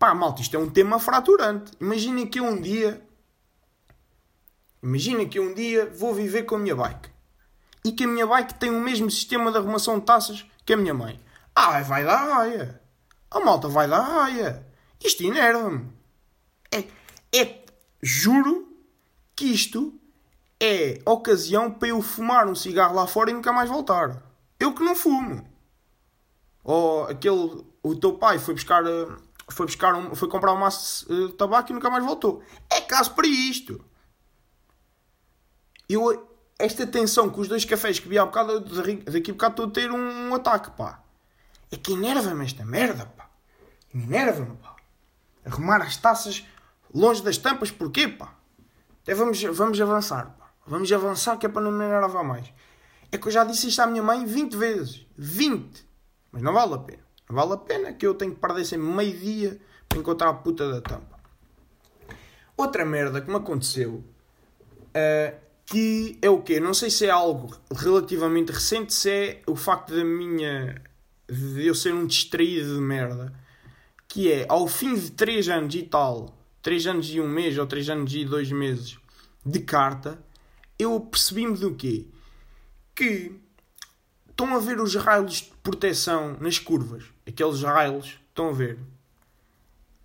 Pá, 0.00 0.12
malta, 0.14 0.42
isto 0.42 0.56
é 0.56 0.58
um 0.58 0.68
tema 0.68 0.98
fraturante. 0.98 1.70
Imaginem 1.80 2.26
que 2.26 2.40
um 2.40 2.60
dia. 2.60 3.06
Imaginem 4.82 5.28
que 5.28 5.38
um 5.38 5.54
dia 5.54 5.88
vou 5.94 6.12
viver 6.12 6.42
com 6.42 6.56
a 6.56 6.58
minha 6.58 6.74
bike. 6.74 7.08
E 7.84 7.92
que 7.92 8.02
a 8.02 8.08
minha 8.08 8.26
bike 8.26 8.54
tem 8.54 8.70
o 8.70 8.80
mesmo 8.80 9.08
sistema 9.08 9.52
de 9.52 9.58
arrumação 9.58 10.00
de 10.00 10.04
taças 10.04 10.44
que 10.66 10.72
a 10.72 10.76
minha 10.76 10.92
mãe. 10.92 11.20
Ah, 11.54 11.80
vai 11.82 12.02
dar 12.04 12.34
raia. 12.34 12.80
A 13.30 13.38
malta 13.38 13.68
vai 13.68 13.86
dar 13.86 14.00
raia. 14.00 14.66
Isto 15.00 15.22
enerva-me. 15.22 15.88
É, 16.72 16.84
é, 17.38 17.64
juro 18.02 18.76
que 19.36 19.44
isto 19.44 19.99
é 20.60 21.00
ocasião 21.06 21.70
para 21.70 21.88
eu 21.88 22.02
fumar 22.02 22.46
um 22.46 22.54
cigarro 22.54 22.94
lá 22.94 23.06
fora 23.06 23.30
e 23.30 23.34
nunca 23.34 23.52
mais 23.52 23.70
voltar. 23.70 24.22
Eu 24.58 24.74
que 24.74 24.82
não 24.82 24.94
fumo. 24.94 25.48
Ou 26.62 27.04
aquele. 27.04 27.64
O 27.82 27.96
teu 27.96 28.18
pai 28.18 28.38
foi 28.38 28.52
buscar 28.52 28.84
eh, 28.86 29.06
foi, 29.50 29.66
buscar 29.66 29.94
um, 29.94 30.14
foi 30.14 30.28
comprar 30.28 30.52
um 30.52 30.58
maço 30.58 31.06
de 31.08 31.32
tabaco 31.32 31.70
e 31.70 31.74
nunca 31.74 31.90
mais 31.90 32.04
voltou. 32.04 32.42
É 32.70 32.80
caso 32.80 33.14
para 33.14 33.26
isto. 33.26 33.84
Eu, 35.88 36.28
esta 36.58 36.86
tensão 36.86 37.28
com 37.28 37.40
os 37.40 37.48
dois 37.48 37.64
cafés 37.64 37.98
que 37.98 38.08
vi 38.08 38.18
há 38.18 38.24
bocado, 38.24 38.60
daqui 38.60 39.30
a 39.30 39.34
bocado 39.34 39.52
estou 39.52 39.66
a 39.66 39.70
ter 39.70 39.90
um, 39.90 40.34
ataque, 40.34 40.70
pá. 40.72 41.02
É 41.70 41.76
que 41.76 41.92
enerva-me 41.92 42.44
esta 42.44 42.64
merda, 42.64 43.06
pá. 43.06 43.28
Enerva-me, 43.92 44.56
pá. 44.56 44.76
Arrumar 45.44 45.82
as 45.82 45.96
taças 45.96 46.46
longe 46.94 47.22
das 47.22 47.38
tampas, 47.38 47.70
porquê, 47.70 48.06
pá? 48.06 48.34
Até 49.02 49.14
vamos, 49.14 49.42
vamos 49.42 49.80
avançar. 49.80 50.36
Vamos 50.70 50.92
avançar 50.92 51.36
que 51.36 51.46
é 51.46 51.48
para 51.48 51.62
não 51.62 51.72
me 51.72 51.84
enervar 51.84 52.22
mais. 52.22 52.46
É 53.10 53.18
que 53.18 53.26
eu 53.26 53.32
já 53.32 53.42
disse 53.42 53.66
isto 53.66 53.80
à 53.80 53.88
minha 53.88 54.04
mãe 54.04 54.24
20 54.24 54.56
vezes. 54.56 55.04
20. 55.18 55.84
Mas 56.30 56.42
não 56.42 56.52
vale 56.52 56.74
a 56.74 56.78
pena. 56.78 57.02
Vale 57.28 57.54
a 57.54 57.56
pena 57.56 57.92
que 57.92 58.06
eu 58.06 58.14
tenho 58.14 58.32
que 58.32 58.40
perder 58.40 58.64
sempre 58.64 58.86
meio 58.86 59.18
dia 59.18 59.60
para 59.88 59.98
encontrar 59.98 60.28
a 60.28 60.34
puta 60.34 60.70
da 60.70 60.80
tampa. 60.80 61.18
Outra 62.56 62.84
merda 62.84 63.20
que 63.20 63.28
me 63.28 63.36
aconteceu 63.36 63.94
uh, 63.94 65.36
que 65.66 66.16
é 66.22 66.30
o 66.30 66.40
quê? 66.40 66.60
Não 66.60 66.72
sei 66.72 66.88
se 66.88 67.04
é 67.04 67.10
algo 67.10 67.52
relativamente 67.74 68.52
recente, 68.52 68.94
se 68.94 69.10
é 69.10 69.42
o 69.48 69.56
facto 69.56 69.92
da 69.92 70.04
minha. 70.04 70.80
de 71.28 71.66
eu 71.66 71.74
ser 71.74 71.92
um 71.92 72.06
distraído 72.06 72.76
de 72.76 72.80
merda. 72.80 73.32
Que 74.06 74.30
é 74.30 74.46
ao 74.48 74.68
fim 74.68 74.94
de 74.94 75.10
3 75.10 75.48
anos 75.48 75.74
e 75.74 75.82
tal, 75.82 76.32
3 76.62 76.86
anos 76.86 77.10
e 77.10 77.20
um 77.20 77.28
mês 77.28 77.58
ou 77.58 77.66
3 77.66 77.90
anos 77.90 78.14
e 78.14 78.24
2 78.24 78.52
meses 78.52 78.98
de 79.44 79.60
carta, 79.60 80.18
eu 80.82 81.00
percebi-me 81.00 81.56
do 81.56 81.74
quê? 81.74 82.06
Que 82.94 83.38
estão 84.28 84.54
a 84.54 84.58
ver 84.58 84.80
os 84.80 84.94
raios 84.94 85.34
de 85.34 85.52
proteção 85.62 86.36
nas 86.40 86.58
curvas 86.58 87.04
aqueles 87.30 87.62
raios, 87.62 88.18
estão 88.28 88.50
a 88.50 88.52
ver? 88.52 88.78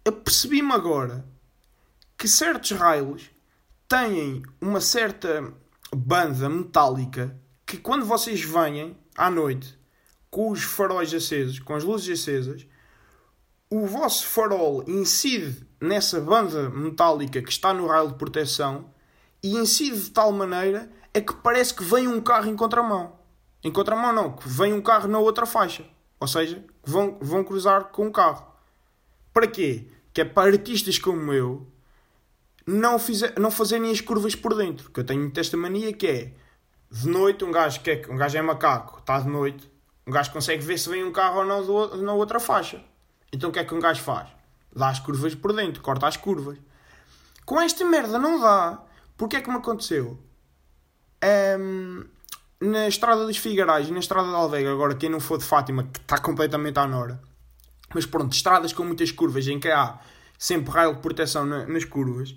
Apercebi-me 0.06 0.72
agora 0.72 1.26
que 2.18 2.28
certos 2.28 2.72
raios 2.72 3.30
têm 3.88 4.44
uma 4.62 4.80
certa 4.80 5.54
banda 5.94 6.48
metálica 6.48 7.36
que 7.66 7.78
quando 7.78 8.06
vocês 8.06 8.42
venham 8.42 8.96
à 9.18 9.30
noite 9.30 9.78
com 10.30 10.52
os 10.52 10.64
faróis 10.64 11.14
acesos, 11.14 11.60
com 11.60 11.74
as 11.74 11.84
luzes 11.84 12.20
acesas, 12.20 12.68
o 13.70 13.86
vosso 13.88 14.28
farol 14.28 14.84
incide 14.88 15.66
nessa 15.82 16.22
banda 16.22 16.70
metálica 16.70 17.42
que 17.42 17.52
está 17.52 17.74
no 17.74 17.88
raio 17.88 18.10
de 18.10 18.16
proteção 18.16 18.94
e 19.46 19.54
incide 19.58 20.02
de 20.02 20.10
tal 20.10 20.32
maneira 20.32 20.90
é 21.14 21.22
que 21.22 21.32
parece 21.36 21.72
que 21.72 21.84
vem 21.84 22.08
um 22.08 22.20
carro 22.20 22.50
em 22.50 22.56
contramão. 22.56 23.14
Em 23.64 23.72
contramão 23.72 24.12
não, 24.12 24.32
que 24.32 24.50
vem 24.50 24.74
um 24.74 24.82
carro 24.82 25.08
na 25.08 25.20
outra 25.20 25.46
faixa. 25.46 25.86
Ou 26.20 26.28
seja, 26.28 26.66
vão, 26.84 27.20
vão 27.22 27.44
cruzar 27.44 27.86
com 27.86 28.08
o 28.08 28.12
carro. 28.12 28.44
Para 29.32 29.46
quê? 29.46 29.88
Que 30.12 30.22
é 30.22 30.26
para 30.26 30.50
artistas 30.52 30.98
como 30.98 31.32
eu 31.32 31.68
não, 32.66 32.98
fizer, 32.98 33.40
não 33.40 33.52
fazerem 33.52 33.92
as 33.92 34.02
curvas 34.02 34.34
por 34.34 34.56
dentro. 34.56 34.90
Que 34.90 35.02
eu 35.02 35.04
tenho 35.04 35.32
esta 35.36 35.56
mania 35.56 35.94
que 35.94 36.08
é 36.08 36.34
de 36.90 37.08
noite 37.08 37.46
um 37.46 37.52
gajo, 37.52 37.82
que 37.82 37.92
é, 37.92 38.02
um 38.10 38.18
gajo 38.18 38.36
é 38.40 38.42
macaco, 38.42 38.98
está 38.98 39.20
de 39.20 39.30
noite, 39.30 39.72
um 40.08 40.12
gajo 40.12 40.32
consegue 40.32 40.66
ver 40.66 40.80
se 40.80 40.90
vem 40.90 41.04
um 41.04 41.12
carro 41.12 41.42
ou 41.42 41.46
não 41.46 41.64
do, 41.64 41.98
na 41.98 42.14
outra 42.14 42.40
faixa. 42.40 42.84
Então 43.32 43.52
o 43.52 43.54
que 43.54 43.60
é 43.60 43.64
que 43.64 43.76
um 43.76 43.80
gajo 43.80 44.02
faz? 44.02 44.28
Dá 44.76 44.90
as 44.90 45.00
curvas 45.00 45.36
por 45.36 45.54
dentro, 45.54 45.84
corta 45.84 46.08
as 46.08 46.18
curvas. 46.18 46.58
Com 47.46 47.62
esta 47.62 47.86
merda 47.86 48.18
não 48.18 48.40
dá. 48.40 48.82
Porque 49.18 49.38
é 49.38 49.42
que 49.42 49.50
me 49.50 49.58
aconteceu? 49.58 50.20
Um, 51.60 52.04
na 52.60 52.88
estrada 52.88 53.26
dos 53.26 53.38
Figueirais 53.38 53.88
e 53.88 53.92
na 53.92 54.00
estrada 54.00 54.28
de 54.28 54.36
Alvega, 54.36 54.72
agora 54.72 54.96
quem 54.96 55.10
não 55.10 55.20
for 55.20 55.38
de 55.38 55.46
Fátima, 55.46 55.84
que 55.84 56.00
está 56.00 56.18
completamente 56.18 56.78
à 56.78 56.88
Nora. 56.88 57.22
Mas 57.94 58.06
pronto, 58.06 58.34
estradas 58.34 58.74
com 58.74 58.84
muitas 58.84 59.12
curvas 59.12 59.48
em 59.48 59.60
que 59.60 59.70
há 59.70 60.00
sempre 60.38 60.72
raio 60.72 60.96
de 60.96 61.02
proteção 61.02 61.46
na, 61.46 61.66
nas 61.66 61.86
curvas. 61.86 62.36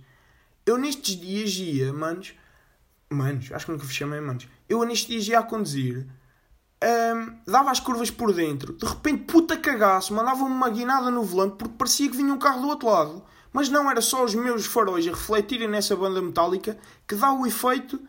Eu 0.64 0.78
nestes 0.78 1.16
dias 1.16 1.54
ia, 1.56 1.92
manos, 1.92 2.34
manos, 3.10 3.50
acho 3.52 3.66
que 3.66 3.72
nunca 3.72 3.84
vos 3.84 3.94
chamei 3.94 4.20
manos. 4.20 4.46
Eu 4.68 4.84
nestes 4.84 5.08
dias 5.08 5.28
ia 5.28 5.38
a 5.38 5.42
conduzir 5.42 6.06
um, 6.84 7.36
dava 7.50 7.70
as 7.70 7.80
curvas 7.80 8.10
por 8.10 8.32
dentro, 8.32 8.72
de 8.72 8.86
repente, 8.86 9.24
puta 9.24 9.56
cagaço, 9.56 10.14
mandava-me 10.14 10.50
uma 10.50 10.70
guinada 10.70 11.10
no 11.10 11.24
volante 11.24 11.56
porque 11.56 11.74
parecia 11.76 12.08
que 12.08 12.16
vinha 12.16 12.32
um 12.32 12.38
carro 12.38 12.62
do 12.62 12.68
outro 12.68 12.88
lado. 12.88 13.24
Mas 13.52 13.68
não, 13.68 13.90
era 13.90 14.00
só 14.00 14.24
os 14.24 14.34
meus 14.34 14.66
faróis 14.66 15.06
a 15.06 15.10
refletirem 15.10 15.68
nessa 15.68 15.96
banda 15.96 16.20
metálica 16.20 16.78
que 17.06 17.14
dá 17.14 17.32
o 17.32 17.46
efeito 17.46 18.00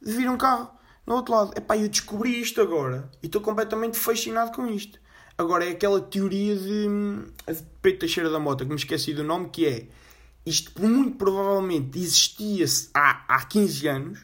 de 0.00 0.12
vir 0.12 0.28
um 0.28 0.36
carro 0.36 0.70
no 1.06 1.16
outro 1.16 1.34
lado. 1.34 1.52
Epá, 1.56 1.76
eu 1.76 1.88
descobri 1.88 2.40
isto 2.40 2.60
agora 2.60 3.10
e 3.22 3.26
estou 3.26 3.40
completamente 3.40 3.98
fascinado 3.98 4.52
com 4.52 4.66
isto. 4.66 4.98
Agora 5.36 5.64
é 5.64 5.70
aquela 5.70 6.00
teoria 6.00 6.54
de, 6.54 6.86
de 6.86 7.62
Pedro 7.80 8.00
Teixeira 8.00 8.30
da 8.30 8.38
Mota, 8.38 8.64
que 8.64 8.70
me 8.70 8.76
esqueci 8.76 9.14
do 9.14 9.24
nome, 9.24 9.48
que 9.48 9.66
é 9.66 9.88
isto 10.44 10.80
muito 10.80 11.16
provavelmente 11.16 11.98
existia-se 11.98 12.90
há, 12.94 13.24
há 13.28 13.44
15 13.44 13.88
anos, 13.88 14.18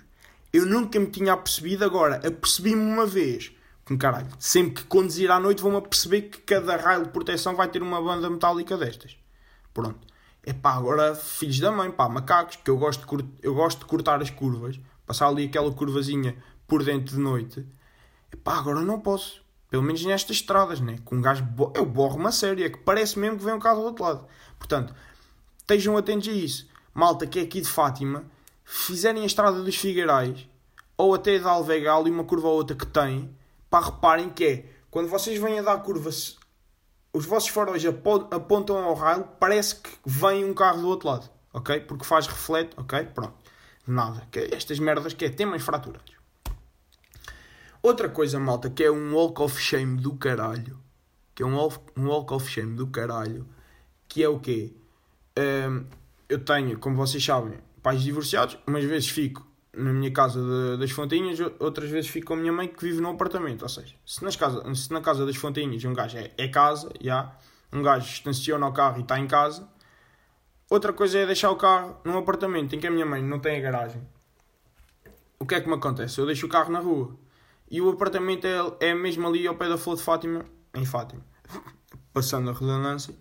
eu 0.53 0.65
nunca 0.65 0.99
me 0.99 1.07
tinha 1.07 1.33
apercebido, 1.33 1.85
agora 1.85 2.17
apercebi-me 2.17 2.81
uma 2.81 3.07
vez 3.07 3.53
com 3.85 3.97
caralho. 3.97 4.29
Sempre 4.39 4.83
que 4.83 4.89
conduzir 4.89 5.31
à 5.31 5.39
noite 5.39 5.63
vão-me 5.63 5.81
perceber 5.81 6.23
que 6.23 6.39
cada 6.41 6.77
raio 6.77 7.05
de 7.05 7.11
proteção 7.11 7.55
vai 7.55 7.69
ter 7.69 7.83
uma 7.83 8.03
banda 8.03 8.29
metálica 8.29 8.77
destas. 8.77 9.17
Pronto. 9.73 10.07
É 10.47 10.53
pá, 10.53 10.75
agora 10.75 11.15
filhos 11.15 11.59
da 11.59 11.71
mãe, 11.71 11.91
pá, 11.91 12.09
macacos, 12.09 12.57
que 12.57 12.71
eu 12.71 12.79
gosto 12.79 13.05
de, 13.17 13.29
eu 13.43 13.55
gosto 13.55 13.81
de 13.81 13.85
cortar 13.85 14.23
as 14.23 14.31
curvas, 14.31 14.81
passar 15.05 15.27
ali 15.27 15.47
aquela 15.47 15.71
curvazinha 15.73 16.37
por 16.67 16.83
dentro 16.83 17.17
de 17.17 17.21
noite. 17.21 17.67
É 18.33 18.37
pá, 18.37 18.57
agora 18.57 18.81
não 18.81 19.01
posso. 19.01 19.45
Pelo 19.69 19.83
menos 19.83 20.05
nestas 20.05 20.37
estradas, 20.37 20.81
né? 20.81 20.99
Com 21.05 21.17
um 21.17 21.21
gajo. 21.21 21.43
Bo... 21.43 21.73
Eu 21.75 21.85
borro 21.85 22.17
uma 22.17 22.31
série, 22.31 22.63
é 22.63 22.71
que 22.71 22.79
parece 22.79 23.19
mesmo 23.19 23.39
que 23.39 23.45
vem 23.45 23.55
um 23.55 23.59
carro 23.59 23.81
do 23.81 23.87
outro 23.87 24.05
lado. 24.05 24.27
Portanto, 24.57 24.95
estejam 25.59 25.97
atentos 25.97 26.29
a 26.29 26.33
isso. 26.33 26.69
Malta 26.95 27.27
que 27.27 27.41
é 27.41 27.43
aqui 27.43 27.61
de 27.61 27.69
Fátima, 27.69 28.25
fizerem 28.65 29.25
a 29.25 29.27
estrada 29.27 29.61
dos 29.61 29.77
Figueirais, 29.77 30.49
ou 30.97 31.15
até 31.15 31.39
de 31.39 31.45
Alvega, 31.45 31.93
ali 31.93 32.11
uma 32.11 32.25
curva 32.25 32.49
ou 32.49 32.55
outra 32.55 32.75
que 32.75 32.87
tem, 32.87 33.29
Pá, 33.69 33.81
reparem 33.81 34.31
que 34.31 34.45
é, 34.45 34.65
quando 34.91 35.09
vocês 35.09 35.41
vêm 35.41 35.59
a 35.59 35.63
dar 35.63 35.79
curvas, 35.79 36.36
os 37.17 37.25
vossos 37.25 37.49
faróis 37.49 37.83
apontam 38.31 38.77
ao 38.77 38.93
raio, 38.93 39.27
parece 39.41 39.77
que 39.77 39.89
vem 40.05 40.45
um 40.45 40.53
carro 40.53 40.83
do 40.83 40.89
outro 40.89 41.09
lado, 41.09 41.31
ok? 41.51 41.81
Porque 41.81 42.05
faz 42.05 42.27
reflete, 42.27 42.73
ok? 42.77 43.05
Pronto. 43.07 43.33
Nada. 43.87 44.29
Que 44.31 44.51
estas 44.53 44.79
merdas 44.79 45.15
que 45.15 45.25
é 45.25 45.31
temas 45.31 45.63
fraturados. 45.63 46.15
Outra 47.83 48.11
coisa, 48.11 48.39
malta, 48.39 48.69
que 48.69 48.85
é 48.85 48.91
um 48.91 49.15
walk 49.15 49.41
of 49.41 49.59
shame 49.59 49.99
do 49.99 50.15
caralho. 50.17 50.79
Que 51.35 51.43
é 51.43 51.47
um, 51.47 51.57
um 51.97 52.07
walk 52.07 52.35
of 52.35 52.51
shame 52.51 52.77
do 52.77 52.89
caralho. 52.89 53.49
Que 54.07 54.23
é 54.23 54.29
o 54.29 54.39
quê? 54.39 54.75
Um, 55.39 55.87
eu 56.29 56.45
tenho, 56.45 56.79
como 56.79 56.97
vocês 56.97 57.25
sabem, 57.25 57.59
pais 57.83 58.03
divorciados. 58.03 58.59
Umas 58.67 58.85
vezes 58.85 59.09
fico 59.09 59.47
na 59.77 59.93
minha 59.93 60.11
casa 60.11 60.41
de, 60.41 60.79
das 60.79 60.91
Fontinhas, 60.91 61.39
outras 61.61 61.91
vezes 61.91 62.11
fico 62.11 62.29
com 62.29 62.35
a 62.35 62.37
minha 62.37 62.53
mãe 62.53 62.67
que 62.67 62.83
vive 62.83 63.01
no 63.01 63.11
apartamento. 63.11 63.63
Ou 63.63 63.69
seja, 63.69 63.95
se, 64.05 64.25
nas 64.25 64.35
casa, 64.35 64.75
se 64.75 64.91
na 64.93 65.01
casa 65.01 65.27
das 65.27 65.37
Fontinhas 65.37 65.85
um 65.85 65.93
gajo 65.93 66.17
é, 66.17 66.33
é 66.39 66.49
casa, 66.49 66.91
já, 67.01 67.37
um 67.73 67.83
gajo 67.83 68.07
estaciona 68.07 68.67
o 68.67 68.73
carro 68.73 68.99
e 68.99 69.03
está 69.03 69.19
em 69.19 69.27
casa, 69.27 69.69
outra 70.71 70.93
coisa 70.93 71.19
é 71.19 71.27
deixar 71.27 71.51
o 71.51 71.57
carro 71.57 72.01
num 72.05 72.17
apartamento 72.17 72.75
em 72.75 72.81
que 72.81 72.87
a 72.87 72.91
minha 72.91 73.05
mãe 73.05 73.23
não 73.23 73.39
tem 73.39 73.59
a 73.59 73.61
garagem. 73.61 74.03
O 75.39 75.45
que 75.45 75.55
é 75.55 75.61
que 75.61 75.69
me 75.69 75.75
acontece? 75.75 76.19
Eu 76.19 76.27
deixo 76.27 76.47
o 76.47 76.49
carro 76.49 76.73
na 76.73 76.81
rua 76.81 77.15
e 77.71 77.81
o 77.81 77.91
apartamento 77.91 78.47
é, 78.47 78.89
é 78.89 78.95
mesmo 78.95 79.29
ali 79.29 79.47
ao 79.47 79.57
pé 79.57 79.69
da 79.69 79.77
Flor 79.77 79.97
de 79.97 80.03
Fátima, 80.03 80.47
em 80.75 80.87
Fátima, 80.87 81.23
passando 82.15 82.49
a 82.49 82.55
redundância. 82.55 83.15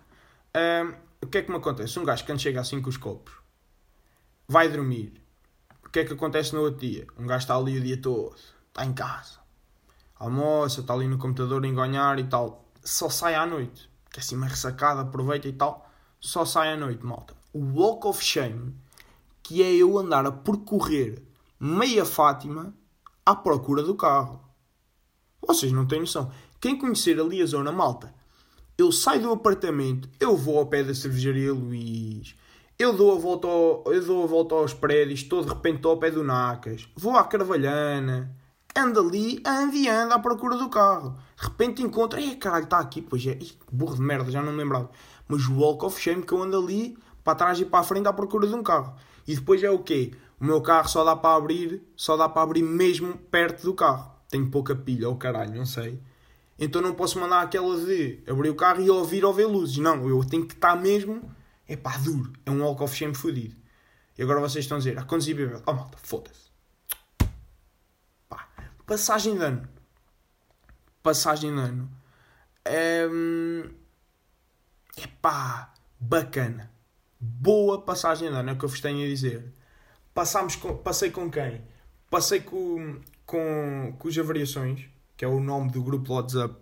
Um, 0.55 0.93
o 1.21 1.27
que 1.27 1.39
é 1.39 1.41
que 1.41 1.51
me 1.51 1.57
acontece? 1.57 1.99
Um 1.99 2.05
gajo, 2.05 2.25
quando 2.25 2.39
chega 2.39 2.61
assim 2.61 2.81
com 2.81 2.89
os 2.89 2.95
copos, 2.95 3.33
vai 4.47 4.69
dormir 4.69 5.24
que 5.95 5.99
é 5.99 6.03
que 6.03 6.11
acontece 6.11 6.53
no 6.53 6.59
outro 6.59 6.81
dia? 6.81 7.07
Um 7.17 7.25
gajo 7.25 7.43
está 7.43 7.55
ali 7.55 7.77
o 7.77 7.81
dia 7.81 7.95
todo, 7.95 8.35
está 8.67 8.83
em 8.83 8.91
casa, 8.91 9.39
almoça, 10.19 10.81
está 10.81 10.93
ali 10.93 11.07
no 11.07 11.17
computador 11.17 11.63
a 11.63 11.67
enganhar 11.69 12.19
e 12.19 12.25
tal, 12.25 12.65
só 12.83 13.09
sai 13.09 13.33
à 13.33 13.45
noite, 13.45 13.89
que 14.11 14.19
é 14.19 14.21
assim 14.21 14.35
mais 14.35 14.51
ressacada, 14.51 14.99
aproveita 14.99 15.47
e 15.47 15.53
tal, 15.53 15.89
só 16.19 16.43
sai 16.43 16.73
à 16.73 16.75
noite, 16.75 17.05
malta. 17.05 17.33
O 17.53 17.79
walk 17.79 18.07
of 18.07 18.21
shame, 18.21 18.75
que 19.41 19.63
é 19.63 19.73
eu 19.73 19.97
andar 19.97 20.25
a 20.25 20.33
percorrer 20.33 21.23
meia 21.57 22.03
Fátima 22.03 22.73
à 23.25 23.33
procura 23.33 23.81
do 23.81 23.95
carro. 23.95 24.41
Vocês 25.47 25.71
não 25.71 25.87
têm 25.87 26.01
noção. 26.01 26.29
Quem 26.59 26.77
conhecer 26.77 27.17
ali 27.21 27.41
a 27.41 27.45
zona, 27.45 27.71
malta, 27.71 28.13
eu 28.77 28.91
saio 28.91 29.21
do 29.21 29.31
apartamento, 29.31 30.09
eu 30.19 30.35
vou 30.35 30.57
ao 30.57 30.65
pé 30.65 30.83
da 30.83 30.93
cervejaria 30.93 31.53
Luís, 31.53 32.35
eu 32.77 32.93
dou 32.93 33.13
a 33.13 33.15
volta, 33.15 33.47
ao, 33.47 33.83
eu 33.87 34.03
dou 34.03 34.23
a 34.23 34.27
volta 34.27 34.55
aos 34.55 34.73
prédios, 34.73 35.21
estou 35.21 35.41
de 35.41 35.49
repente 35.49 35.85
ao 35.87 35.97
pé 35.97 36.11
do 36.11 36.23
Nacas, 36.23 36.87
vou 36.95 37.15
à 37.15 37.23
Carvalhana, 37.23 38.35
ando 38.75 38.99
ali, 38.99 39.41
ando 39.45 39.75
e 39.75 39.87
ando 39.87 40.13
à 40.13 40.19
procura 40.19 40.57
do 40.57 40.69
carro. 40.69 41.17
De 41.37 41.45
repente 41.45 41.81
encontro, 41.81 42.19
ei 42.19 42.35
caralho, 42.35 42.65
está 42.65 42.79
aqui, 42.79 43.01
pois 43.01 43.25
é, 43.25 43.39
burro 43.71 43.95
de 43.95 44.01
merda, 44.01 44.29
já 44.29 44.41
não 44.41 44.51
me 44.51 44.57
lembrava. 44.57 44.89
Mas 45.27 45.47
o 45.47 45.57
walk 45.57 45.85
of 45.85 46.01
shame 46.01 46.23
que 46.23 46.33
eu 46.33 46.43
ando 46.43 46.57
ali, 46.57 46.97
para 47.23 47.35
trás 47.35 47.59
e 47.59 47.65
para 47.65 47.79
a 47.79 47.83
frente 47.83 48.07
à 48.07 48.13
procura 48.13 48.45
de 48.45 48.53
um 48.53 48.61
carro. 48.61 48.93
E 49.25 49.35
depois 49.35 49.63
é 49.63 49.69
o 49.69 49.79
quê? 49.79 50.11
O 50.39 50.43
meu 50.43 50.61
carro 50.61 50.89
só 50.89 51.03
dá 51.03 51.15
para 51.15 51.35
abrir, 51.35 51.81
só 51.95 52.17
dá 52.17 52.27
para 52.27 52.41
abrir 52.41 52.61
mesmo 52.61 53.17
perto 53.31 53.63
do 53.63 53.73
carro. 53.73 54.11
Tenho 54.29 54.51
pouca 54.51 54.75
pilha, 54.75 55.07
ou 55.07 55.15
oh, 55.15 55.17
caralho, 55.17 55.55
não 55.55 55.65
sei. 55.65 55.99
Então 56.59 56.81
não 56.81 56.93
posso 56.93 57.19
mandar 57.19 57.41
aquela 57.41 57.79
de 57.79 58.21
abrir 58.27 58.49
o 58.49 58.55
carro 58.55 58.81
e 58.81 58.89
ouvir 58.89 59.23
ou 59.23 59.33
ver 59.33 59.45
luzes. 59.45 59.77
Não, 59.77 60.07
eu 60.09 60.23
tenho 60.25 60.45
que 60.45 60.53
estar 60.53 60.75
mesmo 60.75 61.21
é 61.67 61.75
pá, 61.75 61.97
duro. 61.97 62.33
É 62.45 62.51
um 62.51 62.61
walk 62.61 62.83
of 62.83 62.95
shame 62.95 63.15
fodido. 63.15 63.55
E 64.17 64.23
agora 64.23 64.39
vocês 64.39 64.65
estão 64.65 64.77
a 64.77 64.79
dizer, 64.79 64.97
ah, 64.97 65.03
bebê. 65.03 65.61
Oh 65.65 65.73
malta, 65.73 65.97
foda-se. 65.97 66.51
Pá, 68.29 68.47
passagem 68.85 69.35
de 69.35 69.43
ano. 69.43 69.67
Passagem 71.01 71.53
de 71.53 71.59
ano. 71.59 71.91
É, 72.63 73.07
é 74.97 75.07
pá, 75.21 75.73
bacana. 75.99 76.71
Boa 77.19 77.81
passagem 77.81 78.29
de 78.29 78.35
ano, 78.35 78.49
é 78.49 78.53
o 78.53 78.57
que 78.57 78.65
eu 78.65 78.69
vos 78.69 78.79
tenho 78.79 79.03
a 79.03 79.07
dizer. 79.07 79.51
Passámos 80.13 80.55
com, 80.55 80.77
passei 80.77 81.11
com 81.11 81.29
quem? 81.29 81.61
Passei 82.09 82.39
com, 82.39 83.01
com, 83.25 83.95
com 83.97 84.07
os 84.07 84.17
Avariações, 84.17 84.85
que 85.17 85.25
é 85.25 85.27
o 85.27 85.39
nome 85.39 85.71
do 85.71 85.83
grupo 85.83 86.13
WhatsApp, 86.13 86.55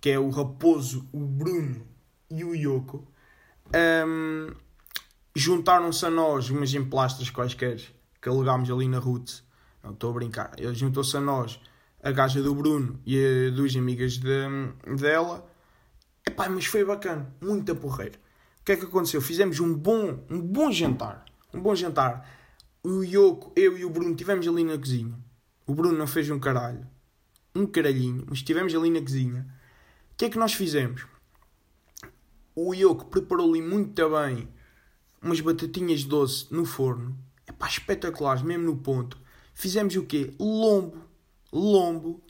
que 0.00 0.10
é 0.10 0.18
o 0.18 0.30
Raposo, 0.30 1.08
o 1.12 1.20
Bruno 1.20 1.86
e 2.30 2.44
o 2.44 2.54
Yoko 2.54 3.06
um, 3.74 4.54
Juntaram-se 5.38 6.04
a 6.04 6.10
nós 6.10 6.50
umas 6.50 6.74
emplastras 6.74 7.30
quaisquer 7.30 7.80
que 8.20 8.28
alugámos 8.28 8.68
ali 8.72 8.88
na 8.88 8.98
Roots. 8.98 9.44
Não 9.84 9.92
estou 9.92 10.10
a 10.10 10.14
brincar. 10.14 10.50
Juntou-se 10.72 11.16
a 11.16 11.20
nós, 11.20 11.60
a 12.02 12.10
gaja 12.10 12.42
do 12.42 12.52
Bruno 12.56 13.00
e 13.06 13.46
a 13.46 13.54
duas 13.54 13.76
amigas 13.76 14.18
de, 14.18 14.48
dela. 14.96 15.48
Epá, 16.26 16.48
mas 16.48 16.66
foi 16.66 16.84
bacana, 16.84 17.32
muito 17.40 17.72
porreiro. 17.76 18.18
O 18.60 18.64
que 18.64 18.72
é 18.72 18.76
que 18.76 18.84
aconteceu? 18.86 19.20
Fizemos 19.20 19.60
um 19.60 19.72
bom, 19.72 20.24
um 20.28 20.40
bom 20.40 20.72
jantar. 20.72 21.24
Um 21.54 21.60
bom 21.60 21.72
jantar. 21.72 22.28
O 22.82 23.04
Yoko, 23.04 23.52
eu 23.54 23.78
e 23.78 23.84
o 23.84 23.90
Bruno 23.90 24.10
estivemos 24.10 24.48
ali 24.48 24.64
na 24.64 24.76
cozinha. 24.76 25.14
O 25.68 25.72
Bruno 25.72 25.96
não 25.96 26.08
fez 26.08 26.28
um 26.30 26.40
caralho. 26.40 26.84
Um 27.54 27.64
caralhinho. 27.64 28.24
Mas 28.28 28.38
estivemos 28.38 28.74
ali 28.74 28.90
na 28.90 29.00
cozinha. 29.00 29.46
O 30.12 30.16
que 30.16 30.24
é 30.24 30.30
que 30.30 30.36
nós 30.36 30.52
fizemos? 30.52 31.06
O 32.66 32.74
Ioco 32.74 33.04
preparou-lhe 33.04 33.62
muito 33.62 34.10
bem 34.10 34.48
umas 35.22 35.40
batatinhas 35.40 36.02
doce 36.02 36.48
no 36.50 36.64
forno. 36.64 37.16
É 37.46 37.52
pá, 37.52 37.68
espetaculares, 37.68 38.42
mesmo 38.42 38.64
no 38.64 38.76
ponto. 38.76 39.16
Fizemos 39.54 39.94
o 39.94 40.04
quê? 40.04 40.34
Lombo. 40.40 41.04
Lombo. 41.52 42.20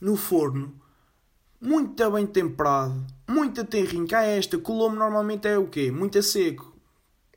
No 0.00 0.16
forno. 0.16 0.74
Muito 1.60 2.10
bem 2.10 2.26
temperado. 2.26 3.06
Muita 3.28 3.62
tenrinha. 3.62 4.06
Cá 4.06 4.24
é 4.24 4.38
esta, 4.38 4.56
que 4.56 4.70
o 4.70 4.74
lombo 4.74 4.96
normalmente 4.96 5.46
é 5.46 5.58
o 5.58 5.66
quê? 5.66 5.90
Muito 5.90 6.22
seco. 6.22 6.74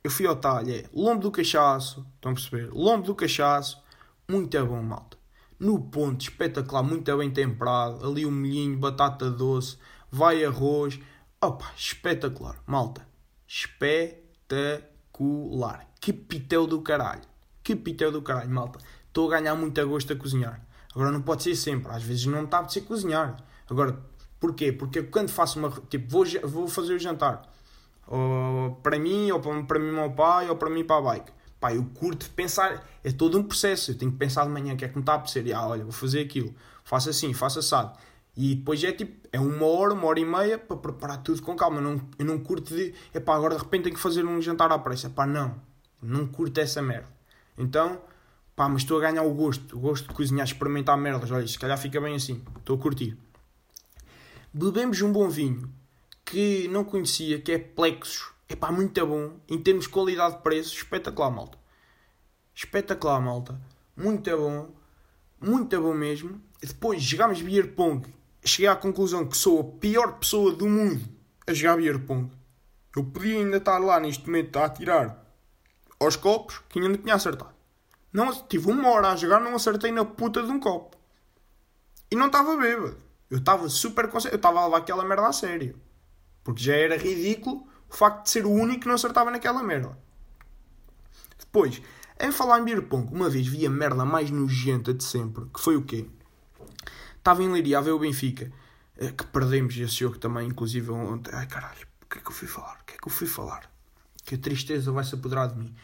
Eu 0.02 0.10
fui 0.10 0.26
ao 0.26 0.38
talho. 0.38 0.74
É 0.74 0.86
lombo 0.94 1.24
do 1.24 1.32
cachaço. 1.32 2.06
Estão 2.16 2.32
a 2.32 2.36
perceber? 2.36 2.70
Lombo 2.72 3.08
do 3.08 3.16
cachaço. 3.16 3.82
Muito 4.30 4.66
bom, 4.66 4.82
malta. 4.82 5.18
No 5.60 5.80
ponto, 5.82 6.22
espetacular. 6.22 6.82
Muito 6.82 7.18
bem 7.18 7.30
temperado. 7.30 8.06
Ali 8.06 8.26
o 8.26 8.30
um 8.30 8.78
batata 8.78 9.30
doce. 9.30 9.78
Vai 10.10 10.46
arroz. 10.46 10.98
Opa, 11.44 11.74
espetacular. 11.76 12.62
Malta. 12.68 13.08
Espetacular. 13.48 14.60
Que 16.00 16.14
pitel 16.14 16.68
do 16.68 16.84
caralho. 16.84 17.24
Que 17.64 17.76
pitel 17.76 18.12
do 18.12 18.22
caralho, 18.22 18.52
malta. 18.52 18.78
Estou 19.08 19.28
a 19.28 19.40
ganhar 19.40 19.56
muito 19.56 19.82
a 19.82 19.84
gosto 19.84 20.14
a 20.14 20.16
cozinhar. 20.16 20.64
Agora 20.94 21.10
não 21.10 21.24
pode 21.24 21.42
ser 21.42 21.56
sempre. 21.56 21.92
Às 21.92 22.04
vezes 22.04 22.28
não 22.28 22.44
está 22.44 22.60
a 22.60 22.70
ser 22.70 22.82
cozinhar. 22.82 23.44
Agora, 23.68 24.00
porquê? 24.40 24.72
Porque 24.72 25.02
quando 25.02 25.30
faço 25.30 25.58
uma. 25.58 25.72
Tipo, 25.90 26.08
vou, 26.12 26.24
vou 26.44 26.68
fazer 26.68 26.94
o 26.94 27.00
jantar. 27.00 27.42
Ou 28.06 28.76
para 28.84 29.00
mim, 29.00 29.32
ou 29.32 29.40
para, 29.40 29.64
para 29.64 29.80
mim, 29.80 29.92
meu 29.92 30.12
pai, 30.12 30.48
ou 30.48 30.56
para 30.56 30.70
mim, 30.70 30.84
para 30.84 30.98
a 30.98 31.02
bike. 31.02 31.32
Pá, 31.60 31.74
eu 31.74 31.84
curto 31.96 32.30
pensar. 32.30 32.88
É 33.04 33.12
todo 33.12 33.40
um 33.40 33.44
processo. 33.44 33.90
Eu 33.90 33.98
tenho 33.98 34.12
que 34.12 34.18
pensar 34.18 34.44
de 34.46 34.52
manhã 34.52 34.76
o 34.76 34.78
que 34.78 34.86
é 34.86 34.88
que 34.88 34.96
me 34.96 35.02
está 35.02 35.14
a 35.14 35.16
apetecer. 35.16 35.48
E, 35.48 35.54
ah, 35.54 35.66
olha, 35.66 35.82
vou 35.84 35.92
fazer 35.92 36.22
aquilo. 36.22 36.54
Faço 36.84 37.10
assim, 37.10 37.34
faço 37.34 37.58
assado. 37.58 37.98
E 38.36 38.56
depois 38.56 38.84
é 38.84 38.92
tipo, 38.92 39.28
é 39.32 39.40
uma 39.40 39.66
hora, 39.66 39.94
uma 39.94 40.08
hora 40.08 40.20
e 40.20 40.26
meia 40.26 40.58
para 40.58 40.78
preparar 40.78 41.22
tudo 41.22 41.42
com 41.42 41.56
calma. 41.56 41.78
Eu 41.78 41.84
não, 41.84 42.02
eu 42.18 42.26
não 42.26 42.40
curto 42.40 42.74
de, 42.74 42.94
é 43.14 43.20
pá, 43.20 43.36
agora 43.36 43.56
de 43.56 43.62
repente 43.62 43.84
tenho 43.84 43.96
que 43.96 44.02
fazer 44.02 44.26
um 44.26 44.42
jantar 44.42 44.72
à 44.72 44.80
pressa. 44.80 45.10
Pá, 45.10 45.26
não, 45.26 45.56
não 46.02 46.28
curto 46.28 46.58
essa 46.60 46.82
merda. 46.82 47.10
Então, 47.58 48.02
pá, 48.56 48.70
mas 48.70 48.84
estou 48.84 48.98
a 48.98 49.02
ganhar 49.02 49.24
o 49.24 49.34
gosto, 49.34 49.76
o 49.76 49.80
gosto 49.80 50.08
de 50.08 50.14
cozinhar, 50.14 50.46
experimentar 50.46 50.98
merdas. 50.98 51.30
Olha, 51.30 51.46
se 51.46 51.60
calhar 51.60 51.78
fica 51.78 52.00
bem 52.00 52.16
assim, 52.16 52.42
estou 52.58 52.78
a 52.78 52.80
curtir. 52.80 53.18
Bebemos 54.54 55.02
um 55.02 55.12
bom 55.12 55.30
vinho 55.30 55.70
que 56.24 56.68
não 56.70 56.84
conhecia, 56.84 57.40
que 57.40 57.52
é 57.52 57.60
Plexus. 57.60 58.32
É 58.48 58.72
muito 58.72 59.06
bom, 59.06 59.40
em 59.48 59.58
termos 59.58 59.86
de 59.86 59.92
qualidade 59.92 60.36
de 60.36 60.42
preço, 60.42 60.76
espetacular, 60.76 61.32
malta. 61.32 61.58
Espetacular, 62.54 63.22
malta. 63.22 63.60
Muito 63.96 64.30
bom, 64.38 64.70
muito 65.40 65.82
bom 65.82 65.94
mesmo. 65.94 66.42
E 66.62 66.66
depois 66.66 67.02
jogámos 67.02 67.42
beer 67.42 67.74
pong 67.74 68.08
cheguei 68.50 68.68
à 68.68 68.76
conclusão 68.76 69.28
que 69.28 69.38
sou 69.38 69.60
a 69.60 69.64
pior 69.80 70.20
pessoa 70.20 70.54
do 70.54 70.68
mundo 70.68 71.04
a 71.48 71.54
jogar 71.54 71.78
beer 71.78 72.00
pong. 72.00 72.32
Eu 72.96 73.06
podia 73.06 73.38
ainda 73.38 73.58
estar 73.58 73.78
lá 73.78 74.00
neste 74.00 74.26
momento 74.26 74.58
a 74.58 74.66
atirar 74.66 75.26
aos 76.00 76.16
copos 76.16 76.62
que 76.68 76.80
ainda 76.80 76.90
não 76.90 76.98
tinha 76.98 77.16
acertado. 77.16 77.54
Não, 78.12 78.34
tive 78.48 78.70
uma 78.70 78.90
hora 78.90 79.12
a 79.12 79.16
jogar, 79.16 79.40
não 79.40 79.56
acertei 79.56 79.92
na 79.92 80.04
puta 80.04 80.44
de 80.44 80.52
um 80.52 80.60
copo. 80.60 80.98
E 82.10 82.16
não 82.16 82.28
estava 82.28 82.58
bêbado. 82.58 82.98
Eu 83.30 83.38
estava 83.38 83.70
super 83.70 84.10
consciente. 84.10 84.34
Eu 84.34 84.38
estava 84.38 84.60
a 84.60 84.66
levar 84.66 84.78
aquela 84.80 85.06
merda 85.06 85.28
a 85.28 85.32
sério. 85.32 85.80
Porque 86.44 86.62
já 86.62 86.76
era 86.76 86.98
ridículo 86.98 87.66
o 87.90 87.96
facto 87.96 88.24
de 88.24 88.30
ser 88.32 88.46
o 88.46 88.50
único 88.50 88.82
que 88.82 88.88
não 88.88 88.96
acertava 88.96 89.32
naquela 89.32 89.64
merda. 89.64 89.98
Depois, 91.40 91.82
em 92.20 92.32
falar 92.32 92.60
em 92.60 92.66
beer 92.66 92.82
pong, 92.84 93.14
uma 93.14 93.30
vez 93.30 93.48
vi 93.48 93.66
a 93.66 93.70
merda 93.70 94.04
mais 94.04 94.30
nojenta 94.30 94.94
de 94.94 95.04
sempre, 95.04 95.46
que 95.46 95.60
foi 95.60 95.78
o 95.78 95.84
quê? 95.84 96.10
Estava 97.22 97.44
em 97.44 97.52
Leiria 97.52 97.78
a 97.78 97.82
ver 97.82 97.92
o 97.92 98.00
Benfica, 98.00 98.52
eh, 98.98 99.12
que 99.12 99.24
perdemos 99.28 99.78
esse 99.78 99.94
jogo 99.94 100.18
também, 100.18 100.48
inclusive 100.48 100.90
ontem. 100.90 101.30
Ai 101.36 101.46
caralho, 101.46 101.86
o 102.04 102.08
que 102.10 102.18
é 102.18 102.22
que 102.22 102.28
eu 102.28 102.34
fui 102.34 102.48
falar? 102.48 102.80
O 102.82 102.86
que 102.86 102.96
é 102.96 102.98
que 102.98 103.08
eu 103.08 103.12
fui 103.12 103.28
falar? 103.28 103.72
Que 104.26 104.36
tristeza 104.36 104.92
vai 104.92 105.04
se 105.04 105.14
apoderar 105.14 105.50
de 105.50 105.60
mim. 105.60 105.76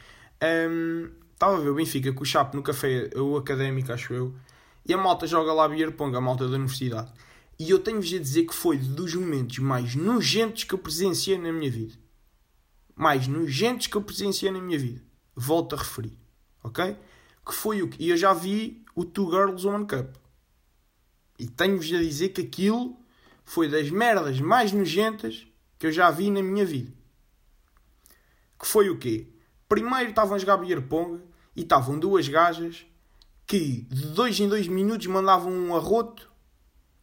Um, 0.42 1.12
estava 1.32 1.58
a 1.58 1.60
ver 1.60 1.70
o 1.70 1.76
Benfica 1.76 2.12
com 2.12 2.24
o 2.24 2.26
Chapo 2.26 2.58
no 2.58 2.64
café, 2.64 3.12
o 3.16 3.38
académico, 3.38 3.94
acho 3.94 4.16
eu, 4.16 4.36
e 4.84 4.96
a 4.96 4.98
malta 4.98 5.28
joga 5.28 5.54
lá 5.54 5.70
beer 5.70 5.92
pong, 5.92 6.18
a 6.18 6.22
malta 6.22 6.48
da 6.48 6.56
universidade. 6.56 7.14
E 7.60 7.70
eu 7.70 7.78
tenho-vos 7.78 8.12
a 8.12 8.18
dizer 8.18 8.46
que 8.46 8.56
foi 8.56 8.78
dos 8.78 9.14
momentos 9.14 9.60
mais 9.60 9.94
nojentos 9.94 10.64
que 10.64 10.74
eu 10.74 10.80
presenciei 10.80 11.38
na 11.38 11.54
minha 11.54 11.70
vida. 11.70 11.94
Mais 12.96 13.28
nojentos 13.28 13.86
que 13.86 13.96
eu 13.96 14.02
presenciei 14.02 14.52
na 14.52 14.60
minha 14.60 14.80
vida. 14.80 15.04
Volto 15.36 15.76
a 15.76 15.78
referir. 15.78 16.18
Ok? 16.64 16.98
Que 17.46 17.54
foi 17.54 17.84
o 17.84 17.90
que. 17.90 18.04
E 18.04 18.10
eu 18.10 18.18
já 18.18 18.34
vi 18.34 18.84
o 18.96 19.06
Two 19.06 19.30
Girls 19.30 19.68
One 19.68 19.86
Cup. 19.86 20.16
E 21.38 21.48
tenho-vos 21.48 21.86
a 21.94 21.98
dizer 21.98 22.30
que 22.30 22.42
aquilo 22.42 22.98
foi 23.46 23.70
das 23.70 23.90
merdas 23.90 24.40
mais 24.40 24.72
nojentas 24.72 25.48
que 25.78 25.88
eu 25.88 25.92
já 25.92 26.10
vi 26.10 26.32
na 26.32 26.42
minha 26.42 26.66
vida. 26.66 26.92
Que 28.60 28.68
foi 28.68 28.90
o 28.90 28.98
quê? 28.98 29.28
Primeiro 29.70 30.10
estavam 30.10 30.36
a 30.36 30.40
jogar 30.40 30.58
beer 30.58 30.82
pong 30.82 31.22
e 31.56 31.62
estavam 31.62 32.00
duas 32.00 32.28
gajas 32.28 32.86
que 33.46 33.82
de 33.90 34.08
dois 34.08 34.40
em 34.40 34.50
dois 34.50 34.68
minutos 34.68 35.08
mandavam 35.08 35.52
um 35.52 35.76
arroto 35.76 36.30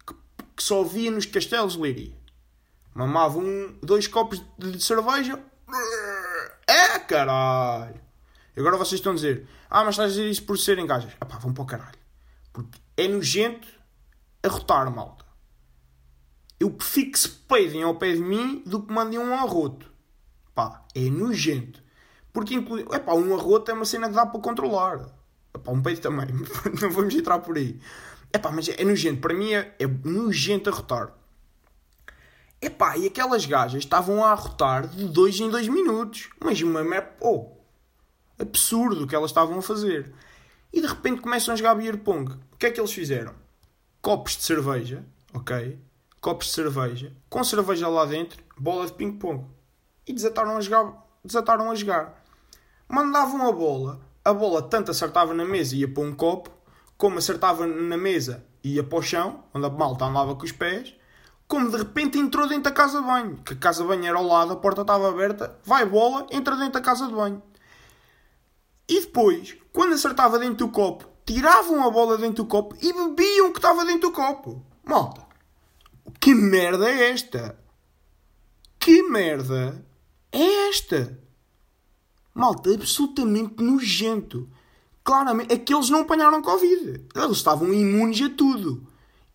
que, 0.07 0.15
que 0.57 0.63
só 0.63 0.83
via 0.83 1.11
nos 1.11 1.27
castelos 1.27 1.75
de 1.75 1.81
Leiria. 1.81 2.15
Mamavam 2.95 3.43
um, 3.43 3.79
dois 3.83 4.07
copos 4.07 4.43
de, 4.59 4.73
de 4.73 4.85
cerveja. 4.85 5.43
É 6.67 6.99
caralho! 6.99 8.01
Agora 8.57 8.77
vocês 8.77 9.01
estão 9.01 9.13
a 9.13 9.15
dizer: 9.17 9.49
Ah, 9.69 9.85
mas 9.85 9.95
estás 9.95 10.11
a 10.11 10.15
dizer 10.15 10.31
isso 10.31 10.45
por 10.45 10.59
serem 10.59 10.87
gajas. 10.87 11.13
Ah 11.21 11.39
vão 11.39 11.53
para 11.53 11.63
o 11.63 11.67
caralho. 11.67 11.99
Porque 12.53 12.79
é 12.97 13.09
nojento 13.09 13.67
arrotar, 14.45 14.91
malta. 14.95 15.25
Eu 16.61 16.71
prefiro 16.71 17.11
que 17.11 17.19
se 17.19 17.29
peidem 17.29 17.83
ao 17.83 17.97
pé 17.97 18.13
de 18.13 18.21
mim 18.21 18.63
do 18.65 18.83
que 18.83 18.93
mandem 18.93 19.19
um 19.19 19.35
arroto. 19.35 19.91
Pá, 20.55 20.85
é 20.95 21.11
nojento. 21.11 21.83
Porque, 22.33 22.55
inclui... 22.55 22.83
Epá, 22.93 23.15
um 23.15 23.35
arroto 23.35 23.71
é 23.71 23.75
uma 23.75 23.85
cena 23.85 24.09
que 24.09 24.15
dá 24.15 24.25
para 24.25 24.41
controlar. 24.41 25.09
Epá, 25.55 25.73
um 25.73 25.83
peido 25.83 26.01
também. 26.01 26.29
Não 26.81 26.91
vamos 26.91 27.15
entrar 27.15 27.41
por 27.41 27.57
aí. 27.57 27.81
Epá, 28.33 28.51
mas 28.51 28.69
é 28.69 28.85
nojento. 28.85 29.21
Para 29.21 29.35
mim 29.35 29.53
é, 29.53 29.75
é 29.79 29.87
nojento 29.87 30.71
arrotar. 30.71 31.13
Epá, 32.61 32.97
e 32.97 33.07
aquelas 33.07 33.45
gajas 33.45 33.83
estavam 33.83 34.25
a 34.25 34.31
arrotar 34.31 34.87
de 34.87 35.07
dois 35.07 35.39
em 35.39 35.51
dois 35.51 35.69
minutos. 35.69 36.31
Mas 36.43 36.61
uma 36.63 36.83
merda... 36.83 37.13
Oh, 37.21 37.51
absurdo 38.39 39.05
o 39.05 39.07
que 39.07 39.15
elas 39.15 39.31
estavam 39.31 39.59
a 39.59 39.63
fazer. 39.63 40.13
E 40.73 40.81
de 40.81 40.87
repente 40.87 41.21
começam 41.21 41.53
a 41.53 41.57
jogar 41.57 41.75
beer 41.75 41.99
pong. 41.99 42.33
O 42.53 42.57
que 42.57 42.67
é 42.67 42.71
que 42.71 42.81
eles 42.81 42.93
fizeram? 42.93 43.44
Copos 44.05 44.37
de 44.37 44.43
cerveja, 44.43 45.03
ok? 45.33 45.81
Copos 46.21 46.49
de 46.49 46.53
cerveja, 46.53 47.11
com 47.31 47.43
cerveja 47.43 47.89
lá 47.89 48.05
dentro, 48.05 48.45
bola 48.55 48.85
de 48.85 48.93
ping-pong. 48.93 49.47
E 50.07 50.13
desataram 50.13 50.59
a 50.59 50.61
jogar. 50.61 50.93
Desataram 51.25 51.71
a 51.71 51.75
jogar. 51.75 52.23
Mandavam 52.87 53.49
a 53.49 53.51
bola, 53.51 53.99
a 54.23 54.35
bola 54.35 54.61
tanto 54.61 54.91
acertava 54.91 55.33
na 55.33 55.47
mesa 55.47 55.75
e 55.75 55.79
ia 55.79 55.89
para 55.89 56.03
um 56.03 56.15
copo, 56.15 56.51
como 56.99 57.17
acertava 57.17 57.67
na 57.67 57.97
mesa 57.97 58.45
e 58.63 58.75
ia 58.75 58.85
para 58.85 58.99
o 58.99 59.03
chão, 59.03 59.43
onde 59.55 59.65
a 59.65 59.71
malta 59.71 60.05
andava 60.05 60.37
com 60.37 60.45
os 60.45 60.53
pés, 60.53 60.95
como 61.49 61.71
de 61.71 61.79
repente 61.79 62.19
entrou 62.19 62.47
dentro 62.47 62.65
da 62.65 62.73
casa 62.73 63.01
de 63.01 63.07
banho. 63.07 63.39
Que 63.39 63.55
a 63.55 63.57
casa 63.57 63.81
de 63.81 63.89
banho 63.89 64.05
era 64.05 64.19
ao 64.19 64.27
lado, 64.27 64.53
a 64.53 64.57
porta 64.57 64.83
estava 64.83 65.09
aberta, 65.09 65.59
vai 65.65 65.87
bola, 65.87 66.27
entra 66.31 66.55
dentro 66.57 66.75
da 66.75 66.83
casa 66.83 67.07
de 67.07 67.15
banho. 67.15 67.43
E 68.87 69.01
depois, 69.01 69.57
quando 69.73 69.95
acertava 69.95 70.39
dentro 70.39 70.67
do 70.67 70.69
copo, 70.69 71.14
tiravam 71.25 71.87
a 71.87 71.91
bola 71.91 72.19
dentro 72.19 72.45
do 72.45 72.47
copo 72.47 72.77
e 72.81 72.93
bebiam 72.93 73.49
o 73.49 73.53
que 73.53 73.59
estava 73.59 73.85
dentro 73.85 74.11
do 74.11 74.13
copo. 74.13 74.65
Malta, 74.85 75.27
que 76.21 76.35
merda 76.35 76.89
é 76.89 77.11
esta? 77.11 77.59
Que 78.79 79.03
merda 79.03 79.85
é 80.31 80.69
esta? 80.69 81.19
Malta, 82.35 82.75
absolutamente 82.75 83.63
nojento. 83.63 84.49
Claramente, 85.03 85.55
aqueles 85.55 85.91
não 85.91 86.01
apanharam 86.01 86.43
Covid. 86.43 87.05
Eles 87.15 87.37
estavam 87.37 87.73
imunes 87.73 88.21
a 88.23 88.31
tudo. 88.31 88.87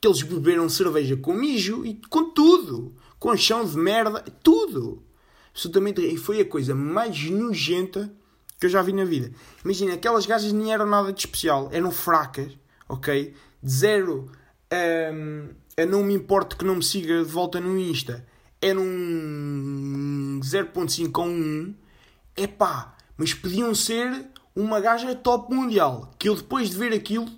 Que 0.01 0.07
eles 0.07 0.21
beberam 0.21 0.69
cerveja 0.69 1.15
com 1.17 1.33
mijo 1.33 1.85
e 1.85 1.95
com 2.09 2.31
tudo. 2.31 2.95
Com 3.19 3.35
chão 3.37 3.63
de 3.63 3.77
merda, 3.77 4.21
tudo. 4.43 5.03
Absolutamente. 5.51 6.01
E 6.01 6.17
foi 6.17 6.41
a 6.41 6.45
coisa 6.45 6.75
mais 6.75 7.29
nojenta 7.29 8.13
que 8.59 8.65
eu 8.65 8.69
já 8.69 8.81
vi 8.81 8.91
na 8.91 9.05
vida. 9.05 9.31
Imagina, 9.63 9.93
aquelas 9.93 10.25
gajas 10.25 10.51
nem 10.51 10.73
eram 10.73 10.85
nada 10.85 11.13
de 11.13 11.19
especial, 11.19 11.69
eram 11.71 11.91
fracas, 11.91 12.51
ok? 12.87 13.33
De 13.63 13.71
zero 13.71 14.29
um, 15.13 15.49
a 15.77 15.85
não 15.85 16.03
me 16.03 16.13
importa 16.13 16.55
que 16.55 16.65
não 16.65 16.75
me 16.75 16.83
siga 16.83 17.23
de 17.23 17.31
volta 17.31 17.59
no 17.59 17.77
Insta, 17.79 18.25
eram 18.61 18.81
um 18.81 20.39
0.5 20.43 21.21
a 21.21 21.25
1, 21.25 21.75
epá, 22.35 22.95
mas 23.17 23.33
podiam 23.33 23.73
ser 23.73 24.27
uma 24.55 24.81
gaja 24.81 25.15
top 25.15 25.53
mundial, 25.53 26.11
que 26.19 26.27
eu 26.27 26.35
depois 26.35 26.69
de 26.69 26.77
ver 26.77 26.93
aquilo, 26.93 27.29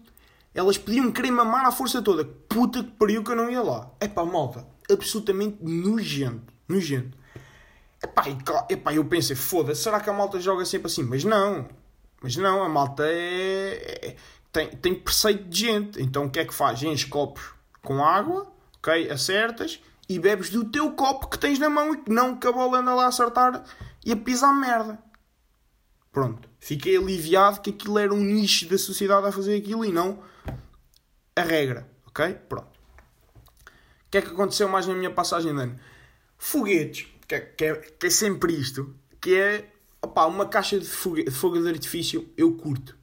elas 0.53 0.77
podiam 0.77 1.11
querer 1.11 1.31
mamar 1.31 1.65
à 1.65 1.71
força 1.71 2.01
toda. 2.01 2.25
Puta 2.25 2.83
que 2.83 2.91
pariu 2.91 3.23
que 3.23 3.31
eu 3.31 3.35
não 3.35 3.49
ia 3.49 3.61
lá. 3.61 3.91
Epá, 4.01 4.25
malta, 4.25 4.67
absolutamente 4.91 5.57
nojento, 5.61 6.53
nojento. 6.67 7.17
Epá, 8.03 8.23
e, 8.27 8.73
epá, 8.73 8.93
eu 8.93 9.05
pensei, 9.05 9.35
foda-se, 9.35 9.83
será 9.83 9.99
que 9.99 10.09
a 10.09 10.13
malta 10.13 10.39
joga 10.39 10.65
sempre 10.65 10.87
assim? 10.87 11.03
Mas 11.03 11.23
não, 11.23 11.69
mas 12.21 12.35
não, 12.35 12.63
a 12.63 12.69
malta 12.69 13.03
é, 13.05 14.07
é, 14.07 14.15
tem, 14.51 14.69
tem 14.69 14.95
preceito 14.95 15.43
de 15.43 15.59
gente. 15.59 16.01
Então 16.01 16.25
o 16.25 16.29
que 16.29 16.39
é 16.39 16.45
que 16.45 16.53
faz? 16.53 16.81
Enche 16.81 17.07
copos 17.07 17.43
com 17.83 18.03
água, 18.03 18.51
ok? 18.77 19.09
Acertas 19.09 19.79
e 20.09 20.19
bebes 20.19 20.49
do 20.49 20.65
teu 20.65 20.91
copo 20.91 21.27
que 21.27 21.39
tens 21.39 21.57
na 21.57 21.69
mão 21.69 21.93
e 21.93 21.97
que 21.97 22.11
não 22.11 22.37
que 22.37 22.45
a 22.47 22.51
bola 22.51 22.79
anda 22.79 22.93
lá 22.93 23.05
a 23.05 23.07
acertar 23.07 23.63
e 24.05 24.11
a 24.11 24.17
pisar 24.17 24.53
merda. 24.53 24.99
Pronto. 26.11 26.49
Fiquei 26.59 26.97
aliviado 26.97 27.61
que 27.61 27.69
aquilo 27.69 27.97
era 27.97 28.13
um 28.13 28.19
nicho 28.19 28.67
da 28.67 28.77
sociedade 28.77 29.27
a 29.27 29.31
fazer 29.31 29.57
aquilo 29.57 29.85
e 29.85 29.91
não 29.91 30.21
a 31.35 31.41
regra. 31.41 31.89
Ok? 32.07 32.33
Pronto. 32.49 32.67
O 32.67 34.11
que 34.11 34.17
é 34.17 34.21
que 34.21 34.31
aconteceu 34.31 34.67
mais 34.67 34.85
na 34.85 34.93
minha 34.93 35.09
passagem 35.09 35.53
de 35.53 35.61
ano? 35.61 35.79
Foguetes. 36.37 37.07
Que 37.31 37.35
é, 37.35 37.39
que 37.39 37.63
é, 37.63 37.75
que 37.75 38.07
é 38.07 38.09
sempre 38.09 38.51
isto. 38.51 38.93
Que 39.21 39.35
é 39.35 39.71
uma 40.27 40.45
caixa 40.47 40.77
de 40.77 40.85
fogo, 40.85 41.23
de 41.23 41.31
fogo 41.31 41.61
de 41.61 41.69
artifício 41.69 42.29
eu 42.35 42.57
curto. 42.57 42.97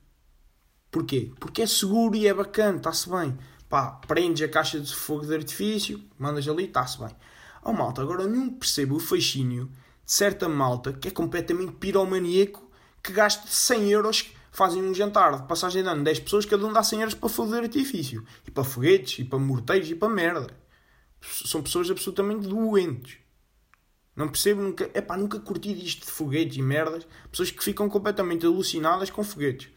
Porquê? 0.91 1.33
Porque 1.41 1.63
é 1.63 1.67
seguro 1.67 2.15
e 2.15 2.27
é 2.27 2.35
bacana, 2.35 2.77
está-se 2.77 3.09
bem. 3.09 3.39
Pá, 3.71 3.93
prendes 4.07 4.43
a 4.43 4.49
caixa 4.51 4.79
de 4.79 4.95
fogo 4.95 5.25
de 5.25 5.35
artifício, 5.35 6.05
mandas 6.19 6.47
ali, 6.47 6.65
está-se 6.65 6.99
bem. 6.99 7.17
Oh 7.65 7.73
malta, 7.73 8.03
agora 8.03 8.27
não 8.27 8.51
percebo 8.51 8.97
o 8.97 9.01
fascínio 9.01 9.71
de 10.05 10.13
certa 10.13 10.47
malta 10.47 10.93
que 10.93 11.09
é 11.09 11.11
completamente 11.11 11.73
piromaníaco 11.73 12.71
que 13.03 13.15
gasta 13.15 13.47
100 13.47 13.91
euros 13.91 14.31
fazem 14.53 14.83
um 14.83 14.93
jantar 14.93 15.41
de 15.41 15.49
passagem 15.49 15.83
de 15.83 15.89
ano 15.89 16.05
10 16.05 16.21
pessoas, 16.21 16.45
cada 16.45 16.67
um 16.67 16.73
dá 16.75 16.83
100 16.83 17.01
euros 17.01 17.15
para 17.15 17.31
fogo 17.31 17.53
de 17.53 17.61
artifício. 17.61 18.23
E 18.47 18.51
para 18.51 18.63
foguetes, 18.63 19.21
e 19.21 19.25
para 19.25 19.39
morteiros, 19.39 19.91
e 19.91 19.95
para 19.95 20.11
merda. 20.11 20.49
São 21.23 21.63
pessoas 21.63 21.91
absolutamente 21.91 22.47
doentes. 22.47 23.27
Não 24.19 24.27
percebo 24.27 24.61
nunca. 24.61 24.91
É 24.95 25.01
pá, 25.01 25.17
nunca 25.17 25.39
curti 25.39 25.73
isto 25.73 26.05
de 26.05 26.11
foguetes 26.11 26.57
e 26.57 26.63
merdas. 26.63 27.07
Pessoas 27.31 27.53
que 27.53 27.63
ficam 27.63 27.89
completamente 27.89 28.45
alucinadas 28.45 29.11
com 29.11 29.23
foguetes. 29.23 29.69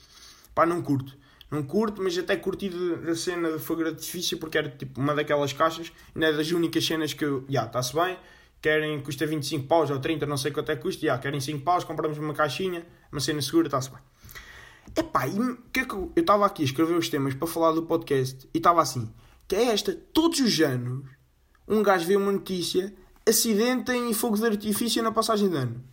Pá, 0.56 0.66
não 0.66 0.82
curto. 0.82 1.16
Não 1.52 1.62
curto, 1.62 2.02
mas 2.02 2.18
até 2.18 2.36
curti 2.36 2.68
da 2.70 3.14
cena 3.14 3.52
de 3.52 3.60
fogo 3.60 3.84
de 3.84 3.90
artifício 3.90 4.40
porque 4.40 4.58
era 4.58 4.68
tipo 4.68 5.00
uma 5.00 5.14
daquelas 5.14 5.54
caixas. 5.54 5.92
Ainda 6.16 6.30
é 6.30 6.34
das 6.34 6.50
únicas 6.52 6.84
cenas 6.84 7.14
que 7.14 7.24
eu. 7.24 7.42
Já, 7.42 7.48
yeah, 7.52 7.68
está-se 7.68 7.94
bem. 7.94 8.18
Querem, 8.60 9.00
custa 9.02 9.28
25 9.28 9.68
paus 9.68 9.92
ou 9.92 10.00
30, 10.00 10.26
não 10.26 10.38
sei 10.38 10.50
quanto 10.50 10.72
é 10.72 10.76
que 10.76 10.82
custa. 10.82 11.06
Yeah, 11.06 11.22
querem 11.22 11.40
5 11.40 11.64
paus, 11.64 11.84
compramos 11.84 12.18
uma 12.18 12.34
caixinha, 12.34 12.84
uma 13.12 13.22
cena 13.22 13.44
segura, 13.44 13.68
está-se 13.68 13.92
bem. 13.92 14.00
Epá, 14.96 15.28
e 15.28 15.56
que 15.72 15.82
é 15.82 15.86
que 15.86 15.94
eu 15.94 16.12
estava 16.16 16.48
aqui 16.48 16.64
a 16.64 16.66
escrever 16.66 16.98
os 16.98 17.10
temas 17.10 17.36
para 17.36 17.48
falar 17.48 17.74
do 17.74 17.84
podcast 17.84 18.50
e 18.52 18.58
estava 18.58 18.82
assim, 18.82 19.08
que 19.48 19.56
é 19.56 19.66
esta, 19.66 19.94
todos 19.94 20.40
os 20.40 20.60
anos, 20.62 21.06
um 21.68 21.84
gajo 21.84 22.08
vê 22.08 22.16
uma 22.16 22.32
notícia 22.32 22.92
acidente 23.28 23.92
em 23.92 24.14
fogo 24.14 24.38
de 24.38 24.46
artifício 24.46 25.04
na 25.04 25.12
passagem 25.12 25.50
de 25.50 25.58
ano. 25.58 25.84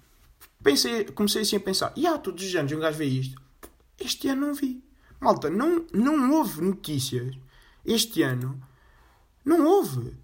Pensei, 0.63 1.05
comecei 1.05 1.43
assim 1.43 1.57
a 1.57 1.61
pensar, 1.61 1.93
e 1.97 2.07
há 2.07 2.19
todos 2.19 2.45
os 2.45 2.55
anos 2.55 2.73
um 2.73 2.81
gajo 2.81 2.99
vê 2.99 3.05
isto. 3.05 3.41
Este 3.99 4.29
ano 4.29 4.49
não 4.49 4.55
vi. 4.55 4.83
Malta, 5.21 5.51
não, 5.51 5.85
não 5.93 6.33
houve 6.33 6.63
notícias. 6.63 7.37
Este 7.85 8.23
ano 8.23 8.61
não 9.45 9.65
houve. 9.67 10.17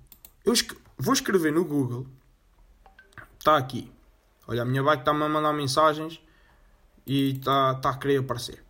Eu 0.45 0.53
vou 0.99 1.15
escrever 1.15 1.53
no 1.53 1.65
Google. 1.65 2.07
Está 3.39 3.57
aqui. 3.57 3.91
Olha, 4.47 4.63
a 4.63 4.65
minha 4.65 4.83
bike 4.83 5.03
está-me 5.03 5.23
a 5.23 5.29
mandar 5.29 5.53
mensagens 5.53 6.21
e 7.07 7.33
está 7.33 7.75
tá 7.77 7.91
a 7.91 7.97
querer 7.97 8.19
aparecer. 8.19 8.63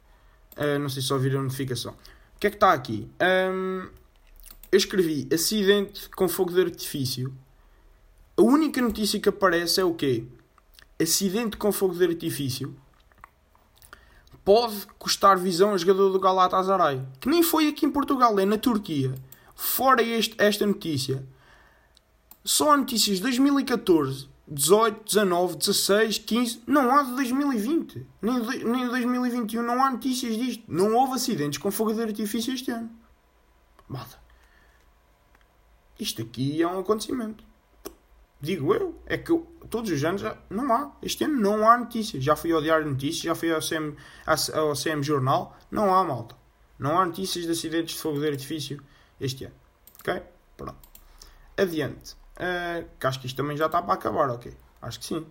Uh, 0.57 0.79
não 0.79 0.89
sei 0.89 1.03
se 1.03 1.13
ouviram 1.13 1.41
a 1.41 1.43
notificação. 1.43 1.93
O 2.37 2.39
que 2.39 2.47
é 2.47 2.51
que 2.51 2.57
está 2.57 2.73
aqui? 2.73 3.11
Um, 3.21 3.89
eu 4.71 4.79
escrevi 4.79 5.29
acidente 5.33 6.09
com 6.11 6.29
fogo 6.29 6.53
de 6.53 6.61
artifício 6.61 7.35
a 8.37 8.43
única 8.43 8.81
notícia 8.81 9.21
que 9.21 9.29
aparece 9.29 9.81
é 9.81 9.85
o 9.85 9.95
quê? 9.95 10.25
Acidente 11.01 11.57
com 11.57 11.71
fogo 11.71 11.95
de 11.95 12.05
artifício 12.05 12.75
pode 14.45 14.87
custar 14.99 15.39
visão 15.39 15.73
a 15.73 15.77
jogador 15.77 16.11
do 16.11 16.21
Galatasaray. 16.21 17.03
Que 17.21 17.29
nem 17.29 17.43
foi 17.43 17.69
aqui 17.69 17.87
em 17.87 17.91
Portugal, 17.91 18.39
é 18.39 18.45
na 18.45 18.59
Turquia. 18.59 19.15
Fora 19.55 20.03
este, 20.03 20.35
esta 20.39 20.67
notícia, 20.67 21.27
só 22.45 22.73
há 22.73 22.77
notícias 22.77 23.17
de 23.17 23.23
2014, 23.23 24.29
18, 24.47 25.05
19, 25.05 25.57
16, 25.57 26.19
15. 26.19 26.63
Não 26.67 26.95
há 26.95 27.03
de 27.05 27.13
2020. 27.13 28.07
Nem 28.21 28.43
de, 28.43 28.65
nem 28.65 28.85
de 28.85 28.91
2021. 28.91 29.63
Não 29.63 29.83
há 29.83 29.91
notícias 29.91 30.37
disto. 30.37 30.65
Não 30.69 30.95
houve 30.95 31.15
acidentes 31.15 31.59
com 31.59 31.71
fogo 31.71 31.95
de 31.95 32.03
artifício 32.03 32.53
este 32.53 32.71
ano. 32.71 32.91
Malta. 33.89 34.19
Isto 35.99 36.23
aqui 36.23 36.61
é 36.61 36.67
um 36.67 36.81
acontecimento. 36.81 37.44
Digo 38.45 38.75
eu, 38.75 38.95
é 39.07 39.17
que 39.17 39.33
todos 39.71 39.91
os 39.91 40.05
anos 40.05 40.23
não 40.51 40.71
há. 40.73 40.93
Este 41.03 41.25
ano 41.25 41.41
não 41.41 41.69
há 41.69 41.79
notícias. 41.79 42.23
Já 42.23 42.37
fui 42.37 42.53
ao 42.53 42.61
Diário 42.61 42.85
de 42.85 42.91
Notícias, 42.91 43.23
já 43.23 43.35
fui 43.35 43.51
ao 43.51 43.61
CM, 43.61 43.97
ao 44.27 44.75
CM 44.75 45.03
Jornal. 45.03 45.57
Não 45.71 45.95
há, 45.95 46.05
malta. 46.05 46.37
Não 46.79 46.99
há 46.99 47.07
notícias 47.07 47.47
de 47.47 47.53
acidentes 47.53 47.95
de 47.95 48.03
fogo 48.03 48.21
de 48.21 48.29
artifício 48.29 48.83
este 49.19 49.47
ano. 49.47 49.55
Ok? 50.01 50.23
Pronto. 50.57 50.89
Adiante. 51.57 52.15
Uh, 52.35 52.87
que 52.99 53.07
acho 53.07 53.21
que 53.21 53.27
isto 53.27 53.37
também 53.37 53.57
já 53.57 53.67
está 53.67 53.81
para 53.81 53.95
acabar, 53.95 54.29
ok? 54.29 54.53
Acho 54.83 54.99
que 54.99 55.07
sim. 55.07 55.27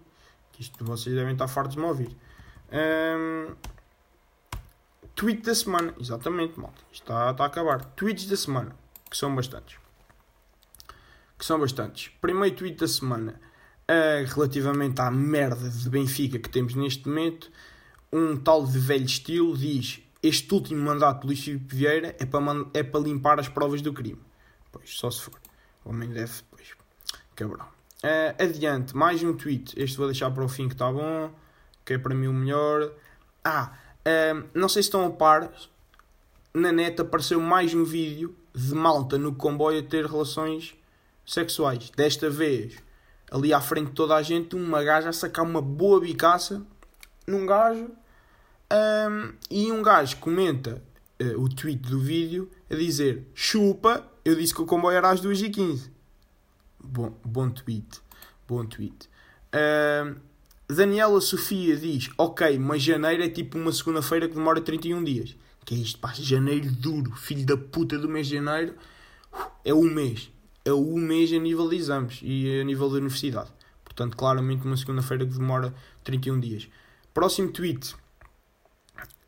Que 0.52 0.62
isto 0.64 0.84
vocês 0.84 1.16
devem 1.16 1.34
estar 1.34 1.48
fartos 1.48 1.76
de 1.76 1.82
me 1.82 1.86
ouvir. 1.86 2.18
Tweet 5.14 5.44
da 5.44 5.54
semana. 5.54 5.94
Exatamente, 6.00 6.60
malta. 6.60 6.82
Isto 6.92 7.04
está, 7.04 7.30
está 7.30 7.44
a 7.44 7.48
acabar. 7.48 7.86
Tweets 7.96 8.26
da 8.26 8.36
semana. 8.36 8.76
Que 9.08 9.16
são 9.16 9.36
bastantes 9.36 9.83
que 11.44 11.48
são 11.48 11.60
bastantes. 11.60 12.10
Primeiro 12.22 12.56
tweet 12.56 12.78
da 12.78 12.88
semana, 12.88 13.38
uh, 13.92 14.34
relativamente 14.34 15.02
à 15.02 15.12
merda 15.12 15.70
de 15.70 15.90
Benfica 15.90 16.40
que 16.40 16.48
temos 16.48 16.74
neste 16.74 17.06
momento, 17.06 17.52
um 18.14 18.38
tal 18.38 18.66
de 18.66 18.80
velho 18.80 19.04
estilo 19.04 19.58
diz: 19.58 20.02
Este 20.24 20.54
último 20.54 20.82
mandato 20.82 21.20
de 21.22 21.28
Luís 21.28 21.44
Filipe 21.44 21.76
Vieira 21.76 22.16
é 22.18 22.26
para, 22.26 22.42
é 22.74 22.82
para 22.82 23.02
limpar 23.02 23.42
as 23.42 23.50
provas 23.50 23.82
do 23.82 23.92
crime. 23.92 24.22
Pois, 24.72 24.92
só 24.92 25.12
se 25.12 25.20
for. 25.24 25.34
O 25.84 25.90
homem 25.90 26.10
deve, 26.10 26.32
pois, 26.50 26.70
cabrão. 27.36 27.66
Uh, 27.66 28.42
adiante, 28.42 28.96
mais 28.96 29.22
um 29.22 29.34
tweet. 29.36 29.74
Este 29.76 29.98
vou 29.98 30.08
deixar 30.08 30.32
para 30.32 30.46
o 30.46 30.48
fim 30.48 30.70
que 30.70 30.76
está 30.76 30.90
bom, 30.90 31.30
que 31.84 31.96
é 31.96 31.98
para 31.98 32.16
mim 32.16 32.28
o 32.28 32.34
melhor. 32.34 32.90
Ah, 33.44 33.74
uh, 34.08 34.48
não 34.54 34.70
sei 34.70 34.82
se 34.82 34.88
estão 34.88 35.06
a 35.06 35.10
par, 35.10 35.52
na 36.54 36.72
net 36.72 37.02
apareceu 37.02 37.42
mais 37.42 37.74
um 37.74 37.84
vídeo 37.84 38.34
de 38.56 38.74
malta 38.74 39.18
no 39.18 39.36
comboio 39.36 39.82
a 39.82 39.84
ter 39.84 40.06
relações 40.06 40.74
sexuais. 41.26 41.90
Desta 41.96 42.30
vez, 42.30 42.76
ali 43.32 43.54
à 43.54 43.62
frente 43.62 43.88
de 43.88 43.94
toda 43.94 44.16
a 44.16 44.22
gente, 44.22 44.56
uma 44.56 44.84
gaja 44.84 45.10
a 45.10 45.14
sacar 45.14 45.46
uma 45.46 45.62
boa 45.62 46.00
bicaça 46.00 46.66
num 47.28 47.46
gajo. 47.46 47.90
Um, 48.72 49.34
e 49.52 49.72
um 49.72 49.84
gajo 49.84 50.18
comenta 50.18 50.82
uh, 51.22 51.42
o 51.42 51.48
tweet 51.48 51.82
do 51.90 52.00
vídeo 52.00 52.50
a 52.70 52.76
dizer: 52.76 53.28
Chupa, 53.34 54.08
eu 54.26 54.36
disse 54.36 54.54
que 54.54 54.62
o 54.62 54.66
comboio 54.66 54.98
era 54.98 55.10
às 55.10 55.22
2h15. 55.22 55.90
Bom, 56.84 57.18
bom 57.24 57.50
tweet. 57.50 58.02
Bom 58.48 58.66
tweet. 58.66 59.10
Um, 59.54 60.16
Daniela 60.68 61.22
Sofia 61.22 61.78
diz: 61.78 62.10
Ok, 62.18 62.58
mas 62.58 62.82
janeiro 62.82 63.24
é 63.24 63.30
tipo 63.30 63.58
uma 63.58 63.72
segunda-feira 63.72 64.28
que 64.28 64.36
demora 64.36 64.60
31 64.60 65.04
dias. 65.04 65.36
Que 65.66 65.76
é 65.76 65.78
isto, 65.78 66.00
pá, 66.00 66.12
janeiro 66.14 66.70
duro, 66.72 67.12
filho 67.16 67.46
da 67.46 67.56
puta 67.56 67.98
do 67.98 68.10
mês 68.10 68.28
de 68.28 68.36
janeiro. 68.36 68.76
É 69.64 69.74
um 69.74 69.84
mês 69.84 70.33
é 70.66 70.72
o 70.72 70.98
mês 70.98 71.32
a 71.34 71.40
nível 71.40 71.68
de 71.70 71.76
exames 71.76 72.20
e 72.22 72.60
a 72.60 72.64
nível 72.64 72.90
da 72.90 72.96
universidade. 72.96 73.50
Portanto, 73.84 74.16
claramente 74.18 74.66
uma 74.66 74.78
segunda-feira 74.78 75.26
que 75.26 75.34
demora 75.34 75.74
31 76.04 76.40
dias. 76.40 76.68
Próximo 77.14 77.52
tweet. 77.52 77.96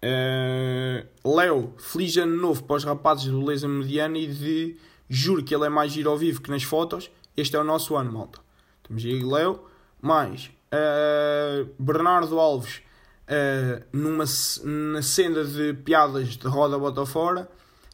Uh, 0.03 1.35
Léo, 1.35 1.73
feliz 1.77 2.15
ano 2.17 2.35
novo 2.35 2.63
para 2.63 2.75
os 2.75 2.83
rapazes 2.83 3.25
do 3.25 3.39
Beleza 3.39 3.67
Mediana 3.67 4.17
e 4.17 4.27
de 4.27 4.77
juro 5.09 5.43
que 5.43 5.53
ele 5.53 5.65
é 5.65 5.69
mais 5.69 5.91
giro 5.91 6.09
ao 6.09 6.17
vivo 6.17 6.41
que 6.41 6.49
nas 6.49 6.63
fotos. 6.63 7.11
Este 7.35 7.55
é 7.55 7.59
o 7.59 7.63
nosso 7.63 7.95
ano, 7.95 8.11
malta. 8.11 8.39
Temos 8.83 9.03
aí 9.03 9.23
Léo. 9.23 9.59
Mais 10.01 10.51
uh, 10.75 11.69
Bernardo 11.79 12.39
Alves 12.39 12.81
uh, 13.25 13.83
numa 13.91 14.25
na 14.63 15.01
senda 15.01 15.43
de 15.43 15.73
piadas 15.73 16.37
de 16.37 16.47
roda 16.47 16.77
bota 16.77 17.05
fora 17.05 17.49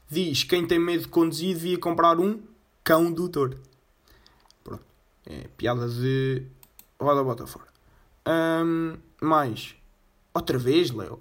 diz 0.10 0.44
quem 0.44 0.66
tem 0.66 0.80
medo 0.80 1.04
de 1.04 1.08
conduzir 1.08 1.56
devia 1.56 1.78
comprar 1.78 2.20
um 2.20 2.40
cão 2.84 3.12
doutor. 3.12 3.58
Pronto. 4.64 4.84
É 5.26 5.48
piada 5.58 5.88
de 5.88 6.44
roda 7.00 7.24
bota 7.24 7.48
fora. 7.48 7.68
Um, 8.28 8.98
mais. 9.22 9.76
Outra 10.34 10.58
vez, 10.58 10.92
Leo. 10.92 11.18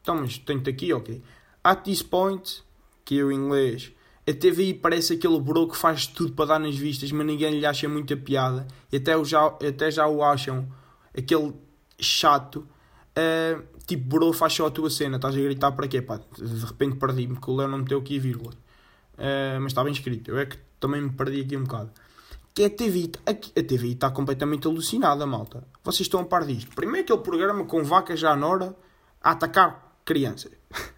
Então, 0.00 0.16
mas 0.16 0.38
tenho-te 0.38 0.70
aqui, 0.70 0.92
ok. 0.92 1.22
At 1.62 1.82
this 1.82 2.02
point, 2.02 2.62
que 3.04 3.18
é 3.18 3.24
o 3.24 3.32
inglês, 3.32 3.92
a 4.26 4.32
TVI 4.32 4.74
parece 4.74 5.14
aquele 5.14 5.38
bro 5.40 5.68
que 5.68 5.76
faz 5.76 6.06
tudo 6.06 6.32
para 6.32 6.46
dar 6.46 6.58
nas 6.58 6.76
vistas, 6.76 7.10
mas 7.12 7.26
ninguém 7.26 7.58
lhe 7.58 7.66
acha 7.66 7.88
muita 7.88 8.16
piada. 8.16 8.66
E 8.90 8.96
até, 8.96 9.22
já, 9.24 9.46
até 9.46 9.90
já 9.90 10.06
o 10.06 10.22
acham 10.22 10.66
aquele 11.16 11.52
chato. 11.98 12.66
Uh, 13.16 13.62
tipo, 13.86 14.04
bro, 14.04 14.32
faz 14.32 14.54
só 14.54 14.66
a 14.66 14.70
tua 14.70 14.88
cena. 14.88 15.16
Estás 15.16 15.34
a 15.34 15.38
gritar 15.38 15.72
para 15.72 15.88
quê? 15.88 16.00
Pá, 16.00 16.18
de 16.36 16.64
repente 16.64 16.96
perdi-me, 16.96 17.36
que 17.36 17.50
o 17.50 17.54
Leo 17.54 17.68
não 17.68 17.78
meteu 17.78 17.98
aqui 17.98 18.18
vírgula. 18.18 18.52
Uh, 19.14 19.60
mas 19.60 19.72
está 19.72 19.84
bem 19.84 19.92
escrito. 19.92 20.30
Eu 20.30 20.38
é 20.38 20.46
que 20.46 20.56
também 20.84 21.00
me 21.00 21.10
perdi 21.10 21.40
aqui 21.40 21.56
um 21.56 21.64
bocado. 21.64 21.90
Que 22.52 22.64
é 22.64 22.66
a 22.66 22.70
TVI. 22.70 23.12
A, 23.26 23.30
a 23.30 23.86
está 23.86 24.10
completamente 24.10 24.66
alucinada, 24.66 25.24
malta. 25.26 25.66
Vocês 25.82 26.02
estão 26.02 26.20
a 26.20 26.24
par 26.24 26.44
disto. 26.44 26.74
Primeiro 26.76 27.04
aquele 27.04 27.20
programa 27.20 27.64
com 27.64 27.82
vacas 27.82 28.20
já 28.20 28.36
na 28.36 28.46
hora 28.46 28.76
a 29.22 29.30
atacar 29.30 29.96
crianças. 30.04 30.52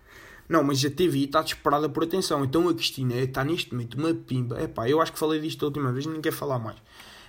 Não, 0.48 0.64
mas 0.64 0.84
a 0.84 0.90
TVI 0.90 1.26
está 1.26 1.40
desesperada 1.40 1.88
por 1.88 2.02
atenção. 2.02 2.44
Então 2.44 2.68
a 2.68 2.74
Cristina 2.74 3.14
está 3.14 3.44
neste 3.44 3.72
momento 3.72 3.96
uma 3.96 4.12
pimba. 4.12 4.60
Epá, 4.60 4.88
eu 4.88 5.00
acho 5.00 5.12
que 5.12 5.18
falei 5.20 5.40
disto 5.40 5.64
a 5.64 5.68
última 5.68 5.92
vez, 5.92 6.04
nem 6.04 6.20
quero 6.20 6.34
falar 6.34 6.58
mais. 6.58 6.76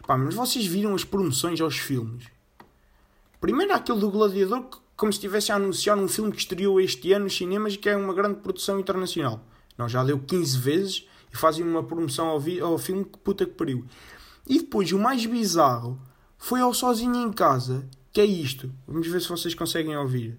Pá, 0.08 0.18
mas 0.18 0.34
vocês 0.34 0.66
viram 0.66 0.96
as 0.96 1.04
promoções 1.04 1.62
aos 1.62 1.78
filmes? 1.78 2.26
Primeiro 3.40 3.72
aquele 3.72 4.00
do 4.00 4.10
Gladiador, 4.10 4.66
como 4.96 5.14
se 5.14 5.18
estivesse 5.18 5.52
a 5.52 5.56
anunciar 5.56 5.96
um 5.96 6.08
filme 6.08 6.32
que 6.32 6.40
estreou 6.40 6.82
este 6.82 7.14
ano 7.14 7.26
nos 7.26 7.38
cinemas 7.38 7.76
e 7.76 7.78
que 7.78 7.88
é 7.88 7.96
uma 7.96 8.16
grande 8.16 8.40
produção 8.40 8.80
internacional. 8.80 9.46
Não, 9.78 9.88
já 9.88 10.04
deu 10.04 10.18
15 10.18 10.58
vezes 10.58 11.08
e 11.32 11.38
fazem 11.38 11.66
uma 11.66 11.84
promoção 11.84 12.28
ao, 12.28 12.42
ao 12.62 12.78
filme 12.78 13.06
que 13.06 13.18
puta 13.20 13.46
que 13.46 13.54
pariu. 13.54 13.86
E 14.48 14.60
depois, 14.60 14.92
o 14.92 15.00
mais 15.00 15.26
bizarro 15.26 16.00
foi 16.38 16.62
ao 16.62 16.74
Sozinho 16.74 17.16
em 17.16 17.32
Casa, 17.32 17.88
que 18.12 18.22
é 18.22 18.26
isto. 18.26 18.72
Vamos 18.88 19.08
ver 19.08 19.22
se 19.22 19.30
vocês 19.30 19.54
conseguem 19.54 19.96
ouvir. 19.98 20.38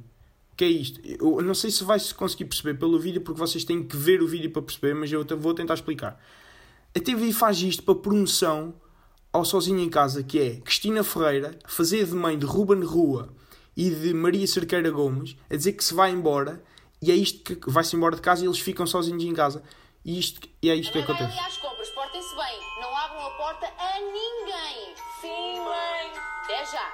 Que 0.57 0.65
é 0.65 0.69
isto. 0.69 1.01
Eu 1.05 1.43
não 1.43 1.55
sei 1.55 1.71
se 1.71 1.85
vai 1.85 2.01
-se 2.01 2.15
conseguir 2.15 2.47
perceber 2.47 2.75
pelo 2.75 2.99
vídeo, 2.99 3.21
porque 3.21 3.39
vocês 3.39 3.65
têm 3.65 3.83
que 3.83 3.97
ver 3.97 4.23
o 4.23 4.27
vídeo 4.27 4.51
para 4.51 4.63
perceber, 4.63 4.95
mas 4.95 5.13
eu 5.13 5.25
vou 5.39 5.55
tentar 5.55 5.75
explicar. 5.75 6.21
A 6.97 7.01
TV 7.01 7.33
faz 7.33 7.61
isto 7.61 7.83
para 7.83 7.95
promoção 7.95 8.75
ao 9.33 9.45
Sozinho 9.45 9.79
em 9.79 9.91
Casa, 9.91 10.23
que 10.23 10.39
é 10.39 10.57
Cristina 10.57 11.05
Ferreira 11.05 11.59
fazer 11.67 12.07
de 12.07 12.15
mãe 12.15 12.39
de 12.39 12.47
Ruben 12.47 12.83
Rua 12.83 13.29
e 13.77 13.91
de 13.91 14.13
Maria 14.15 14.47
Cerqueira 14.47 14.91
Gomes, 14.91 15.37
a 15.49 15.55
dizer 15.55 15.73
que 15.73 15.85
se 15.85 15.95
vai 15.95 16.11
embora 16.11 16.63
e 17.01 17.13
é 17.13 17.15
isto 17.15 17.55
que 17.57 17.71
vai-se 17.71 17.95
embora 17.95 18.17
de 18.17 18.23
casa 18.23 18.43
e 18.43 18.49
eles 18.49 18.59
ficam 18.59 18.87
sozinhos 18.87 19.23
em 19.23 19.33
casa. 19.33 19.63
E, 20.09 20.19
isto, 20.19 20.49
e 20.63 20.71
é 20.71 20.75
isto 20.75 20.91
que 20.91 21.01
acontece. 21.01 21.39
às 21.39 21.59
compras, 21.59 21.91
portem-se 21.91 22.35
bem, 22.35 22.59
não 22.81 22.97
abram 22.97 23.27
a 23.27 23.31
porta 23.33 23.67
a 23.67 24.01
ninguém. 24.01 24.95
Sim, 25.21 25.61
mãe. 25.61 26.13
Até 26.45 26.65
já. 26.65 26.93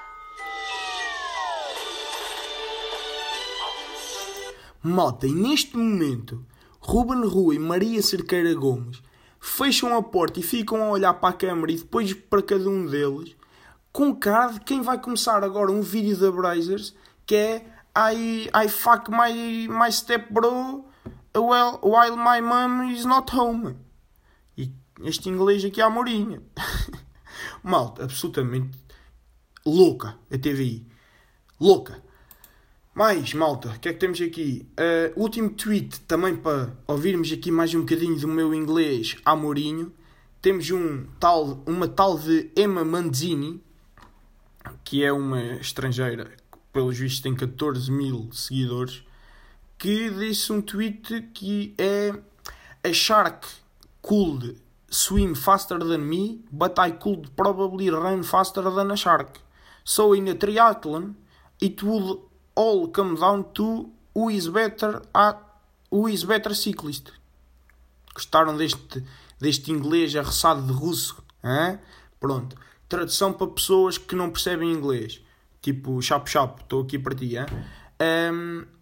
Malta, 4.83 5.29
e 5.29 5.33
neste 5.33 5.77
momento, 5.77 6.45
Ruben 6.81 7.25
Rua 7.25 7.55
e 7.55 7.59
Maria 7.61 8.03
Cerqueira 8.03 8.53
Gomes 8.53 9.01
fecham 9.39 9.97
a 9.97 10.03
porta 10.03 10.41
e 10.41 10.43
ficam 10.43 10.83
a 10.83 10.89
olhar 10.89 11.15
para 11.15 11.29
a 11.29 11.39
câmara 11.39 11.71
e 11.71 11.77
depois 11.77 12.13
para 12.13 12.43
cada 12.43 12.69
um 12.69 12.85
deles, 12.85 13.37
com 13.93 14.13
cara 14.13 14.55
de 14.55 14.61
quem 14.63 14.83
vai 14.83 15.01
começar 15.01 15.45
agora 15.45 15.71
um 15.71 15.83
vídeo 15.83 16.17
da 16.17 16.33
Brazers 16.33 16.93
que 17.25 17.37
é 17.37 17.67
I, 17.97 18.51
I 18.53 18.69
fuck 18.69 19.09
my, 19.09 19.69
my 19.69 19.93
step 19.93 20.33
bro 20.33 20.93
well, 21.35 21.79
while 21.83 22.17
my 22.17 22.41
mom 22.41 22.91
is 22.91 23.05
not 23.05 23.31
home. 23.31 23.77
E 24.57 24.73
este 25.03 25.29
inglês 25.29 25.65
aqui 25.65 25.81
à 25.81 25.91
Mourinha. 25.91 26.43
Malta, 27.63 28.05
absolutamente 28.05 28.79
louca 29.65 30.19
a 30.31 30.39
TVI. 30.39 30.87
Louca. 31.61 32.03
Mais, 32.95 33.35
malta, 33.35 33.71
o 33.71 33.81
que 33.81 33.89
é 33.89 33.93
que 33.93 33.99
temos 33.99 34.21
aqui? 34.21 34.69
Uh, 34.79 35.21
último 35.21 35.51
tweet, 35.51 36.01
também 36.03 36.37
para 36.37 36.73
ouvirmos 36.87 37.33
aqui 37.33 37.51
mais 37.51 37.75
um 37.75 37.81
bocadinho 37.81 38.17
do 38.17 38.29
meu 38.29 38.55
inglês 38.55 39.17
a 39.25 39.35
Mourinho. 39.35 39.93
Temos 40.41 40.71
um 40.71 41.07
tal, 41.19 41.61
uma 41.67 41.89
tal 41.89 42.17
de 42.17 42.53
Emma 42.57 42.85
Manzini, 42.85 43.61
que 44.85 45.03
é 45.03 45.13
uma 45.13 45.43
estrangeira, 45.57 46.31
pelos 46.73 46.97
vistos 46.97 47.21
tem 47.21 47.35
14 47.35 47.91
mil 47.91 48.29
seguidores, 48.33 49.03
que 49.85 50.09
disse 50.09 50.51
um 50.51 50.63
tweet 50.63 51.29
que 51.35 51.75
é 51.77 52.11
A 52.83 52.91
shark 52.95 53.47
could 54.01 54.57
swim 54.89 55.35
faster 55.35 55.79
than 55.79 55.99
me, 55.99 56.43
but 56.51 56.79
I 56.79 56.93
could 56.93 57.31
probably 57.37 57.91
run 57.91 58.23
faster 58.23 58.63
than 58.63 58.91
a 58.93 58.97
shark. 58.97 59.41
So 59.85 60.15
in 60.15 60.27
a 60.29 60.35
triathlon, 60.35 61.15
it 61.61 61.83
would 61.83 62.19
all 62.55 62.89
come 62.89 63.15
down 63.17 63.53
to 63.53 63.91
who 64.15 64.31
is 64.31 64.49
better 64.49 65.03
at 65.15 65.37
who 65.91 66.09
is 66.09 66.25
better 66.25 66.55
cyclist. 66.55 67.13
Gostaram 68.15 68.57
deste, 68.57 69.05
deste 69.39 69.71
inglês 69.71 70.17
arressado 70.17 70.67
de 70.67 70.73
russo? 70.73 71.23
Hein? 71.43 71.79
Pronto. 72.19 72.57
Tradução 72.89 73.35
para 73.35 73.49
pessoas 73.49 73.99
que 73.99 74.17
não 74.17 74.31
percebem 74.31 74.73
inglês. 74.73 75.21
Tipo, 75.61 76.01
chapo 76.01 76.31
chapo, 76.31 76.63
estou 76.63 76.85
aqui 76.85 76.99
para 76.99 77.15
ti. 77.15 77.37
Hein? 77.37 77.47
Um, 78.01 78.74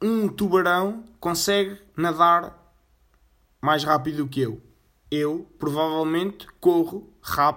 um 0.00 0.28
tubarão 0.28 1.04
consegue 1.18 1.80
nadar 1.96 2.56
mais 3.60 3.84
rápido 3.84 4.18
do 4.18 4.28
que 4.28 4.40
eu. 4.40 4.60
Eu, 5.10 5.46
provavelmente, 5.58 6.46
corro 6.60 7.10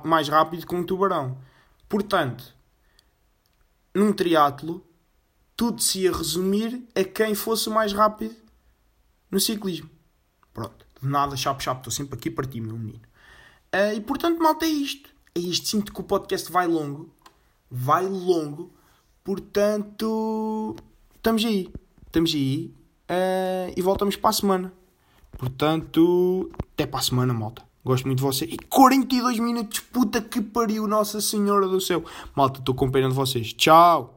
mais 0.03 0.29
rápido 0.29 0.65
que 0.65 0.75
um 0.75 0.83
tubarão. 0.83 1.37
Portanto, 1.87 2.55
num 3.93 4.13
triatlo, 4.13 4.85
tudo 5.55 5.81
se 5.81 6.01
ia 6.01 6.11
resumir 6.11 6.87
a 6.95 7.03
quem 7.03 7.35
fosse 7.35 7.69
mais 7.69 7.91
rápido 7.91 8.35
no 9.29 9.39
ciclismo. 9.39 9.89
Pronto, 10.53 10.85
de 11.01 11.07
nada, 11.07 11.35
chapo, 11.35 11.61
chapo, 11.61 11.81
estou 11.81 11.91
sempre 11.91 12.17
aqui 12.17 12.29
para 12.29 12.47
ti, 12.47 12.61
meu 12.61 12.77
menino. 12.77 13.01
Uh, 13.73 13.93
e 13.95 14.01
portanto, 14.01 14.41
malta, 14.41 14.65
é 14.65 14.69
isto. 14.69 15.09
É 15.35 15.39
isto. 15.39 15.67
Sinto 15.67 15.93
que 15.93 16.01
o 16.01 16.03
podcast 16.03 16.51
vai 16.51 16.67
longo. 16.67 17.13
Vai 17.69 18.05
longo. 18.05 18.71
Portanto, 19.23 20.75
estamos 21.15 21.45
aí. 21.45 21.71
Estamos 22.09 22.33
aí. 22.33 22.73
Uh, 23.07 23.71
e 23.77 23.81
voltamos 23.83 24.15
para 24.15 24.31
a 24.31 24.33
semana. 24.33 24.73
Portanto, 25.37 26.49
até 26.73 26.87
para 26.87 26.99
a 26.99 27.03
semana, 27.03 27.33
malta. 27.33 27.61
Gosto 27.85 28.05
muito 28.05 28.17
de 28.17 28.23
você. 28.23 28.45
E 28.45 28.57
42 28.57 29.37
minutos, 29.39 29.79
puta 29.79 30.19
que 30.19 30.41
pariu, 30.41 30.87
Nossa 30.87 31.21
Senhora 31.21 31.67
do 31.67 31.79
Céu. 31.79 32.03
Malta, 32.35 32.59
estou 32.59 32.73
com 32.73 32.89
pena 32.89 33.09
de 33.09 33.15
vocês. 33.15 33.53
Tchau. 33.53 34.15